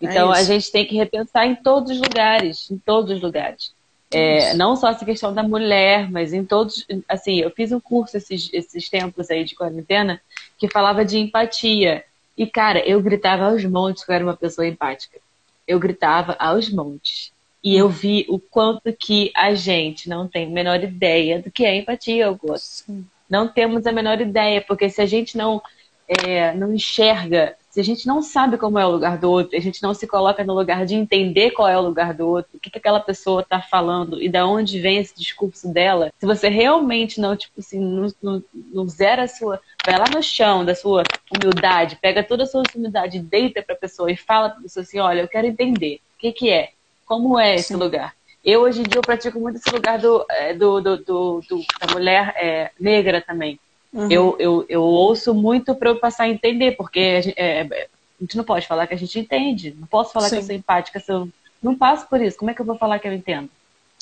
É 0.00 0.06
então 0.06 0.34
é 0.34 0.38
a 0.38 0.42
gente 0.42 0.70
tem 0.70 0.86
que 0.86 0.96
repensar 0.96 1.46
em 1.46 1.54
todos 1.54 1.90
os 1.92 1.98
lugares, 1.98 2.70
em 2.70 2.78
todos 2.78 3.16
os 3.16 3.22
lugares. 3.22 3.72
É, 4.12 4.54
não 4.54 4.74
só 4.74 4.88
essa 4.88 5.04
questão 5.04 5.32
da 5.32 5.42
mulher, 5.42 6.10
mas 6.10 6.32
em 6.32 6.44
todos. 6.44 6.84
Assim, 7.08 7.36
eu 7.36 7.50
fiz 7.50 7.70
um 7.70 7.78
curso 7.78 8.16
esses, 8.16 8.50
esses 8.52 8.88
tempos 8.88 9.30
aí 9.30 9.44
de 9.44 9.54
quarentena 9.54 10.20
que 10.58 10.68
falava 10.68 11.04
de 11.04 11.18
empatia. 11.18 12.04
E, 12.36 12.46
cara, 12.46 12.80
eu 12.80 13.00
gritava 13.00 13.44
aos 13.44 13.64
montes 13.64 14.04
que 14.04 14.10
eu 14.10 14.14
era 14.14 14.24
uma 14.24 14.36
pessoa 14.36 14.66
empática. 14.66 15.18
Eu 15.66 15.78
gritava 15.78 16.34
aos 16.40 16.68
montes. 16.68 17.32
E 17.62 17.76
eu 17.76 17.88
vi 17.88 18.26
o 18.28 18.38
quanto 18.38 18.92
que 18.92 19.30
a 19.36 19.54
gente 19.54 20.08
não 20.08 20.26
tem 20.26 20.46
a 20.46 20.50
menor 20.50 20.82
ideia 20.82 21.40
do 21.40 21.50
que 21.50 21.64
é 21.64 21.76
empatia, 21.76 22.26
Augusto. 22.26 22.92
Não 23.28 23.46
temos 23.46 23.86
a 23.86 23.92
menor 23.92 24.20
ideia, 24.20 24.60
porque 24.60 24.88
se 24.88 25.00
a 25.00 25.06
gente 25.06 25.36
não, 25.36 25.62
é, 26.08 26.52
não 26.54 26.74
enxerga 26.74 27.54
se 27.70 27.78
a 27.78 27.84
gente 27.84 28.04
não 28.06 28.20
sabe 28.20 28.58
como 28.58 28.78
é 28.78 28.84
o 28.84 28.90
lugar 28.90 29.16
do 29.16 29.30
outro, 29.30 29.56
a 29.56 29.60
gente 29.60 29.80
não 29.80 29.94
se 29.94 30.06
coloca 30.06 30.42
no 30.42 30.54
lugar 30.54 30.84
de 30.84 30.96
entender 30.96 31.52
qual 31.52 31.68
é 31.68 31.78
o 31.78 31.82
lugar 31.82 32.12
do 32.12 32.26
outro, 32.26 32.50
o 32.56 32.58
que, 32.58 32.68
que 32.68 32.78
aquela 32.78 32.98
pessoa 32.98 33.42
está 33.42 33.62
falando 33.62 34.20
e 34.20 34.28
da 34.28 34.44
onde 34.44 34.80
vem 34.80 34.98
esse 34.98 35.14
discurso 35.16 35.72
dela, 35.72 36.12
se 36.18 36.26
você 36.26 36.48
realmente 36.48 37.20
não, 37.20 37.36
tipo 37.36 37.60
assim, 37.60 37.78
não, 37.78 38.12
não, 38.20 38.42
não 38.72 38.88
zera 38.88 39.22
a 39.22 39.28
sua. 39.28 39.60
Vai 39.86 39.96
lá 39.96 40.06
no 40.12 40.20
chão 40.20 40.64
da 40.64 40.74
sua 40.74 41.04
humildade, 41.32 41.96
pega 42.02 42.24
toda 42.24 42.42
a 42.42 42.46
sua 42.46 42.64
humildade, 42.74 43.20
deita 43.20 43.62
para 43.62 43.76
a 43.76 43.78
pessoa 43.78 44.10
e 44.10 44.16
fala 44.16 44.50
para 44.50 44.58
a 44.58 44.62
pessoa 44.62 44.82
assim: 44.82 44.98
olha, 44.98 45.20
eu 45.20 45.28
quero 45.28 45.46
entender 45.46 46.00
o 46.16 46.18
que, 46.18 46.32
que 46.32 46.50
é, 46.50 46.70
como 47.06 47.38
é 47.38 47.54
esse 47.54 47.68
Sim. 47.68 47.76
lugar. 47.76 48.14
Eu, 48.44 48.62
hoje 48.62 48.80
em 48.80 48.84
dia, 48.84 48.98
eu 48.98 49.02
pratico 49.02 49.38
muito 49.38 49.56
esse 49.56 49.70
lugar 49.70 49.98
do, 49.98 50.24
é, 50.30 50.54
do, 50.54 50.80
do, 50.80 50.96
do, 50.96 51.40
do 51.48 51.60
da 51.78 51.92
mulher 51.92 52.34
é, 52.36 52.70
negra 52.80 53.20
também. 53.20 53.60
Uhum. 53.92 54.10
Eu, 54.10 54.36
eu, 54.38 54.66
eu 54.68 54.82
ouço 54.82 55.34
muito 55.34 55.74
para 55.74 55.90
eu 55.90 55.98
passar 55.98 56.24
a 56.24 56.28
entender, 56.28 56.72
porque 56.76 57.00
é, 57.36 57.60
é, 57.60 57.62
A 57.62 58.22
gente 58.22 58.36
não 58.36 58.44
pode 58.44 58.66
falar 58.66 58.86
que 58.86 58.94
a 58.94 58.98
gente 58.98 59.18
entende. 59.18 59.74
Não 59.78 59.86
posso 59.86 60.12
falar 60.12 60.28
Sim. 60.28 60.36
que 60.36 60.42
eu 60.42 60.46
sou 60.46 60.54
empática 60.54 61.00
se 61.00 61.12
eu 61.12 61.28
não 61.62 61.76
passo 61.76 62.06
por 62.08 62.20
isso. 62.20 62.38
Como 62.38 62.50
é 62.50 62.54
que 62.54 62.60
eu 62.60 62.66
vou 62.66 62.76
falar 62.76 62.98
que 62.98 63.08
eu 63.08 63.12
entendo? 63.12 63.50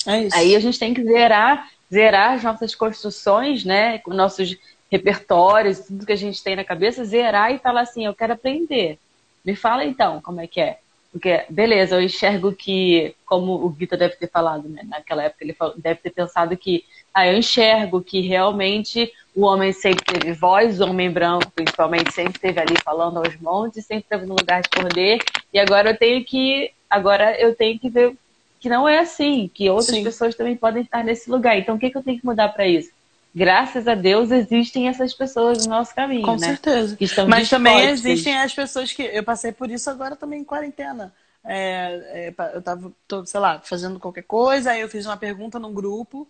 É 0.07 0.25
isso. 0.25 0.37
Aí 0.37 0.55
a 0.55 0.61
gente 0.61 0.79
tem 0.79 0.93
que 0.93 1.03
zerar, 1.03 1.69
zerar 1.93 2.33
as 2.33 2.43
nossas 2.43 2.75
construções, 2.75 3.65
né? 3.65 4.01
Nossos 4.07 4.57
repertórios, 4.91 5.81
tudo 5.81 6.07
que 6.07 6.13
a 6.13 6.17
gente 6.17 6.43
tem 6.43 6.57
na 6.57 6.65
cabeça, 6.65 7.05
zerar 7.05 7.53
e 7.53 7.59
falar 7.59 7.83
assim, 7.83 8.07
eu 8.07 8.15
quero 8.15 8.33
aprender. 8.35 8.99
Me 9.45 9.55
fala 9.57 9.85
então 9.85 10.21
como 10.21 10.41
é 10.41 10.47
que 10.47 10.61
é. 10.61 10.79
Porque, 11.11 11.45
beleza, 11.49 11.97
eu 11.97 12.03
enxergo 12.03 12.53
que, 12.53 13.15
como 13.25 13.53
o 13.53 13.71
Vitor 13.71 13.99
deve 13.99 14.17
ter 14.17 14.29
falado, 14.29 14.69
né? 14.69 14.83
Naquela 14.85 15.25
época 15.25 15.43
ele 15.43 15.57
deve 15.79 16.01
ter 16.01 16.11
pensado 16.11 16.57
que, 16.57 16.85
ah, 17.15 17.27
eu 17.27 17.39
enxergo 17.39 18.03
que 18.03 18.21
realmente 18.21 19.11
o 19.35 19.47
homem 19.47 19.73
sempre 19.73 20.05
teve 20.05 20.33
voz, 20.33 20.81
o 20.81 20.85
homem 20.85 21.11
branco, 21.11 21.51
principalmente, 21.55 22.13
sempre 22.13 22.33
esteve 22.35 22.61
ali 22.61 22.75
falando 22.85 23.19
aos 23.19 23.37
montes, 23.41 23.87
sempre 23.87 24.03
esteve 24.03 24.27
no 24.27 24.37
lugar 24.39 24.61
de 24.61 24.69
poder, 24.69 25.19
e 25.53 25.59
agora 25.59 25.91
eu 25.91 25.97
tenho 25.97 26.25
que, 26.25 26.73
agora 26.91 27.41
eu 27.41 27.55
tenho 27.55 27.79
que 27.79 27.89
ver 27.89 28.15
que 28.61 28.69
não 28.69 28.89
é 28.89 28.99
assim, 28.99 29.51
que 29.53 29.71
outras 29.71 29.97
Sim. 29.97 30.05
pessoas 30.05 30.35
também 30.35 30.57
podem 30.57 30.83
estar 30.83 31.05
nesse 31.05 31.31
lugar. 31.31 31.57
Então, 31.57 31.77
o 31.77 31.79
que, 31.79 31.91
que 31.91 31.97
eu 31.97 32.03
tenho 32.03 32.19
que 32.19 32.27
mudar 32.27 32.49
para 32.49 32.67
isso? 32.67 32.91
Graças 33.35 33.87
a 33.87 33.95
Deus 33.95 34.31
existem 34.31 34.89
essas 34.89 35.15
pessoas 35.15 35.67
no 35.67 35.71
nosso 35.71 35.95
caminho, 35.95 36.23
Com 36.23 36.37
né? 36.37 36.49
certeza. 36.49 36.97
Mas 37.29 37.49
também 37.49 37.87
existem 37.89 38.39
as 38.39 38.55
pessoas 38.55 38.93
que 38.93 39.03
eu 39.03 39.23
passei 39.23 39.53
por 39.53 39.71
isso 39.71 39.89
agora 39.91 40.17
também 40.17 40.41
em 40.41 40.45
quarentena. 40.45 41.13
É, 41.45 42.33
é, 42.39 42.57
eu 42.57 42.63
tava, 42.63 42.93
tô, 43.07 43.25
sei 43.25 43.41
lá, 43.41 43.61
fazendo 43.61 43.99
qualquer 43.99 44.25
coisa, 44.25 44.73
aí 44.73 44.81
eu 44.81 44.89
fiz 44.89 45.07
uma 45.07 45.17
pergunta 45.17 45.59
num 45.59 45.73
grupo, 45.73 46.29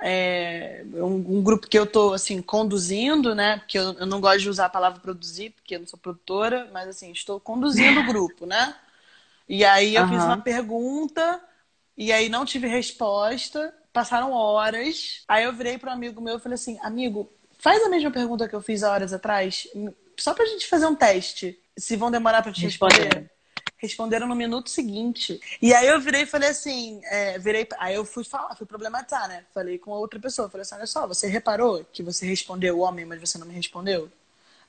é, 0.00 0.84
um, 0.94 1.38
um, 1.38 1.42
grupo 1.42 1.68
que 1.68 1.78
eu 1.78 1.86
tô 1.86 2.12
assim 2.12 2.42
conduzindo, 2.42 3.34
né? 3.34 3.58
Porque 3.58 3.78
eu, 3.78 3.92
eu, 3.92 4.06
não 4.06 4.20
gosto 4.20 4.40
de 4.40 4.48
usar 4.48 4.66
a 4.66 4.70
palavra 4.70 5.00
produzir, 5.00 5.50
porque 5.50 5.76
eu 5.76 5.80
não 5.80 5.86
sou 5.86 5.98
produtora, 5.98 6.68
mas 6.72 6.88
assim 6.88 7.12
estou 7.12 7.38
conduzindo 7.38 8.00
o 8.00 8.06
grupo, 8.06 8.44
né? 8.44 8.74
E 9.48 9.64
aí 9.64 9.94
eu 9.94 10.02
uhum. 10.02 10.08
fiz 10.08 10.24
uma 10.24 10.38
pergunta 10.38 11.40
e 11.96 12.12
aí 12.12 12.28
não 12.28 12.44
tive 12.44 12.66
resposta. 12.66 13.72
Passaram 13.94 14.32
horas. 14.32 15.22
Aí 15.28 15.44
eu 15.44 15.52
virei 15.52 15.78
para 15.78 15.90
um 15.90 15.94
amigo 15.94 16.20
meu 16.20 16.36
e 16.36 16.40
falei 16.40 16.56
assim: 16.56 16.76
amigo, 16.82 17.32
faz 17.60 17.80
a 17.80 17.88
mesma 17.88 18.10
pergunta 18.10 18.48
que 18.48 18.54
eu 18.54 18.60
fiz 18.60 18.82
há 18.82 18.90
horas 18.90 19.12
atrás, 19.12 19.68
só 20.18 20.34
pra 20.34 20.44
gente 20.46 20.66
fazer 20.66 20.86
um 20.86 20.96
teste. 20.96 21.58
Se 21.76 21.96
vão 21.96 22.10
demorar 22.10 22.42
para 22.42 22.52
te 22.52 22.60
responder. 22.60 23.30
Responderam 23.76 24.26
no 24.26 24.34
minuto 24.34 24.68
seguinte. 24.68 25.40
E 25.60 25.72
aí 25.74 25.86
eu 25.86 26.00
virei 26.00 26.22
e 26.22 26.26
falei 26.26 26.48
assim, 26.48 27.00
é, 27.04 27.38
virei, 27.38 27.68
aí 27.78 27.94
eu 27.94 28.04
fui 28.04 28.24
falar, 28.24 28.54
fui 28.56 28.66
problematizar, 28.66 29.28
né? 29.28 29.44
Falei 29.52 29.78
com 29.78 29.90
outra 29.90 30.18
pessoa, 30.18 30.48
falei 30.48 30.62
assim, 30.62 30.76
olha 30.76 30.86
só, 30.86 31.06
você 31.06 31.26
reparou 31.26 31.84
que 31.92 32.02
você 32.02 32.26
respondeu 32.26 32.78
o 32.78 32.80
homem, 32.80 33.04
mas 33.04 33.20
você 33.20 33.36
não 33.36 33.46
me 33.46 33.52
respondeu? 33.52 34.10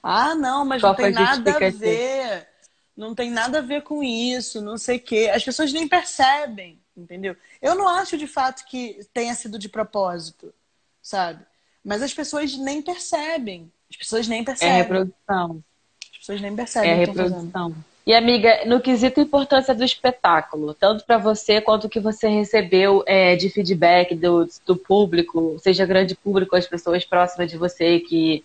Ah, 0.04 0.36
não, 0.36 0.66
mas 0.66 0.82
não 0.82 0.94
tem 0.94 1.12
nada 1.12 1.56
a 1.56 1.70
ver. 1.70 2.48
Não 2.96 3.16
tem 3.16 3.32
nada 3.32 3.60
a 3.60 3.62
ver 3.62 3.84
com 3.84 4.04
isso, 4.04 4.62
não 4.62 4.78
sei 4.78 4.98
o 4.98 5.02
quê. 5.02 5.32
As 5.34 5.44
pessoas 5.44 5.72
nem 5.72 5.88
percebem 5.88 6.80
entendeu? 6.96 7.36
Eu 7.62 7.76
não 7.76 7.88
acho 7.88 8.18
de 8.18 8.28
fato 8.28 8.66
que 8.66 9.00
tenha 9.14 9.34
sido 9.34 9.60
de 9.60 9.70
propósito, 9.70 10.54
sabe? 11.02 11.44
Mas 11.84 12.02
as 12.02 12.14
pessoas 12.14 12.58
nem 12.58 12.82
percebem. 12.82 13.72
As 13.90 13.96
pessoas 13.96 14.28
nem 14.28 14.44
percebem. 14.44 14.74
É 14.74 14.78
reprodução. 14.78 15.64
As 16.12 16.18
pessoas 16.18 16.42
nem 16.42 16.56
percebem. 16.56 16.90
É 16.90 16.94
reprodução. 16.96 17.76
E 18.06 18.14
amiga, 18.14 18.66
no 18.66 18.80
quesito 18.80 19.20
importância 19.20 19.74
do 19.74 19.84
espetáculo, 19.84 20.76
tanto 20.76 21.04
para 21.06 21.18
você 21.18 21.60
quanto 21.60 21.86
o 21.86 21.90
que 21.90 22.00
você 22.00 22.28
recebeu 22.28 23.04
é, 23.08 23.36
de 23.36 23.50
feedback 23.50 24.14
do, 24.14 24.48
do 24.66 24.76
público, 24.76 25.58
seja 25.60 25.88
grande 25.88 26.14
público, 26.16 26.56
as 26.56 26.68
pessoas 26.68 27.04
próximas 27.04 27.50
de 27.50 27.58
você 27.58 28.00
que, 28.00 28.44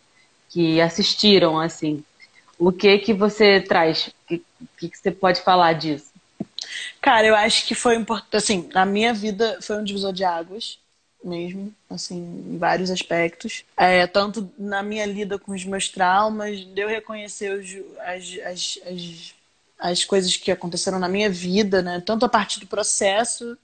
que 0.48 0.80
assistiram, 0.80 1.60
assim, 1.60 2.02
o 2.58 2.72
que 2.72 2.98
que 2.98 3.12
você 3.12 3.60
traz? 3.60 4.06
O 4.06 4.12
que, 4.26 4.42
que, 4.78 4.88
que 4.88 4.98
você 4.98 5.10
pode 5.10 5.42
falar 5.42 5.74
disso? 5.74 6.09
Cara, 7.00 7.26
eu 7.26 7.34
acho 7.34 7.66
que 7.66 7.74
foi 7.74 7.96
importante, 7.96 8.36
assim, 8.36 8.68
na 8.72 8.84
minha 8.84 9.12
vida 9.12 9.58
foi 9.60 9.76
um 9.76 9.84
divisor 9.84 10.12
de 10.12 10.24
águas 10.24 10.78
mesmo, 11.22 11.72
assim, 11.88 12.16
em 12.16 12.58
vários 12.58 12.90
aspectos. 12.90 13.64
É, 13.76 14.06
tanto 14.06 14.50
na 14.58 14.82
minha 14.82 15.04
lida 15.06 15.38
com 15.38 15.52
os 15.52 15.64
meus 15.64 15.88
traumas, 15.88 16.64
de 16.64 16.80
eu 16.80 16.88
reconhecer 16.88 17.52
os, 17.52 17.68
as, 18.00 18.38
as, 18.46 18.78
as, 18.86 19.34
as 19.78 20.04
coisas 20.04 20.36
que 20.36 20.50
aconteceram 20.50 20.98
na 20.98 21.08
minha 21.08 21.30
vida, 21.30 21.82
né? 21.82 22.02
Tanto 22.04 22.24
a 22.24 22.28
partir 22.28 22.60
do 22.60 22.66
processo, 22.66 23.56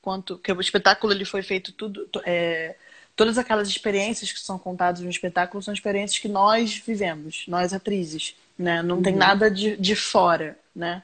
quanto 0.00 0.38
que 0.38 0.52
o 0.52 0.60
espetáculo 0.60 1.12
ele 1.12 1.24
foi 1.24 1.42
feito 1.42 1.72
tudo. 1.72 2.08
É, 2.24 2.76
todas 3.16 3.38
aquelas 3.38 3.68
experiências 3.68 4.32
que 4.32 4.40
são 4.40 4.58
contadas 4.58 5.00
no 5.00 5.10
espetáculo 5.10 5.62
são 5.62 5.74
experiências 5.74 6.18
que 6.18 6.28
nós 6.28 6.76
vivemos, 6.76 7.44
nós 7.48 7.72
atrizes, 7.72 8.34
né? 8.58 8.82
Não 8.82 8.96
uhum. 8.96 9.02
tem 9.02 9.14
nada 9.14 9.50
de, 9.50 9.76
de 9.76 9.96
fora, 9.96 10.58
né? 10.74 11.02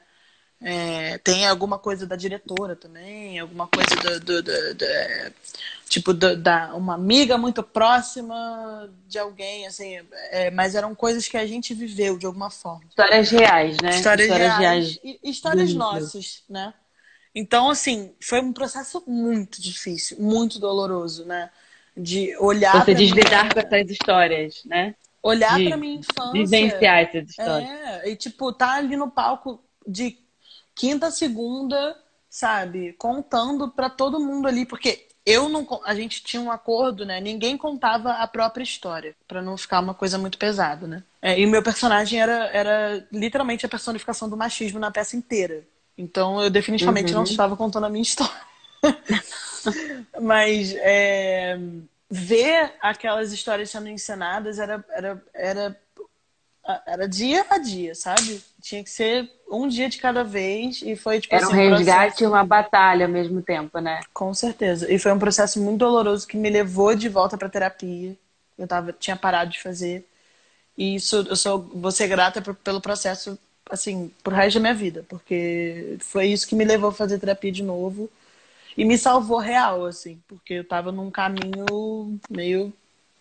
É, 0.59 1.19
tem 1.19 1.45
alguma 1.45 1.77
coisa 1.77 2.07
da 2.07 2.15
diretora 2.15 2.75
também, 2.75 3.37
alguma 3.37 3.67
coisa 3.67 3.95
do, 3.95 4.19
do, 4.19 4.43
do, 4.43 4.73
do 4.73 4.85
tipo 5.87 6.13
da 6.13 6.73
uma 6.73 6.95
amiga 6.95 7.37
muito 7.37 7.61
próxima 7.61 8.89
de 9.07 9.19
alguém, 9.19 9.67
assim, 9.67 9.99
é, 10.31 10.49
mas 10.49 10.73
eram 10.73 10.95
coisas 10.95 11.27
que 11.27 11.37
a 11.37 11.45
gente 11.45 11.75
viveu 11.75 12.17
de 12.17 12.25
alguma 12.25 12.49
forma. 12.49 12.85
Histórias 12.89 13.29
reais, 13.29 13.77
né? 13.81 13.91
Histórias, 13.91 14.27
histórias 14.27 14.57
reais, 14.57 14.59
reais. 14.59 14.99
E, 15.03 15.29
histórias 15.29 15.73
nossas, 15.73 16.43
né? 16.49 16.73
Então, 17.35 17.69
assim, 17.69 18.15
foi 18.19 18.41
um 18.41 18.51
processo 18.51 19.03
muito 19.05 19.61
difícil, 19.61 20.17
muito 20.19 20.57
doloroso, 20.59 21.23
né? 21.23 21.51
De 21.95 22.35
olhar. 22.37 22.83
Você 22.83 22.95
desvendar 22.95 23.53
com 23.53 23.59
essas 23.59 23.91
histórias, 23.91 24.63
né? 24.65 24.95
Olhar 25.21 25.55
para 25.55 25.77
minha 25.77 25.99
infância. 25.99 26.31
Vivenciar 26.33 27.03
essas 27.03 27.29
histórias. 27.29 27.69
É, 27.69 28.09
e 28.09 28.15
tipo, 28.15 28.51
tá 28.51 28.73
ali 28.73 28.95
no 28.95 29.11
palco 29.11 29.63
de 29.85 30.17
quinta, 30.77 31.09
segunda, 31.11 31.97
sabe, 32.29 32.93
contando 32.93 33.69
para 33.69 33.89
todo 33.89 34.19
mundo 34.19 34.47
ali, 34.47 34.65
porque 34.65 35.07
eu 35.25 35.49
não, 35.49 35.67
a 35.83 35.93
gente 35.93 36.23
tinha 36.23 36.41
um 36.41 36.51
acordo, 36.51 37.05
né? 37.05 37.19
Ninguém 37.19 37.57
contava 37.57 38.13
a 38.13 38.27
própria 38.27 38.63
história, 38.63 39.13
para 39.27 39.41
não 39.41 39.57
ficar 39.57 39.81
uma 39.81 39.93
coisa 39.93 40.17
muito 40.17 40.37
pesada, 40.37 40.87
né? 40.87 41.03
É, 41.21 41.37
e 41.37 41.45
o 41.45 41.49
meu 41.49 41.61
personagem 41.61 42.21
era, 42.21 42.45
era 42.47 43.05
literalmente 43.11 43.65
a 43.65 43.69
personificação 43.69 44.29
do 44.29 44.37
machismo 44.37 44.79
na 44.79 44.91
peça 44.91 45.17
inteira. 45.17 45.65
Então 45.97 46.41
eu 46.41 46.49
definitivamente 46.49 47.11
uhum. 47.11 47.17
não 47.17 47.23
estava 47.23 47.57
contando 47.57 47.87
a 47.87 47.89
minha 47.89 48.03
história. 48.03 48.47
Mas 50.21 50.73
é, 50.77 51.59
ver 52.09 52.75
aquelas 52.79 53.33
histórias 53.33 53.69
sendo 53.69 53.89
encenadas 53.89 54.59
era, 54.59 54.85
era, 54.89 55.23
era 55.33 55.77
era 56.85 57.07
dia 57.07 57.45
a 57.49 57.57
dia, 57.57 57.95
sabe? 57.95 58.43
Tinha 58.61 58.83
que 58.83 58.89
ser 58.89 59.31
um 59.49 59.67
dia 59.67 59.89
de 59.89 59.97
cada 59.97 60.23
vez 60.23 60.81
e 60.81 60.95
foi 60.95 61.19
tipo 61.19 61.33
Era 61.33 61.45
assim, 61.45 61.53
um 61.53 61.57
resgate 61.57 62.07
processo... 62.07 62.23
e 62.23 62.27
uma 62.27 62.43
batalha 62.43 63.05
ao 63.05 63.11
mesmo 63.11 63.41
tempo, 63.41 63.79
né? 63.79 64.01
Com 64.13 64.33
certeza. 64.33 64.91
E 64.91 64.99
foi 64.99 65.11
um 65.11 65.19
processo 65.19 65.59
muito 65.61 65.79
doloroso 65.79 66.27
que 66.27 66.37
me 66.37 66.49
levou 66.49 66.95
de 66.95 67.07
volta 67.09 67.37
para 67.37 67.49
terapia. 67.49 68.15
Eu 68.57 68.67
tava 68.67 68.91
tinha 68.93 69.15
parado 69.15 69.51
de 69.51 69.61
fazer. 69.61 70.05
E 70.77 70.95
isso 70.95 71.25
eu 71.29 71.35
sou 71.35 71.61
vou 71.73 71.91
ser 71.91 72.07
grata 72.07 72.41
pelo 72.41 72.81
processo 72.81 73.37
assim, 73.69 74.11
pro 74.23 74.35
resto 74.35 74.55
da 74.55 74.61
minha 74.61 74.73
vida, 74.73 75.05
porque 75.09 75.97
foi 75.99 76.27
isso 76.27 76.47
que 76.47 76.55
me 76.55 76.63
levou 76.63 76.89
a 76.89 76.93
fazer 76.93 77.19
terapia 77.19 77.51
de 77.51 77.63
novo 77.63 78.09
e 78.77 78.85
me 78.85 78.97
salvou 78.97 79.39
real 79.39 79.85
assim, 79.85 80.21
porque 80.27 80.55
eu 80.55 80.63
tava 80.63 80.91
num 80.91 81.11
caminho 81.11 82.19
meio 82.29 82.71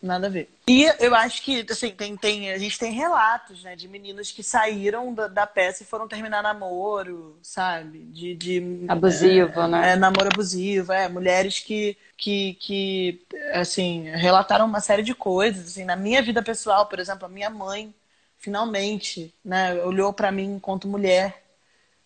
Nada 0.00 0.26
a 0.26 0.30
ver. 0.30 0.50
E 0.68 0.84
eu 1.00 1.14
acho 1.14 1.42
que, 1.42 1.64
assim, 1.70 1.90
tem, 1.90 2.16
tem, 2.16 2.52
a 2.52 2.58
gente 2.58 2.78
tem 2.78 2.92
relatos, 2.92 3.62
né, 3.62 3.74
de 3.74 3.88
meninas 3.88 4.30
que 4.30 4.42
saíram 4.42 5.14
da, 5.14 5.26
da 5.26 5.46
peça 5.46 5.82
e 5.82 5.86
foram 5.86 6.06
terminar 6.06 6.42
namoro, 6.42 7.38
sabe? 7.42 8.00
De. 8.00 8.34
de 8.34 8.84
abusivo, 8.88 9.60
é, 9.60 9.68
né? 9.68 9.92
É, 9.92 9.96
namoro 9.96 10.28
abusivo, 10.32 10.92
é. 10.92 11.08
Mulheres 11.08 11.60
que, 11.60 11.96
que, 12.16 12.54
que, 12.60 13.22
assim, 13.52 14.10
relataram 14.10 14.66
uma 14.66 14.80
série 14.80 15.02
de 15.02 15.14
coisas. 15.14 15.66
Assim, 15.66 15.84
na 15.84 15.96
minha 15.96 16.20
vida 16.20 16.42
pessoal, 16.42 16.86
por 16.86 16.98
exemplo, 16.98 17.24
a 17.24 17.30
minha 17.30 17.48
mãe, 17.48 17.94
finalmente, 18.38 19.34
né, 19.42 19.74
olhou 19.82 20.12
para 20.12 20.30
mim 20.30 20.56
enquanto 20.56 20.86
mulher. 20.86 21.42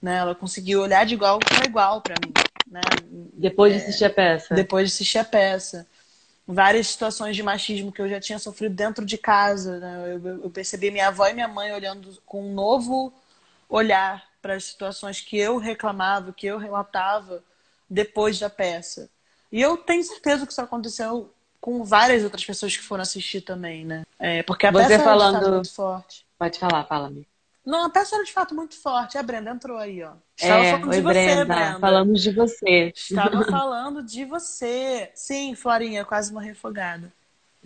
Né? 0.00 0.16
Ela 0.16 0.34
conseguiu 0.34 0.80
olhar 0.80 1.04
de 1.04 1.14
igual 1.14 1.40
para 1.40 1.66
igual 1.66 2.00
para 2.00 2.14
mim. 2.24 2.32
Né? 2.70 2.80
Depois 3.34 3.72
de 3.74 3.80
assistir 3.80 4.04
a 4.04 4.10
peça. 4.10 4.54
Depois 4.54 4.88
de 4.88 4.94
assistir 4.94 5.18
a 5.18 5.24
peça 5.24 5.86
várias 6.52 6.88
situações 6.88 7.36
de 7.36 7.42
machismo 7.42 7.92
que 7.92 8.02
eu 8.02 8.08
já 8.08 8.20
tinha 8.20 8.38
sofrido 8.38 8.74
dentro 8.74 9.04
de 9.04 9.16
casa. 9.16 9.78
Né? 9.78 10.18
Eu, 10.22 10.42
eu, 10.44 10.50
percebi 10.50 10.90
minha 10.90 11.08
avó 11.08 11.26
e 11.26 11.34
minha 11.34 11.48
mãe 11.48 11.72
olhando 11.72 12.18
com 12.26 12.44
um 12.44 12.54
novo 12.54 13.12
olhar 13.68 14.24
para 14.42 14.54
as 14.54 14.64
situações 14.64 15.20
que 15.20 15.38
eu 15.38 15.58
reclamava, 15.58 16.32
que 16.32 16.46
eu 16.46 16.58
relatava 16.58 17.42
depois 17.88 18.38
da 18.38 18.50
peça. 18.50 19.08
E 19.52 19.60
eu 19.60 19.76
tenho 19.76 20.02
certeza 20.02 20.46
que 20.46 20.52
isso 20.52 20.60
aconteceu 20.60 21.32
com 21.60 21.84
várias 21.84 22.24
outras 22.24 22.44
pessoas 22.44 22.76
que 22.76 22.82
foram 22.82 23.02
assistir 23.02 23.42
também, 23.42 23.84
né? 23.84 24.04
É, 24.18 24.42
porque 24.42 24.66
a 24.66 24.72
Você 24.72 24.88
peça 24.88 25.04
falando... 25.04 25.46
é 25.46 25.50
muito 25.50 25.74
forte. 25.74 26.26
Pode 26.38 26.58
falar, 26.58 26.84
fala-me. 26.84 27.28
Não, 27.64 27.84
a 27.84 27.90
peça 27.90 28.16
era 28.16 28.24
de 28.24 28.32
fato 28.32 28.54
muito 28.54 28.80
forte. 28.80 29.18
A 29.18 29.22
Brenda 29.22 29.50
entrou 29.50 29.76
aí, 29.76 30.02
ó. 30.02 30.12
Estava 30.36 30.64
é, 30.64 30.70
falando 30.72 30.90
de 30.90 31.00
você, 31.00 31.12
Brenda. 31.12 31.44
Brenda. 31.44 31.78
Falamos 31.78 32.22
de 32.22 32.32
você. 32.32 32.92
Estava 32.96 33.44
falando 33.44 34.02
de 34.02 34.24
você. 34.24 35.10
Sim, 35.14 35.54
Florinha, 35.54 36.04
quase 36.04 36.32
morri 36.32 36.50
afogada. 36.50 37.12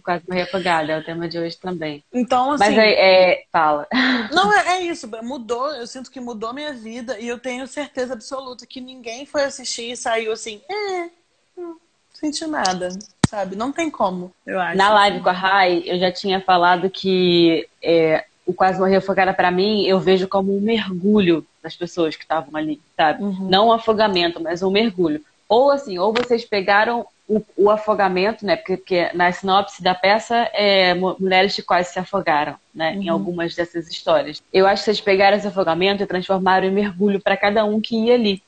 Quase 0.03 0.24
Morrer 0.28 0.42
Afogada, 0.42 0.92
é 0.92 0.99
o 0.99 1.05
tema 1.05 1.26
de 1.26 1.38
hoje 1.38 1.57
também. 1.57 2.05
Então, 2.12 2.53
assim... 2.53 2.64
Mas 2.64 2.76
é, 2.76 2.92
é... 3.32 3.45
fala. 3.51 3.88
Não, 4.32 4.53
é, 4.53 4.76
é, 4.76 4.82
isso, 4.82 5.09
mudou, 5.22 5.70
eu 5.70 5.86
sinto 5.86 6.11
que 6.11 6.20
mudou 6.20 6.53
minha 6.53 6.74
vida 6.74 7.18
e 7.18 7.26
eu 7.26 7.38
tenho 7.38 7.66
certeza 7.66 8.12
absoluta 8.12 8.66
que 8.66 8.82
ninguém 8.82 9.24
foi 9.24 9.45
assistir 9.45 9.92
e 9.92 9.97
saiu 9.97 10.32
assim, 10.32 10.61
é, 10.68 11.09
não 11.57 11.78
senti 12.12 12.47
nada, 12.47 12.90
sabe? 13.26 13.57
Não 13.57 13.72
tem 13.72 13.90
como, 13.90 14.30
eu 14.45 14.61
acho. 14.61 14.76
Na 14.76 14.92
live 14.92 15.20
com 15.20 15.30
a 15.30 15.32
Rai, 15.32 15.82
eu 15.86 15.99
já 15.99 16.12
tinha 16.12 16.38
falado 16.38 16.90
que 16.90 17.66
é, 17.82 18.26
o 18.47 18.53
Quase 18.53 18.78
Morrer 18.78 18.97
Afogada, 18.97 19.32
para 19.32 19.51
mim, 19.51 19.84
eu 19.84 19.99
vejo 19.99 20.28
como 20.28 20.57
um 20.57 20.61
mergulho 20.61 21.47
das 21.62 21.74
pessoas 21.74 22.14
que 22.14 22.22
estavam 22.22 22.55
ali, 22.57 22.80
sabe? 22.97 23.22
Uhum. 23.22 23.49
Não 23.49 23.68
um 23.68 23.72
afogamento, 23.72 24.40
mas 24.40 24.62
um 24.62 24.70
mergulho. 24.70 25.20
Ou 25.49 25.70
assim, 25.70 25.99
ou 25.99 26.12
vocês 26.12 26.45
pegaram 26.45 27.07
o, 27.26 27.42
o 27.57 27.70
afogamento, 27.70 28.45
né? 28.45 28.57
Porque, 28.57 28.76
porque, 28.76 29.11
na 29.14 29.32
sinopse 29.32 29.82
da 29.82 29.95
peça, 29.95 30.51
é, 30.53 30.95
mulheres 30.95 31.55
que 31.55 31.62
quase 31.62 31.92
se 31.92 31.99
afogaram, 31.99 32.57
né? 32.74 32.92
Uhum. 32.92 33.03
Em 33.03 33.09
algumas 33.09 33.55
dessas 33.55 33.88
histórias. 33.88 34.42
Eu 34.53 34.66
acho 34.66 34.82
que 34.82 34.86
vocês 34.86 35.01
pegaram 35.01 35.36
esse 35.36 35.47
afogamento 35.47 36.03
e 36.03 36.07
transformaram 36.07 36.66
em 36.66 36.72
mergulho 36.72 37.20
para 37.20 37.36
cada 37.36 37.64
um 37.64 37.80
que 37.80 37.97
ia 37.97 38.14
ali. 38.14 38.42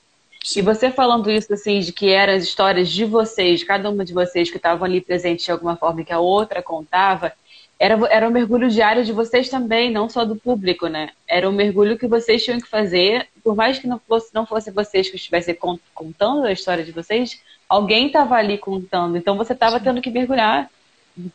E 0.55 0.63
você 0.63 0.91
falando 0.91 1.31
isso, 1.31 1.53
assim, 1.53 1.81
de 1.81 1.93
que 1.93 2.11
eram 2.11 2.35
as 2.35 2.45
histórias 2.45 2.89
de 2.89 3.05
vocês, 3.05 3.65
cada 3.65 3.91
uma 3.91 4.05
de 4.05 4.13
vocês 4.13 4.49
que 4.51 4.59
estavam 4.59 4.85
ali 4.85 5.01
presente 5.01 5.47
de 5.47 5.51
alguma 5.51 5.75
forma 5.75 6.05
que 6.05 6.13
a 6.13 6.21
outra 6.21 6.63
contava, 6.63 7.33
era, 7.79 7.99
era 8.09 8.29
um 8.29 8.33
mergulho 8.33 8.71
diário 8.71 9.05
de 9.05 9.13
vocês 9.13 9.49
também, 9.49 9.91
não 9.91 10.09
só 10.09 10.25
do 10.25 10.35
público, 10.37 10.87
né? 10.87 11.11
Era 11.29 11.49
um 11.49 11.53
mergulho 11.53 11.99
que 11.99 12.07
vocês 12.07 12.43
tinham 12.43 12.61
que 12.61 12.69
fazer, 12.69 13.29
por 13.45 13.55
mais 13.55 13.79
que 13.79 13.87
não 13.87 13.99
fosse, 13.99 14.35
não 14.35 14.47
fosse 14.47 14.71
vocês 14.71 15.11
que 15.11 15.17
estivessem 15.17 15.57
contando 15.95 16.47
a 16.47 16.53
história 16.53 16.83
de 16.83 16.93
vocês, 16.93 17.41
alguém 17.69 18.07
estava 18.07 18.37
ali 18.37 18.57
contando. 18.57 19.17
Então 19.17 19.37
você 19.37 19.53
estava 19.53 19.79
tendo 19.79 20.01
que 20.01 20.11
mergulhar. 20.11 20.71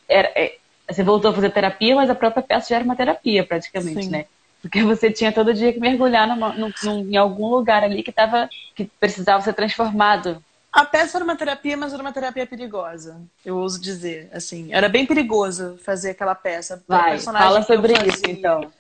Era, 0.10 0.32
é, 0.36 0.58
você 0.90 1.04
voltou 1.04 1.30
a 1.30 1.34
fazer 1.34 1.52
terapia, 1.52 1.96
mas 1.96 2.10
a 2.10 2.16
própria 2.16 2.42
peça 2.42 2.70
já 2.70 2.78
era 2.78 2.86
uma 2.86 2.96
terapia, 2.96 3.46
praticamente, 3.46 4.06
Sim. 4.06 4.10
né? 4.10 4.26
Porque 4.62 4.84
você 4.84 5.12
tinha 5.12 5.32
todo 5.32 5.54
dia 5.54 5.74
que 5.74 5.80
mergulhar 5.80 6.28
numa, 6.28 6.54
num, 6.54 6.72
num, 6.84 7.00
em 7.12 7.18
algum 7.18 7.48
lugar 7.48 7.84
ali 7.84 8.04
que, 8.04 8.12
tava, 8.12 8.50
que 8.76 8.86
precisava 9.00 9.42
ser 9.44 9.54
transformado 9.54 10.44
a 10.72 10.86
peça 10.86 11.18
era 11.18 11.24
uma 11.26 11.36
terapia, 11.36 11.76
mas 11.76 11.94
era 11.94 12.02
uma 12.02 12.14
terapia 12.14 12.48
perigosa, 12.48 13.22
eu 13.44 13.58
ouso 13.58 13.80
dizer. 13.82 14.30
Assim, 14.32 14.74
era 14.74 14.88
bem 14.88 15.06
perigoso 15.06 15.78
fazer 15.84 16.12
aquela 16.12 16.34
peça. 16.34 16.82
Vai, 16.88 17.20
fala 17.20 17.62
sobre 17.62 17.94
isso, 18.08 18.22
então. 18.26 18.72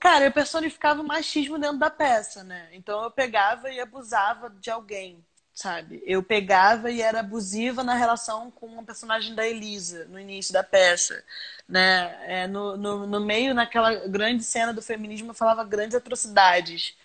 cara, 0.00 0.24
eu 0.24 0.32
personificava 0.32 1.00
o 1.00 1.06
machismo 1.06 1.56
dentro 1.56 1.78
da 1.78 1.88
peça, 1.88 2.42
né? 2.42 2.68
Então 2.72 3.00
eu 3.04 3.10
pegava 3.12 3.70
e 3.70 3.78
abusava 3.78 4.50
de 4.50 4.72
alguém, 4.72 5.24
sabe? 5.54 6.02
Eu 6.04 6.20
pegava 6.20 6.90
e 6.90 7.00
era 7.00 7.20
abusiva 7.20 7.84
na 7.84 7.94
relação 7.94 8.50
com 8.50 8.80
a 8.80 8.82
personagem 8.82 9.36
da 9.36 9.46
Elisa, 9.46 10.06
no 10.06 10.18
início 10.18 10.52
da 10.52 10.64
peça. 10.64 11.22
Né? 11.68 12.16
É, 12.26 12.46
no, 12.48 12.76
no, 12.76 13.06
no 13.06 13.20
meio, 13.20 13.54
naquela 13.54 14.08
grande 14.08 14.42
cena 14.42 14.72
do 14.72 14.82
feminismo, 14.82 15.30
eu 15.30 15.34
falava 15.34 15.62
grandes 15.62 15.94
atrocidades 15.94 16.96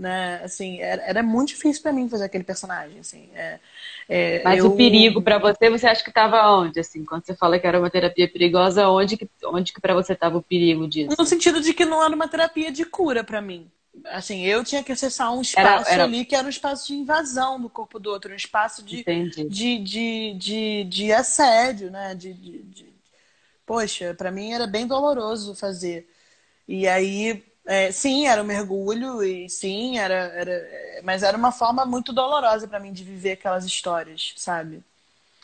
né? 0.00 0.40
Assim, 0.42 0.80
era, 0.80 1.02
era 1.02 1.22
muito 1.22 1.50
difícil 1.50 1.82
para 1.82 1.92
mim 1.92 2.08
fazer 2.08 2.24
aquele 2.24 2.42
personagem, 2.42 2.98
assim. 2.98 3.28
É, 3.34 3.60
é, 4.08 4.42
Mas 4.42 4.58
eu... 4.58 4.66
o 4.66 4.76
perigo 4.76 5.20
para 5.20 5.38
você, 5.38 5.68
você 5.68 5.86
acha 5.86 6.02
que 6.02 6.08
estava 6.08 6.50
onde, 6.56 6.80
assim? 6.80 7.04
Quando 7.04 7.26
você 7.26 7.34
fala 7.34 7.58
que 7.58 7.66
era 7.66 7.78
uma 7.78 7.90
terapia 7.90 8.26
perigosa, 8.26 8.88
onde 8.88 9.18
que, 9.18 9.28
onde 9.44 9.72
que 9.72 9.80
para 9.80 9.94
você 9.94 10.14
estava 10.14 10.38
o 10.38 10.42
perigo 10.42 10.88
disso? 10.88 11.14
No 11.18 11.26
sentido 11.26 11.60
de 11.60 11.74
que 11.74 11.84
não 11.84 12.02
era 12.02 12.14
uma 12.14 12.26
terapia 12.26 12.72
de 12.72 12.84
cura 12.84 13.22
para 13.22 13.42
mim. 13.42 13.70
Assim, 14.06 14.44
eu 14.46 14.64
tinha 14.64 14.82
que 14.82 14.92
acessar 14.92 15.34
um 15.34 15.42
espaço 15.42 15.84
era, 15.86 15.94
era... 15.94 16.04
ali 16.04 16.24
que 16.24 16.34
era 16.34 16.46
um 16.46 16.50
espaço 16.50 16.86
de 16.86 16.94
invasão 16.94 17.60
do 17.60 17.68
corpo 17.68 17.98
do 17.98 18.10
outro, 18.10 18.32
um 18.32 18.36
espaço 18.36 18.82
de, 18.82 19.04
de, 19.04 19.78
de, 19.78 20.34
de, 20.34 20.84
de, 20.84 21.12
assédio, 21.12 21.90
né? 21.90 22.14
De, 22.14 22.32
de, 22.32 22.62
de... 22.62 22.86
Poxa, 23.66 24.14
para 24.14 24.30
mim 24.30 24.52
era 24.52 24.66
bem 24.66 24.86
doloroso 24.86 25.54
fazer. 25.54 26.08
E 26.66 26.88
aí 26.88 27.44
é, 27.66 27.90
sim, 27.92 28.26
era 28.26 28.42
um 28.42 28.46
mergulho 28.46 29.22
e 29.22 29.48
sim, 29.48 29.98
era, 29.98 30.14
era, 30.14 31.00
mas 31.02 31.22
era 31.22 31.36
uma 31.36 31.52
forma 31.52 31.84
muito 31.84 32.12
dolorosa 32.12 32.66
para 32.66 32.80
mim 32.80 32.92
de 32.92 33.04
viver 33.04 33.32
aquelas 33.32 33.64
histórias, 33.64 34.32
sabe? 34.36 34.82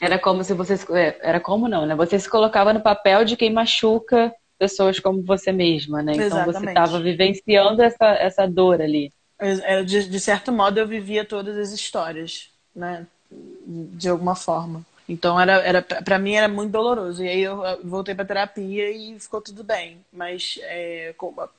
Era 0.01 0.19
como 0.19 0.45
se 0.45 0.53
você 0.53 0.75
é, 0.95 1.19
era 1.21 1.41
como 1.41 1.69
não, 1.69 1.87
né? 1.87 1.95
Você 1.95 2.19
se 2.19 2.29
colocava 2.29 2.73
no 2.73 2.83
papel 2.83 3.25
de 3.25 3.37
quem 3.37 3.53
machuca 3.53 4.35
pessoas 4.59 4.99
como 4.99 5.23
você 5.23 5.53
mesma, 5.53 6.03
né? 6.03 6.15
Então 6.15 6.27
Exatamente. 6.27 6.59
você 6.59 6.67
estava 6.67 7.01
vivenciando 7.01 7.83
essa, 7.83 8.07
essa 8.15 8.47
dor 8.47 8.81
ali. 8.81 9.13
Era, 9.39 9.85
de, 9.85 10.09
de 10.09 10.21
certo 10.21 10.51
modo 10.51 10.79
eu 10.79 10.87
vivia 10.87 11.25
todas 11.25 11.57
as 11.57 11.73
histórias, 11.73 12.51
né? 12.75 13.07
De 13.31 14.09
alguma 14.09 14.35
forma. 14.35 14.85
Então 15.09 15.39
era, 15.39 15.55
era 15.63 15.83
para 15.83 16.19
mim 16.19 16.35
era 16.35 16.49
muito 16.49 16.73
doloroso. 16.73 17.23
E 17.23 17.29
aí 17.29 17.41
eu 17.41 17.63
voltei 17.85 18.15
para 18.15 18.25
terapia 18.25 18.91
e 18.91 19.19
ficou 19.21 19.41
tudo 19.41 19.63
bem. 19.63 20.05
Mas 20.13 20.59
é, 20.63 21.15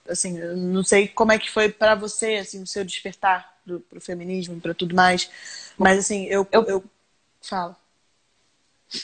assim, 0.09 0.37
eu 0.37 0.57
não 0.57 0.83
sei 0.83 1.07
como 1.07 1.31
é 1.31 1.39
que 1.39 1.49
foi 1.49 1.69
para 1.69 1.95
você 1.95 2.35
assim 2.35 2.61
o 2.61 2.67
seu 2.67 2.83
despertar 2.83 3.57
do, 3.65 3.79
pro 3.79 4.01
feminismo, 4.01 4.59
para 4.59 4.73
tudo 4.73 4.95
mais. 4.95 5.29
Mas 5.77 5.99
assim, 5.99 6.25
eu 6.25 6.47
eu, 6.51 6.63
eu 6.63 6.83
falo. 7.41 7.75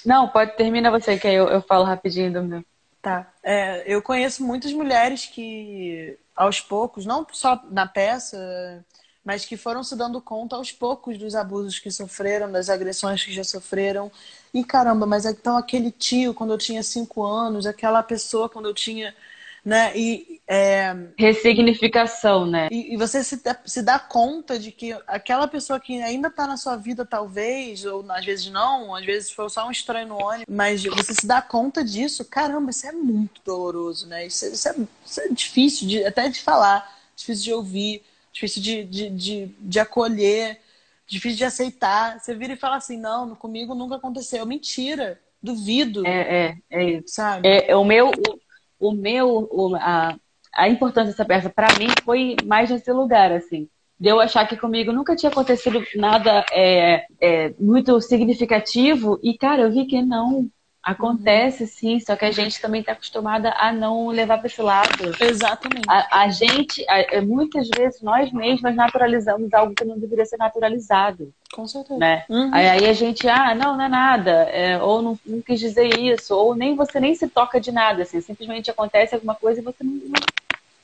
Não, 0.06 0.28
pode 0.30 0.56
terminar 0.56 0.92
você 0.92 1.18
que 1.18 1.28
aí 1.28 1.36
eu, 1.36 1.48
eu 1.48 1.62
falo 1.62 1.84
rapidinho 1.84 2.32
do 2.32 2.44
meu. 2.44 2.66
Tá. 3.02 3.32
É, 3.44 3.84
eu 3.86 4.02
conheço 4.02 4.44
muitas 4.46 4.72
mulheres 4.72 5.26
que 5.26 6.18
aos 6.36 6.60
poucos, 6.60 7.06
não 7.06 7.26
só 7.32 7.62
na 7.70 7.86
peça, 7.86 8.84
mas 9.24 9.46
que 9.46 9.56
foram 9.56 9.84
se 9.84 9.96
dando 9.96 10.20
conta 10.20 10.56
aos 10.56 10.72
poucos 10.72 11.18
dos 11.18 11.34
abusos 11.34 11.80
que 11.80 11.90
sofreram, 11.90 12.52
das 12.52 12.70
agressões 12.70 13.24
que 13.24 13.32
já 13.32 13.44
sofreram. 13.44 14.12
E 14.54 14.64
caramba, 14.64 15.06
mas 15.06 15.26
então 15.26 15.56
aquele 15.58 15.92
tio 15.92 16.34
quando 16.34 16.54
eu 16.54 16.58
tinha 16.58 16.84
cinco 16.84 17.24
anos, 17.24 17.66
aquela 17.66 18.04
pessoa 18.04 18.50
quando 18.50 18.68
eu 18.68 18.74
tinha. 18.74 19.16
Né? 19.64 19.96
E, 19.96 20.42
é... 20.46 20.94
Ressignificação, 21.18 22.46
né? 22.46 22.68
E, 22.70 22.94
e, 22.94 22.98
você 22.98 23.24
se, 23.24 23.42
se 23.66 23.82
dá 23.82 23.98
conta 23.98 24.60
de 24.60 24.74
que 24.74 24.92
aquela 25.08 25.48
pessoa 25.48 25.80
que 25.80 26.02
ainda 26.02 26.28
está 26.28 26.46
na 26.46 26.58
sua 26.58 26.76
vida, 26.76 27.06
talvez, 27.06 27.86
ou 27.86 28.06
às 28.12 28.26
vezes 28.26 28.52
não, 28.52 28.94
às 28.94 29.06
vezes 29.06 29.32
foi 29.32 29.50
só 29.50 29.66
um 29.66 29.72
estranho 29.72 30.10
no 30.10 30.22
ônibus, 30.22 30.54
mas 30.54 30.84
você 30.84 31.14
se 31.14 31.26
dá 31.26 31.42
conta 31.42 31.82
disso, 31.82 32.26
caramba, 32.26 32.72
isso 32.72 32.86
é 32.86 32.92
muito 32.92 33.40
doloroso, 33.46 34.06
né? 34.06 34.28
Isso, 34.28 34.44
é, 34.44 34.50
isso 34.50 34.68
é, 34.68 34.76
isso 35.06 35.22
é 35.22 35.28
difícil 35.30 35.88
de, 35.88 36.04
até 36.04 36.28
de 36.28 36.42
falar, 36.42 37.00
difícil 37.16 37.46
de 37.46 37.54
ouvir 37.54 38.04
difícil 38.34 38.62
de, 38.62 38.84
de, 38.84 39.10
de, 39.12 39.46
de 39.60 39.80
acolher, 39.80 40.60
difícil 41.08 41.38
de 41.38 41.46
aceitar. 41.46 42.20
Você 42.20 42.34
vira 42.34 42.54
e 42.54 42.58
fala 42.58 42.78
assim, 42.78 42.98
não, 42.98 43.36
comigo 43.36 43.76
nunca 43.76 43.96
aconteceu. 43.96 44.46
Mentira, 44.46 45.20
duvido. 45.42 46.06
É, 46.06 46.46
é, 46.46 46.58
é 46.70 46.84
isso. 46.92 47.04
Sabe? 47.08 47.48
É, 47.48 47.72
é 47.72 47.76
o 47.76 47.86
meu, 47.86 48.10
o, 48.10 48.90
o 48.90 48.92
meu, 48.92 49.48
o, 49.52 49.76
a, 49.76 50.18
a 50.54 50.68
importância 50.68 51.12
dessa 51.12 51.26
peça 51.26 51.50
para 51.50 51.78
mim 51.78 51.88
foi 52.04 52.36
mais 52.44 52.70
nesse 52.70 52.92
lugar, 52.92 53.32
assim. 53.32 53.70
De 54.00 54.10
eu 54.10 54.20
achar 54.20 54.48
que 54.48 54.58
comigo 54.58 54.92
nunca 54.92 55.16
tinha 55.16 55.32
acontecido 55.32 55.82
nada 55.96 56.44
é, 56.52 57.06
é, 57.22 57.54
muito 57.60 58.02
significativo 58.02 59.20
e, 59.24 59.38
cara, 59.38 59.62
eu 59.62 59.72
vi 59.72 59.86
que 59.86 60.02
não, 60.02 60.50
Acontece 60.84 61.66
sim, 61.66 61.98
só 62.02 62.14
que 62.18 62.26
a 62.26 62.32
gente 62.32 62.60
também 62.60 62.82
está 62.82 62.92
acostumada 62.92 63.54
a 63.58 63.72
não 63.72 64.08
levar 64.08 64.38
para 64.40 64.48
esse 64.48 64.62
lado. 64.62 65.16
Exatamente. 65.18 65.86
A, 65.88 66.24
a 66.24 66.28
gente, 66.28 66.86
a, 66.90 67.00
é, 67.00 67.22
muitas 67.22 67.70
vezes, 67.70 68.02
nós 68.02 68.32
mesmas 68.34 68.76
naturalizamos 68.76 69.54
algo 69.54 69.74
que 69.74 69.86
não 69.86 69.98
deveria 69.98 70.26
ser 70.26 70.36
naturalizado. 70.36 71.34
Com 71.54 71.66
certeza. 71.66 71.98
Né? 71.98 72.26
Uhum. 72.30 72.50
Aí, 72.54 72.68
aí, 72.68 72.90
a 72.90 72.94
gente, 72.94 73.30
ah, 73.30 73.56
não, 73.56 73.78
não 73.78 73.86
é 73.86 73.88
nada, 73.88 74.32
é, 74.50 74.82
ou 74.82 75.02
não, 75.02 75.20
não, 75.26 75.42
quis 75.42 75.60
dizer 75.60 75.98
isso, 75.98 76.36
ou 76.36 76.54
nem 76.54 76.76
você 76.76 77.00
nem 77.00 77.16
se 77.16 77.30
toca 77.30 77.62
de 77.62 77.72
nada, 77.72 78.02
assim, 78.02 78.20
simplesmente 78.20 78.70
acontece 78.70 79.16
alguma 79.16 79.36
coisa 79.36 79.62
e 79.62 79.64
você 79.64 79.84
não, 79.84 79.94
não 79.94 80.14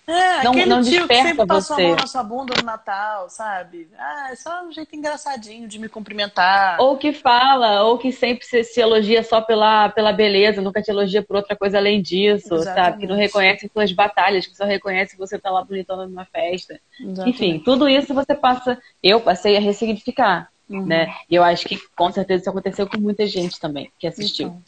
é, 0.09 0.43
não, 0.43 0.51
aquele 0.51 0.65
não 0.65 0.81
tio 0.81 1.07
que 1.07 1.15
sempre 1.15 1.45
passou 1.45 1.75
você. 1.75 1.83
a 1.83 1.87
mão 1.87 1.95
na 1.95 2.07
sua 2.07 2.23
bunda 2.23 2.53
no 2.57 2.65
Natal, 2.65 3.29
sabe? 3.29 3.87
Ah, 3.95 4.29
é 4.31 4.35
só 4.35 4.65
um 4.65 4.71
jeito 4.71 4.95
engraçadinho 4.95 5.67
de 5.67 5.77
me 5.77 5.87
cumprimentar. 5.87 6.77
Ou 6.79 6.97
que 6.97 7.13
fala, 7.13 7.83
ou 7.83 7.97
que 7.99 8.11
sempre 8.11 8.43
se, 8.43 8.63
se 8.63 8.81
elogia 8.81 9.23
só 9.23 9.39
pela, 9.39 9.89
pela 9.89 10.11
beleza, 10.11 10.63
nunca 10.63 10.81
te 10.81 10.89
elogia 10.89 11.21
por 11.21 11.35
outra 11.35 11.55
coisa 11.55 11.77
além 11.77 12.01
disso, 12.01 12.55
Exatamente. 12.55 12.85
sabe? 12.85 12.99
Que 13.01 13.07
não 13.07 13.15
reconhece 13.15 13.69
suas 13.71 13.91
batalhas, 13.91 14.47
que 14.47 14.57
só 14.57 14.65
reconhece 14.65 15.11
que 15.13 15.19
você 15.19 15.37
tá 15.37 15.51
lá 15.51 15.63
bonitona 15.63 16.07
numa 16.07 16.25
festa. 16.25 16.79
Exatamente. 16.99 17.29
Enfim, 17.29 17.59
tudo 17.59 17.87
isso 17.87 18.11
você 18.11 18.33
passa, 18.33 18.81
eu 19.03 19.21
passei 19.21 19.57
a 19.57 19.59
ressignificar, 19.59 20.49
uhum. 20.67 20.87
né? 20.87 21.13
E 21.29 21.35
eu 21.35 21.43
acho 21.43 21.67
que 21.67 21.77
com 21.95 22.11
certeza 22.11 22.41
isso 22.41 22.49
aconteceu 22.49 22.87
com 22.87 22.97
muita 22.99 23.27
gente 23.27 23.59
também 23.59 23.91
que 23.99 24.07
assistiu. 24.07 24.47
Então. 24.47 24.63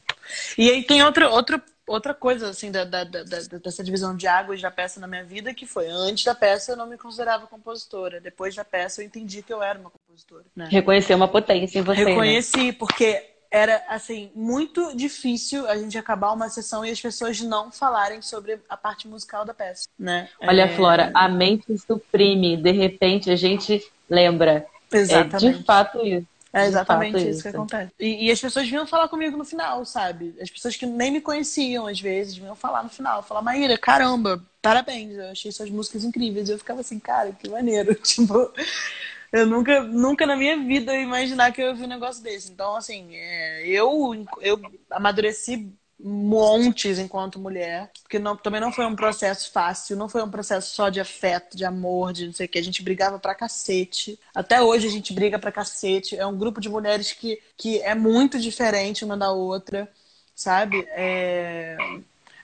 E 0.58 0.70
aí 0.70 0.84
tem 0.84 1.04
outro, 1.04 1.30
outro 1.32 1.62
outra 1.88 2.14
coisa, 2.14 2.50
assim, 2.50 2.72
da, 2.72 2.84
da, 2.84 3.04
da, 3.04 3.24
dessa 3.24 3.84
divisão 3.84 4.16
de 4.16 4.28
águas 4.28 4.62
da 4.62 4.72
peça 4.72 5.00
na 5.00 5.08
minha 5.08 5.24
vida, 5.24 5.54
que 5.54 5.66
foi 5.66 5.88
antes 5.88 6.24
da 6.24 6.36
peça 6.36 6.72
eu 6.72 6.78
não 6.78 6.88
me 6.88 6.98
considerava 6.98 7.48
compositora. 7.48 8.20
Depois 8.20 8.56
da 8.56 8.64
peça 8.64 9.02
eu 9.02 9.06
entendi 9.06 9.42
que 9.42 9.54
eu 9.54 9.62
era 9.62 9.80
uma 9.80 9.90
compositora. 9.90 10.46
Né? 10.56 10.68
Reconheceu 10.70 11.18
uma 11.18 11.28
potência 11.28 11.80
em 11.80 11.82
você. 11.82 12.04
Né? 12.04 12.12
Reconheci, 12.12 12.68
né? 12.68 12.74
porque 12.74 13.32
era, 13.52 13.84
assim, 13.90 14.32
muito 14.34 14.96
difícil 14.96 15.68
a 15.68 15.76
gente 15.76 15.98
acabar 15.98 16.32
uma 16.32 16.48
sessão 16.48 16.86
e 16.86 16.90
as 16.90 17.02
pessoas 17.02 17.42
não 17.42 17.70
falarem 17.70 18.22
sobre 18.22 18.60
a 18.70 18.78
parte 18.78 19.10
musical 19.10 19.44
da 19.44 19.54
peça, 19.54 19.90
né? 20.00 20.30
Olha, 20.42 20.62
é... 20.64 20.68
Flora, 20.70 21.12
a 21.14 21.28
mente 21.28 21.78
suprime. 21.78 22.56
De 22.56 22.72
repente 22.72 23.30
a 23.30 23.36
gente 23.36 23.86
lembra. 24.10 24.66
Exatamente. 24.90 25.48
É 25.48 25.52
de 25.52 25.64
fato 25.66 26.06
isso. 26.06 26.28
É 26.54 26.66
exatamente 26.66 27.18
isso, 27.18 27.30
isso, 27.30 27.42
que 27.44 27.48
acontece. 27.48 27.94
E, 28.00 28.28
e, 28.28 28.32
as 28.32 28.40
pessoas 28.40 28.68
vinham 28.68 28.86
falar 28.86 29.08
comigo 29.08 29.38
no 29.38 29.46
final, 29.46 29.86
sabe? 29.86 30.36
As 30.42 30.50
pessoas 30.50 30.76
que 30.76 30.86
nem 30.86 31.12
me 31.12 31.22
conheciam, 31.22 31.88
às 31.88 32.00
vezes, 32.00 32.36
vinham 32.36 32.56
falar 32.56 32.84
no 32.84 32.90
final. 32.90 33.24
Falar, 33.24 33.42
Maíra, 33.42 33.78
caramba, 33.78 34.44
parabéns, 34.62 35.18
eu 35.18 35.32
achei 35.32 35.52
suas 35.52 35.70
músicas 35.70 36.04
incríveis. 36.04 36.50
E 36.50 36.52
eu 36.52 36.58
ficava 36.58 36.82
assim, 36.82 37.00
cara, 37.00 37.32
que 37.32 37.50
maneiro. 37.50 37.96
Tipo, 38.04 38.52
eu 39.32 39.46
nunca, 39.46 39.82
nunca 39.84 40.26
na 40.26 40.36
minha 40.36 40.58
vida 40.58 40.94
ia 40.94 41.04
imaginar 41.04 41.54
que 41.54 41.62
eu 41.62 41.66
ia 41.66 41.72
ouvir 41.72 41.86
um 41.86 41.88
negócio 41.88 42.22
desse. 42.22 42.52
Então, 42.52 42.76
assim, 42.76 43.16
é, 43.16 43.66
eu, 43.68 44.26
eu 44.42 44.60
amadureci 44.90 45.72
montes 46.04 46.98
enquanto 47.00 47.40
mulher, 47.40 47.92
porque 48.02 48.18
não, 48.20 48.36
também 48.36 48.60
não 48.60 48.72
foi 48.72 48.86
um 48.86 48.96
processo 48.96 49.52
fácil, 49.52 49.96
não 49.96 50.10
foi 50.10 50.24
um 50.24 50.30
processo 50.30 50.76
só 50.76 50.90
de 50.90 51.00
afeto, 51.00 51.56
de 51.56 51.66
amor, 51.66 52.14
de 52.14 52.26
não 52.26 52.34
sei 52.34 52.46
o 52.46 52.50
que. 52.50 52.60
A 52.60 52.64
gente 52.64 52.82
brigava 52.82 53.20
pra 53.20 53.36
cacete. 53.36 54.20
Até 54.34 54.62
hoje 54.62 54.88
a 54.88 54.92
gente 54.92 55.14
briga 55.14 55.38
pra 55.38 55.52
cacete. 55.52 56.18
É 56.18 56.26
um 56.26 56.38
grupo 56.38 56.60
de 56.60 56.70
mulheres 56.70 57.12
que, 57.12 57.40
que 57.58 57.80
é 57.82 57.96
muito 57.96 58.40
diferente 58.40 59.06
uma 59.06 59.16
da 59.18 59.32
outra, 59.32 59.90
sabe? 60.36 60.86
É... 60.90 61.78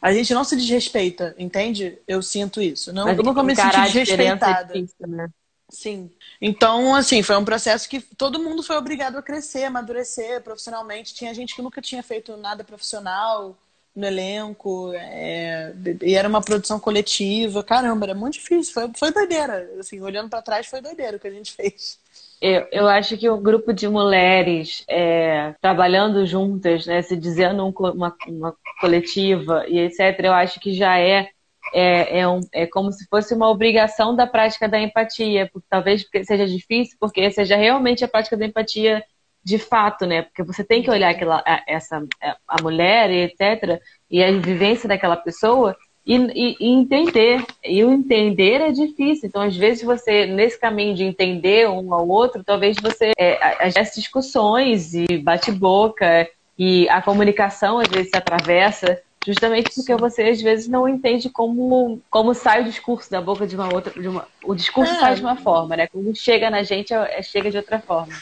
A 0.01 0.13
gente 0.13 0.33
não 0.33 0.43
se 0.43 0.55
desrespeita, 0.55 1.35
entende? 1.37 1.97
Eu 2.07 2.21
sinto 2.21 2.61
isso. 2.61 2.93
Não, 2.93 3.09
eu 3.09 3.23
nunca 3.23 3.41
me 3.41 3.55
senti 3.55 3.81
desrespeitada. 3.81 4.73
É 4.73 4.81
difícil, 4.81 5.07
né? 5.07 5.27
Sim. 5.69 6.09
Então, 6.41 6.95
assim, 6.95 7.21
foi 7.21 7.35
um 7.35 7.43
processo 7.43 7.89
que 7.89 7.99
todo 7.99 8.39
mundo 8.39 8.63
foi 8.63 8.77
obrigado 8.77 9.17
a 9.17 9.21
crescer, 9.21 9.65
amadurecer 9.65 10.41
profissionalmente. 10.41 11.13
Tinha 11.13 11.33
gente 11.33 11.55
que 11.55 11.61
nunca 11.61 11.81
tinha 11.81 12.01
feito 12.01 12.37
nada 12.37 12.63
profissional 12.63 13.57
no 13.93 14.05
elenco, 14.05 14.93
é, 14.93 15.73
e 16.03 16.13
era 16.13 16.29
uma 16.29 16.39
produção 16.39 16.79
coletiva. 16.79 17.63
Caramba, 17.63 18.05
era 18.05 18.13
muito 18.13 18.33
difícil. 18.33 18.71
Foi, 18.71 18.91
foi 18.95 19.11
doideira. 19.11 19.69
Assim, 19.79 19.99
olhando 19.99 20.29
para 20.29 20.41
trás, 20.41 20.67
foi 20.67 20.79
doideira 20.81 21.17
o 21.17 21.19
que 21.19 21.27
a 21.27 21.31
gente 21.31 21.51
fez. 21.51 21.99
Eu, 22.39 22.67
eu 22.71 22.87
acho 22.87 23.17
que 23.17 23.27
o 23.27 23.35
um 23.35 23.41
grupo 23.41 23.73
de 23.73 23.87
mulheres 23.87 24.83
é, 24.87 25.55
trabalhando 25.59 26.25
juntas, 26.27 26.85
né, 26.85 27.01
se 27.01 27.17
dizendo 27.17 27.65
um, 27.65 27.73
uma, 27.91 28.15
uma 28.27 28.55
coletiva 28.79 29.65
e 29.67 29.79
etc., 29.79 30.19
eu 30.19 30.33
acho 30.33 30.59
que 30.59 30.71
já 30.73 30.99
é 30.99 31.31
é, 31.73 32.19
é, 32.19 32.27
um, 32.27 32.39
é 32.53 32.65
como 32.65 32.91
se 32.91 33.07
fosse 33.07 33.33
uma 33.33 33.49
obrigação 33.49 34.15
da 34.15 34.27
prática 34.27 34.67
da 34.67 34.79
empatia, 34.79 35.49
porque, 35.51 35.67
talvez 35.69 36.05
seja 36.23 36.45
difícil, 36.47 36.97
porque 36.99 37.29
seja 37.31 37.55
realmente 37.55 38.03
a 38.03 38.07
prática 38.07 38.37
da 38.37 38.45
empatia 38.45 39.03
de 39.43 39.57
fato, 39.57 40.05
né? 40.05 40.23
Porque 40.23 40.43
você 40.43 40.63
tem 40.63 40.83
que 40.83 40.91
olhar 40.91 41.09
aquela, 41.09 41.41
a, 41.45 41.63
essa, 41.67 42.05
a 42.47 42.61
mulher 42.61 43.09
e 43.09 43.23
etc., 43.23 43.81
e 44.09 44.23
a 44.23 44.31
vivência 44.31 44.89
daquela 44.89 45.15
pessoa 45.15 45.75
e, 46.07 46.15
e, 46.15 46.57
e, 46.59 46.67
entender. 46.69 47.45
E 47.63 47.83
o 47.83 47.91
entender 47.91 48.61
é 48.61 48.71
difícil. 48.71 49.27
Então, 49.27 49.41
às 49.41 49.55
vezes, 49.55 49.83
você, 49.83 50.25
nesse 50.25 50.59
caminho 50.59 50.95
de 50.95 51.03
entender 51.03 51.69
um 51.69 51.93
ao 51.93 52.07
outro, 52.07 52.43
talvez 52.43 52.77
você. 52.81 53.11
É, 53.17 53.37
as 53.77 53.93
discussões 53.93 54.93
e 54.93 55.05
bate-boca 55.17 56.27
e 56.57 56.87
a 56.89 57.01
comunicação, 57.01 57.79
às 57.79 57.87
vezes, 57.89 58.09
se 58.09 58.17
atravessa 58.17 59.01
Justamente 59.25 59.71
porque 59.75 59.95
você 59.95 60.23
às 60.23 60.41
vezes 60.41 60.67
não 60.67 60.87
entende 60.87 61.29
como, 61.29 62.01
como 62.09 62.33
sai 62.33 62.61
o 62.61 62.65
discurso 62.65 63.11
da 63.11 63.19
boca 63.19 63.45
de 63.45 63.55
uma 63.55 63.73
outra. 63.73 63.91
De 63.91 64.07
uma, 64.07 64.27
o 64.43 64.55
discurso 64.55 64.93
é. 64.93 64.99
sai 64.99 65.15
de 65.15 65.21
uma 65.21 65.35
forma, 65.35 65.75
né? 65.75 65.87
Como 65.87 66.15
chega 66.15 66.49
na 66.49 66.63
gente, 66.63 66.93
é, 66.93 67.19
é, 67.19 67.21
chega 67.21 67.51
de 67.51 67.57
outra 67.57 67.79
forma. 67.79 68.13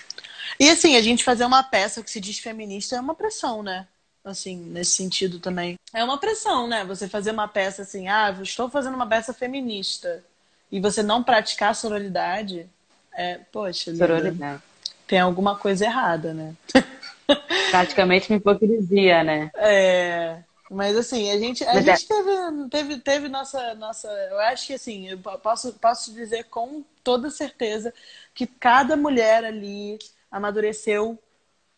E 0.60 0.70
assim, 0.70 0.96
a 0.96 1.02
gente 1.02 1.24
fazer 1.24 1.46
uma 1.46 1.62
peça 1.64 2.02
que 2.02 2.10
se 2.10 2.20
diz 2.20 2.40
feminista 2.40 2.96
é 2.96 3.00
uma 3.00 3.14
pressão, 3.14 3.62
né? 3.62 3.88
Assim, 4.24 4.58
nesse 4.58 4.92
sentido 4.92 5.40
também. 5.40 5.78
É 5.94 6.04
uma 6.04 6.18
pressão, 6.18 6.68
né? 6.68 6.84
Você 6.86 7.08
fazer 7.08 7.32
uma 7.32 7.48
peça 7.48 7.84
assim, 7.84 8.08
ah, 8.08 8.36
estou 8.42 8.70
fazendo 8.70 8.96
uma 8.96 9.08
peça 9.08 9.32
feminista. 9.32 10.24
E 10.72 10.80
você 10.80 11.04
não 11.04 11.22
praticar 11.22 11.76
sororidade, 11.76 12.68
é, 13.14 13.40
poxa, 13.52 13.96
sororidade. 13.96 14.62
tem 15.08 15.20
alguma 15.20 15.56
coisa 15.56 15.86
errada, 15.86 16.34
né? 16.34 16.56
Praticamente 17.70 18.32
uma 18.32 18.38
hipocrisia, 18.38 19.24
né? 19.24 19.52
É. 19.56 20.40
Mas 20.70 20.98
assim, 20.98 21.30
a 21.30 21.38
gente, 21.38 21.64
a 21.64 21.80
gente 21.80 22.06
é... 22.12 22.16
teve, 22.16 22.70
teve, 22.70 22.98
teve 23.00 23.28
nossa, 23.28 23.76
nossa. 23.76 24.08
Eu 24.08 24.40
acho 24.40 24.68
que 24.68 24.74
assim, 24.74 25.08
eu 25.08 25.18
posso, 25.20 25.74
posso 25.74 26.14
dizer 26.14 26.46
com 26.46 26.84
toda 27.04 27.30
certeza 27.30 27.94
que 28.34 28.48
cada 28.48 28.98
mulher 28.98 29.46
ali 29.46 30.00
amadureceu 30.32 31.20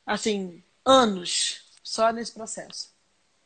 assim, 0.05 0.63
anos 0.85 1.61
só 1.83 2.11
nesse 2.11 2.33
processo. 2.33 2.89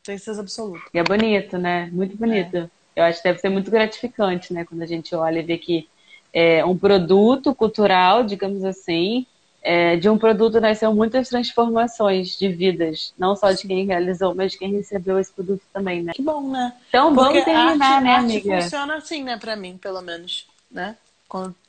Tenho 0.04 0.18
certeza 0.18 0.42
absoluta. 0.42 0.84
E 0.94 0.98
é 0.98 1.02
bonito, 1.02 1.58
né? 1.58 1.90
Muito 1.92 2.16
bonito. 2.16 2.56
É. 2.56 2.70
Eu 2.94 3.04
acho 3.04 3.18
que 3.18 3.28
deve 3.28 3.38
ser 3.40 3.48
muito 3.48 3.70
gratificante, 3.70 4.52
né? 4.52 4.64
Quando 4.64 4.82
a 4.82 4.86
gente 4.86 5.14
olha 5.14 5.40
e 5.40 5.42
vê 5.42 5.58
que 5.58 5.88
é 6.32 6.64
um 6.64 6.76
produto 6.76 7.54
cultural, 7.54 8.24
digamos 8.24 8.64
assim, 8.64 9.26
é, 9.62 9.96
de 9.96 10.08
um 10.08 10.18
produto 10.18 10.60
nasceu 10.60 10.92
muitas 10.94 11.28
transformações 11.28 12.36
de 12.36 12.48
vidas, 12.48 13.14
não 13.16 13.36
só 13.36 13.52
de 13.52 13.66
quem 13.66 13.86
realizou, 13.86 14.34
mas 14.34 14.52
de 14.52 14.58
quem 14.58 14.72
recebeu 14.72 15.18
esse 15.18 15.32
produto 15.32 15.62
também, 15.72 16.02
né? 16.02 16.12
Que 16.14 16.22
bom, 16.22 16.50
né? 16.50 16.72
Então 16.88 17.14
Porque 17.14 17.40
vamos 17.40 17.44
terminar, 17.44 17.92
arte, 17.92 18.04
né, 18.04 18.10
arte 18.10 18.24
amiga? 18.24 18.62
funciona 18.62 18.96
assim, 18.96 19.22
né, 19.22 19.38
pra 19.38 19.54
mim, 19.54 19.78
pelo 19.78 20.02
menos, 20.02 20.46
né? 20.70 20.96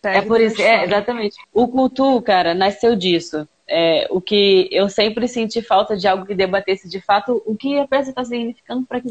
é 0.03 0.21
por 0.21 0.41
isso, 0.41 0.61
é, 0.61 0.83
exatamente. 0.83 1.37
O 1.53 1.67
Cultu, 1.67 2.21
cara, 2.21 2.53
nasceu 2.53 2.95
disso. 2.95 3.47
É, 3.65 4.07
o 4.09 4.19
que 4.19 4.67
eu 4.71 4.89
sempre 4.89 5.25
senti 5.27 5.61
falta 5.61 5.95
de 5.95 6.05
algo 6.05 6.25
que 6.25 6.35
debatesse 6.35 6.89
de 6.89 6.99
fato 6.99 7.41
o 7.45 7.55
que 7.55 7.79
a 7.79 7.87
peça 7.87 8.09
está 8.09 8.23
significando 8.25 8.85
para 8.85 9.01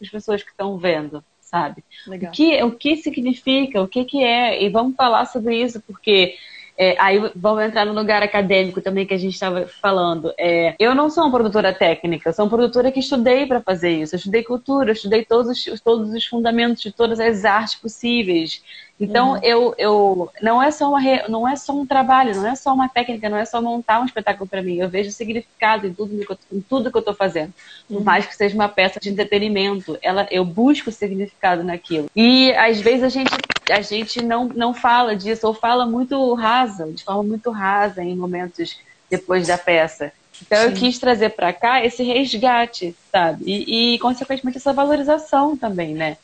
as 0.00 0.08
pessoas 0.08 0.44
que 0.44 0.50
estão 0.50 0.78
vendo, 0.78 1.24
sabe? 1.40 1.82
Legal. 2.06 2.30
O 2.30 2.32
que, 2.32 2.62
o 2.62 2.70
que 2.70 2.96
significa, 2.98 3.82
o 3.82 3.88
que, 3.88 4.04
que 4.04 4.22
é, 4.22 4.62
e 4.62 4.68
vamos 4.68 4.94
falar 4.94 5.26
sobre 5.26 5.60
isso, 5.60 5.80
porque 5.80 6.36
é, 6.78 6.94
aí 6.98 7.18
vamos 7.34 7.64
entrar 7.64 7.86
no 7.86 7.94
lugar 7.94 8.22
acadêmico 8.22 8.82
também 8.82 9.06
que 9.06 9.14
a 9.14 9.18
gente 9.18 9.32
estava 9.32 9.66
falando. 9.66 10.32
É, 10.38 10.74
eu 10.78 10.94
não 10.94 11.08
sou 11.08 11.24
uma 11.24 11.30
produtora 11.30 11.72
técnica, 11.72 12.32
sou 12.32 12.44
uma 12.44 12.50
produtora 12.50 12.92
que 12.92 13.00
estudei 13.00 13.46
para 13.46 13.62
fazer 13.62 13.90
isso. 13.90 14.14
Eu 14.14 14.18
estudei 14.18 14.42
cultura, 14.42 14.90
eu 14.90 14.92
estudei 14.92 15.24
todos 15.24 15.66
os, 15.66 15.80
todos 15.80 16.10
os 16.10 16.26
fundamentos 16.26 16.82
de 16.82 16.92
todas 16.92 17.18
as 17.18 17.44
artes 17.44 17.76
possíveis. 17.76 18.62
Então, 18.98 19.32
uhum. 19.32 19.40
eu, 19.42 19.74
eu 19.76 20.32
não 20.40 20.62
é 20.62 20.70
só 20.70 20.88
uma 20.88 21.00
não 21.28 21.46
é 21.46 21.54
só 21.54 21.74
um 21.74 21.86
trabalho, 21.86 22.34
não 22.34 22.46
é 22.46 22.54
só 22.54 22.72
uma 22.72 22.88
técnica, 22.88 23.28
não 23.28 23.36
é 23.36 23.44
só 23.44 23.60
montar 23.60 24.00
um 24.00 24.06
espetáculo 24.06 24.48
para 24.48 24.62
mim. 24.62 24.76
Eu 24.76 24.88
vejo 24.88 25.10
significado 25.10 25.86
em 25.86 25.92
tudo 25.92 26.14
em 26.50 26.60
tudo 26.62 26.90
que 26.90 26.96
eu 26.96 27.00
estou 27.00 27.14
fazendo. 27.14 27.52
Por 27.88 27.98
uhum. 27.98 28.04
mais 28.04 28.26
que 28.26 28.34
seja 28.34 28.54
uma 28.54 28.68
peça 28.68 28.98
de 28.98 29.10
entretenimento, 29.10 29.98
ela 30.02 30.26
eu 30.30 30.44
busco 30.44 30.90
significado 30.90 31.62
naquilo. 31.62 32.08
E 32.16 32.52
às 32.52 32.80
vezes 32.80 33.02
a 33.02 33.08
gente 33.08 33.30
a 33.70 33.80
gente 33.80 34.22
não 34.22 34.48
não 34.48 34.74
fala 34.74 35.16
disso 35.16 35.46
ou 35.46 35.54
fala 35.54 35.86
muito 35.86 36.34
rasa, 36.34 36.90
de 36.92 37.04
forma 37.04 37.22
muito 37.22 37.50
rasa 37.50 38.02
em 38.02 38.16
momentos 38.16 38.78
depois 39.10 39.46
da 39.46 39.58
peça. 39.58 40.12
Então 40.40 40.58
Sim. 40.58 40.64
eu 40.66 40.72
quis 40.74 40.98
trazer 40.98 41.30
para 41.30 41.52
cá 41.52 41.84
esse 41.84 42.02
resgate, 42.02 42.94
sabe? 43.10 43.44
E, 43.46 43.94
e 43.94 43.98
consequentemente 43.98 44.58
essa 44.58 44.72
valorização 44.72 45.56
também, 45.56 45.94
né? 45.94 46.16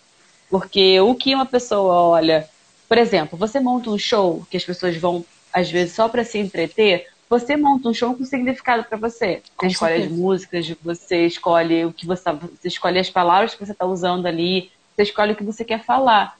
Porque 0.51 1.01
o 1.01 1.15
que 1.15 1.35
uma 1.35 1.47
pessoa 1.47 1.95
olha 1.95 2.49
por 2.93 2.99
exemplo, 2.99 3.39
você 3.39 3.59
monta 3.59 3.89
um 3.89 3.97
show 3.97 4.47
que 4.51 4.57
as 4.59 4.67
pessoas 4.67 4.95
vão, 4.99 5.25
às 5.51 5.71
vezes, 5.71 5.95
só 5.95 6.11
para 6.11 6.25
se 6.25 6.37
entreter. 6.37 7.07
Você 7.31 7.57
monta 7.57 7.89
um 7.89 7.95
show 7.95 8.15
com 8.15 8.23
significado 8.23 8.85
para 8.85 8.99
você. 8.99 9.41
Você 9.59 9.69
escolhe 9.69 10.03
as 10.03 10.13
músicas, 10.13 10.69
você 10.85 11.25
escolhe 11.25 11.87
o 11.87 11.91
que 11.95 12.05
você, 12.07 12.31
você 12.31 12.69
escolhe 12.69 12.99
as 12.99 13.09
palavras 13.09 13.55
que 13.55 13.65
você 13.65 13.73
está 13.73 13.87
usando 13.87 14.27
ali, 14.27 14.71
você 14.95 15.05
escolhe 15.05 15.33
o 15.33 15.37
que 15.37 15.43
você 15.43 15.65
quer 15.65 15.83
falar. 15.83 16.37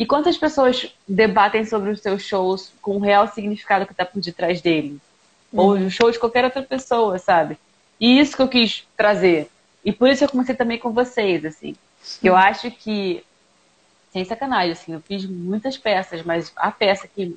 E 0.00 0.06
quantas 0.06 0.38
pessoas 0.38 0.90
debatem 1.06 1.66
sobre 1.66 1.90
os 1.90 2.00
seus 2.00 2.22
shows 2.22 2.72
com 2.80 2.96
o 2.96 3.00
real 3.00 3.28
significado 3.28 3.84
que 3.84 3.92
está 3.92 4.02
por 4.02 4.18
detrás 4.22 4.62
dele? 4.62 4.98
Uhum. 5.52 5.60
Ou 5.60 5.72
o 5.72 5.90
show 5.90 6.10
de 6.10 6.18
qualquer 6.18 6.42
outra 6.42 6.62
pessoa, 6.62 7.18
sabe? 7.18 7.58
E 8.00 8.18
isso 8.18 8.34
que 8.34 8.40
eu 8.40 8.48
quis 8.48 8.88
trazer. 8.96 9.50
E 9.84 9.92
por 9.92 10.08
isso 10.08 10.24
eu 10.24 10.28
comecei 10.30 10.54
também 10.54 10.78
com 10.78 10.90
vocês, 10.90 11.44
assim. 11.44 11.76
Eu 12.22 12.34
acho 12.34 12.70
que 12.70 13.22
sem 14.10 14.24
sacanagem, 14.24 14.72
assim, 14.72 14.94
eu 14.94 15.02
fiz 15.02 15.26
muitas 15.26 15.76
peças, 15.76 16.22
mas 16.22 16.50
a 16.56 16.70
peça 16.70 17.06
que 17.06 17.36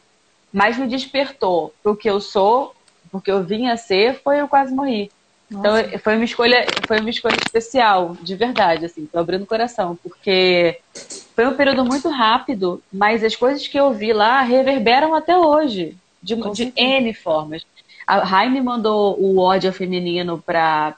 mais 0.54 0.78
me 0.78 0.88
despertou 0.88 1.74
pro 1.84 1.98
que 1.98 2.10
eu 2.10 2.22
sou, 2.22 2.74
porque 3.12 3.30
eu 3.30 3.44
vim 3.44 3.68
a 3.68 3.76
ser, 3.76 4.22
foi 4.24 4.40
Eu 4.40 4.48
Quase 4.48 4.74
Morri. 4.74 5.12
Então, 5.52 5.64
Nossa. 5.64 5.88
Então 5.88 6.00
foi 6.00 6.16
uma 6.16 6.24
escolha, 6.24 6.66
foi 6.88 7.02
uma 7.02 7.10
escolha 7.10 7.36
especial, 7.46 8.16
de 8.22 8.38
verdade, 8.38 8.86
assim, 8.86 9.06
tô 9.06 9.20
abrindo 9.20 9.44
o 9.44 9.48
coração, 9.48 9.98
porque 10.02 10.80
foi 11.36 11.48
um 11.48 11.56
período 11.56 11.84
muito 11.84 12.10
rápido, 12.10 12.82
mas 12.92 13.24
as 13.24 13.36
coisas 13.36 13.68
que 13.68 13.80
eu 13.80 13.92
vi 13.94 14.14
lá 14.14 14.42
reverberam 14.42 15.14
até 15.16 15.38
hoje, 15.38 15.98
de, 16.22 16.36
de 16.36 16.74
N 16.76 17.14
formas. 17.14 17.66
A 18.06 18.20
Raime 18.20 18.62
mandou 18.62 19.20
o 19.20 19.40
ódio 19.40 19.72
feminino 19.72 20.42
para 20.46 20.96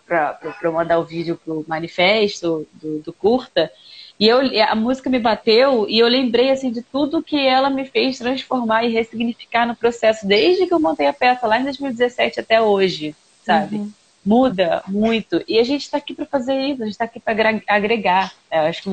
mandar 0.74 1.00
o 1.00 1.04
vídeo 1.04 1.40
pro 1.44 1.64
manifesto 1.68 2.68
do, 2.74 3.00
do 3.00 3.14
curta. 3.14 3.72
E 4.20 4.28
eu, 4.28 4.40
a 4.68 4.76
música 4.76 5.10
me 5.10 5.20
bateu 5.20 5.86
e 5.90 6.00
eu 6.00 6.08
lembrei 6.08 6.50
assim 6.50 6.72
de 6.72 6.82
tudo 6.82 7.22
que 7.22 7.38
ela 7.38 7.70
me 7.70 7.86
fez 7.86 8.18
transformar 8.18 8.84
e 8.84 8.92
ressignificar 8.92 9.68
no 9.68 9.76
processo, 9.76 10.26
desde 10.26 10.66
que 10.66 10.74
eu 10.74 10.80
montei 10.80 11.08
a 11.08 11.14
peça 11.14 11.46
lá 11.46 11.60
em 11.60 11.64
2017 11.64 12.40
até 12.40 12.62
hoje, 12.62 13.16
sabe? 13.44 13.76
Uhum. 13.76 13.92
Muda 14.26 14.82
muito. 14.88 15.44
E 15.48 15.60
a 15.60 15.64
gente 15.64 15.84
está 15.84 15.98
aqui 15.98 16.14
para 16.14 16.26
fazer 16.26 16.56
isso, 16.60 16.82
a 16.82 16.86
gente 16.86 16.94
está 16.94 17.06
aqui 17.06 17.20
para 17.20 17.62
agregar. 17.68 18.34
Eu 18.52 18.62
acho 18.62 18.82
que 18.82 18.90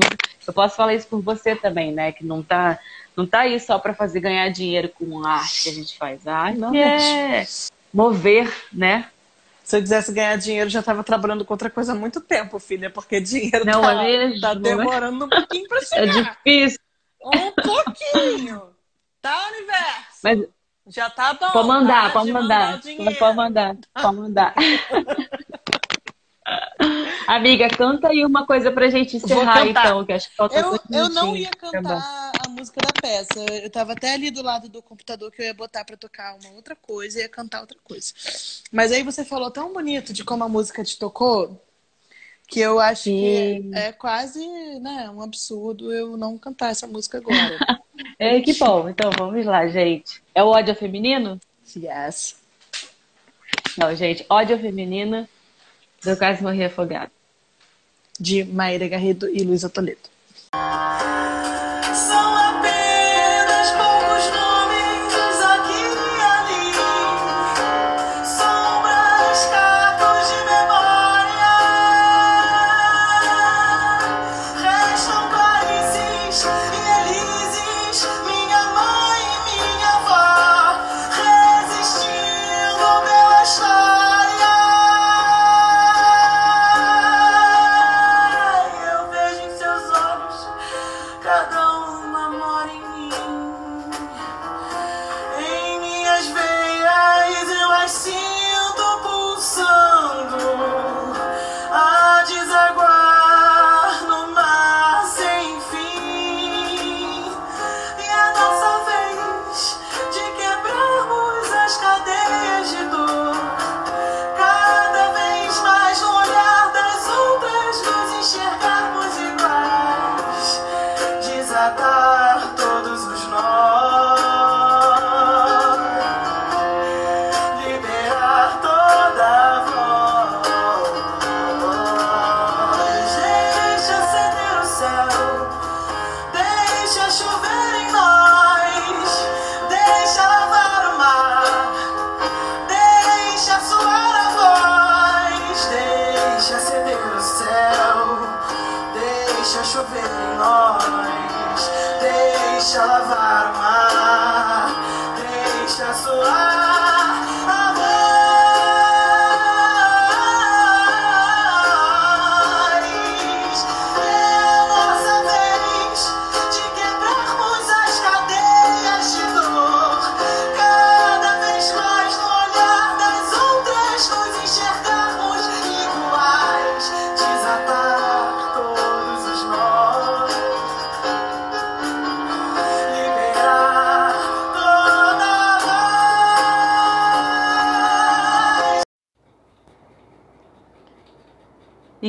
eu 0.47 0.53
posso 0.53 0.75
falar 0.75 0.93
isso 0.93 1.07
por 1.07 1.21
você 1.21 1.55
também, 1.55 1.91
né? 1.91 2.11
Que 2.11 2.23
não 2.23 2.43
tá, 2.43 2.79
não 3.17 3.25
tá 3.25 3.39
aí 3.39 3.59
só 3.59 3.79
para 3.79 3.95
fazer 3.95 4.19
ganhar 4.19 4.47
dinheiro 4.49 4.89
com 4.89 5.25
a 5.25 5.31
arte 5.31 5.63
que 5.63 5.69
a 5.69 5.73
gente 5.73 5.97
faz. 5.97 6.27
A 6.27 6.35
arte 6.35 6.59
não, 6.59 6.75
é, 6.75 7.47
mover, 7.91 8.53
né? 8.71 9.09
Se 9.63 9.77
eu 9.77 9.81
quisesse 9.81 10.11
ganhar 10.11 10.35
dinheiro, 10.37 10.69
já 10.69 10.81
estava 10.81 11.03
trabalhando 11.03 11.45
com 11.45 11.53
outra 11.53 11.69
coisa 11.69 11.93
há 11.93 11.95
muito 11.95 12.21
tempo, 12.21 12.59
filha, 12.59 12.89
porque 12.89 13.19
dinheiro 13.19 13.65
não, 13.65 13.81
tá, 13.81 14.03
é 14.03 14.39
tá 14.39 14.53
demorando 14.53 15.25
um 15.25 15.29
pouquinho 15.29 15.67
para 15.67 15.77
é 15.79 15.85
chegar. 15.85 16.03
É 16.03 16.21
difícil. 16.21 16.79
Um 17.23 17.51
pouquinho. 17.51 18.61
Tá, 19.21 19.47
universo? 19.47 20.19
Mas 20.21 20.39
já 20.87 21.09
tá 21.09 21.33
bom. 21.33 21.51
Pode 21.51 21.67
mandar, 21.67 22.13
pode 22.13 22.31
mandar. 22.31 22.81
Pode 22.81 23.35
mandar, 23.35 23.75
pode 23.93 24.15
mandar. 24.17 24.53
Amiga, 27.25 27.69
canta 27.69 28.09
aí 28.09 28.25
uma 28.25 28.45
coisa 28.45 28.69
pra 28.71 28.89
gente 28.89 29.15
encerrar, 29.15 29.65
então, 29.65 30.05
que 30.05 30.11
acho 30.11 30.29
que 30.29 30.35
falta 30.35 30.55
Eu, 30.59 30.77
eu 30.91 31.09
não 31.09 31.35
ia 31.35 31.49
cantar 31.51 32.31
a 32.45 32.49
música 32.49 32.81
da 32.81 32.91
peça. 33.01 33.45
Eu 33.63 33.69
tava 33.69 33.93
até 33.93 34.13
ali 34.13 34.29
do 34.29 34.43
lado 34.43 34.67
do 34.67 34.81
computador 34.81 35.31
que 35.31 35.41
eu 35.41 35.45
ia 35.45 35.53
botar 35.53 35.85
pra 35.85 35.95
tocar 35.95 36.35
uma 36.35 36.53
outra 36.53 36.75
coisa 36.75 37.19
e 37.19 37.21
ia 37.21 37.29
cantar 37.29 37.61
outra 37.61 37.77
coisa. 37.83 38.13
Mas 38.71 38.91
aí 38.91 39.03
você 39.03 39.23
falou 39.23 39.49
tão 39.49 39.71
bonito 39.71 40.11
de 40.11 40.23
como 40.23 40.43
a 40.43 40.49
música 40.49 40.83
te 40.83 40.97
tocou 40.97 41.62
que 42.47 42.59
eu 42.59 42.79
acho 42.79 43.05
que 43.05 43.71
é 43.73 43.91
quase 43.91 44.39
né, 44.79 45.09
um 45.09 45.21
absurdo 45.21 45.91
eu 45.91 46.17
não 46.17 46.37
cantar 46.37 46.71
essa 46.71 46.85
música 46.85 47.17
agora. 47.17 47.57
é, 48.19 48.39
que 48.41 48.53
bom. 48.53 48.89
Então, 48.89 49.09
vamos 49.17 49.45
lá, 49.45 49.67
gente. 49.67 50.21
É 50.35 50.43
o 50.43 50.47
ódio 50.47 50.75
feminino? 50.75 51.39
Yes. 51.75 52.35
Não, 53.77 53.95
gente, 53.95 54.25
ódio 54.29 54.59
feminino 54.59 55.27
do 56.03 56.15
Quase 56.17 56.43
Morrer 56.43 56.65
Afogado. 56.65 57.11
De 58.19 58.43
Maíra 58.43 58.87
Garrido 58.87 59.27
e 59.27 59.43
Luísa 59.43 59.69
Toledo. 59.69 60.13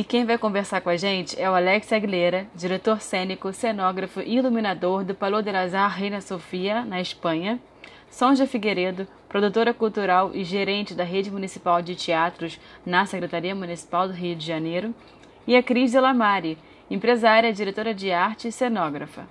Quem 0.07 0.23
vai 0.23 0.37
conversar 0.37 0.81
com 0.81 0.89
a 0.89 0.97
gente 0.97 1.39
é 1.41 1.49
o 1.49 1.55
Alex 1.55 1.91
Aguilera, 1.91 2.45
diretor 2.53 3.01
cênico, 3.01 3.51
cenógrafo 3.51 4.21
e 4.21 4.37
iluminador 4.37 5.03
do 5.03 5.15
Palau 5.15 5.41
de 5.41 5.51
las 5.51 5.73
Arts 5.73 5.97
Reina 5.97 6.21
Sofia, 6.21 6.85
na 6.85 7.01
Espanha. 7.01 7.59
Sonja 8.09 8.45
Figueiredo, 8.45 9.07
produtora 9.27 9.73
cultural 9.73 10.29
e 10.33 10.43
gerente 10.43 10.93
da 10.93 11.03
Rede 11.03 11.31
Municipal 11.31 11.81
de 11.81 11.95
Teatros 11.95 12.59
na 12.85 13.05
Secretaria 13.07 13.55
Municipal 13.55 14.07
do 14.07 14.13
Rio 14.13 14.35
de 14.35 14.45
Janeiro. 14.45 14.93
E 15.47 15.55
a 15.55 15.63
Cris 15.63 15.91
Delamare, 15.91 16.57
empresária, 16.89 17.51
diretora 17.51 17.93
de 17.93 18.11
arte 18.11 18.47
e 18.47 18.51
cenógrafa. 18.51 19.27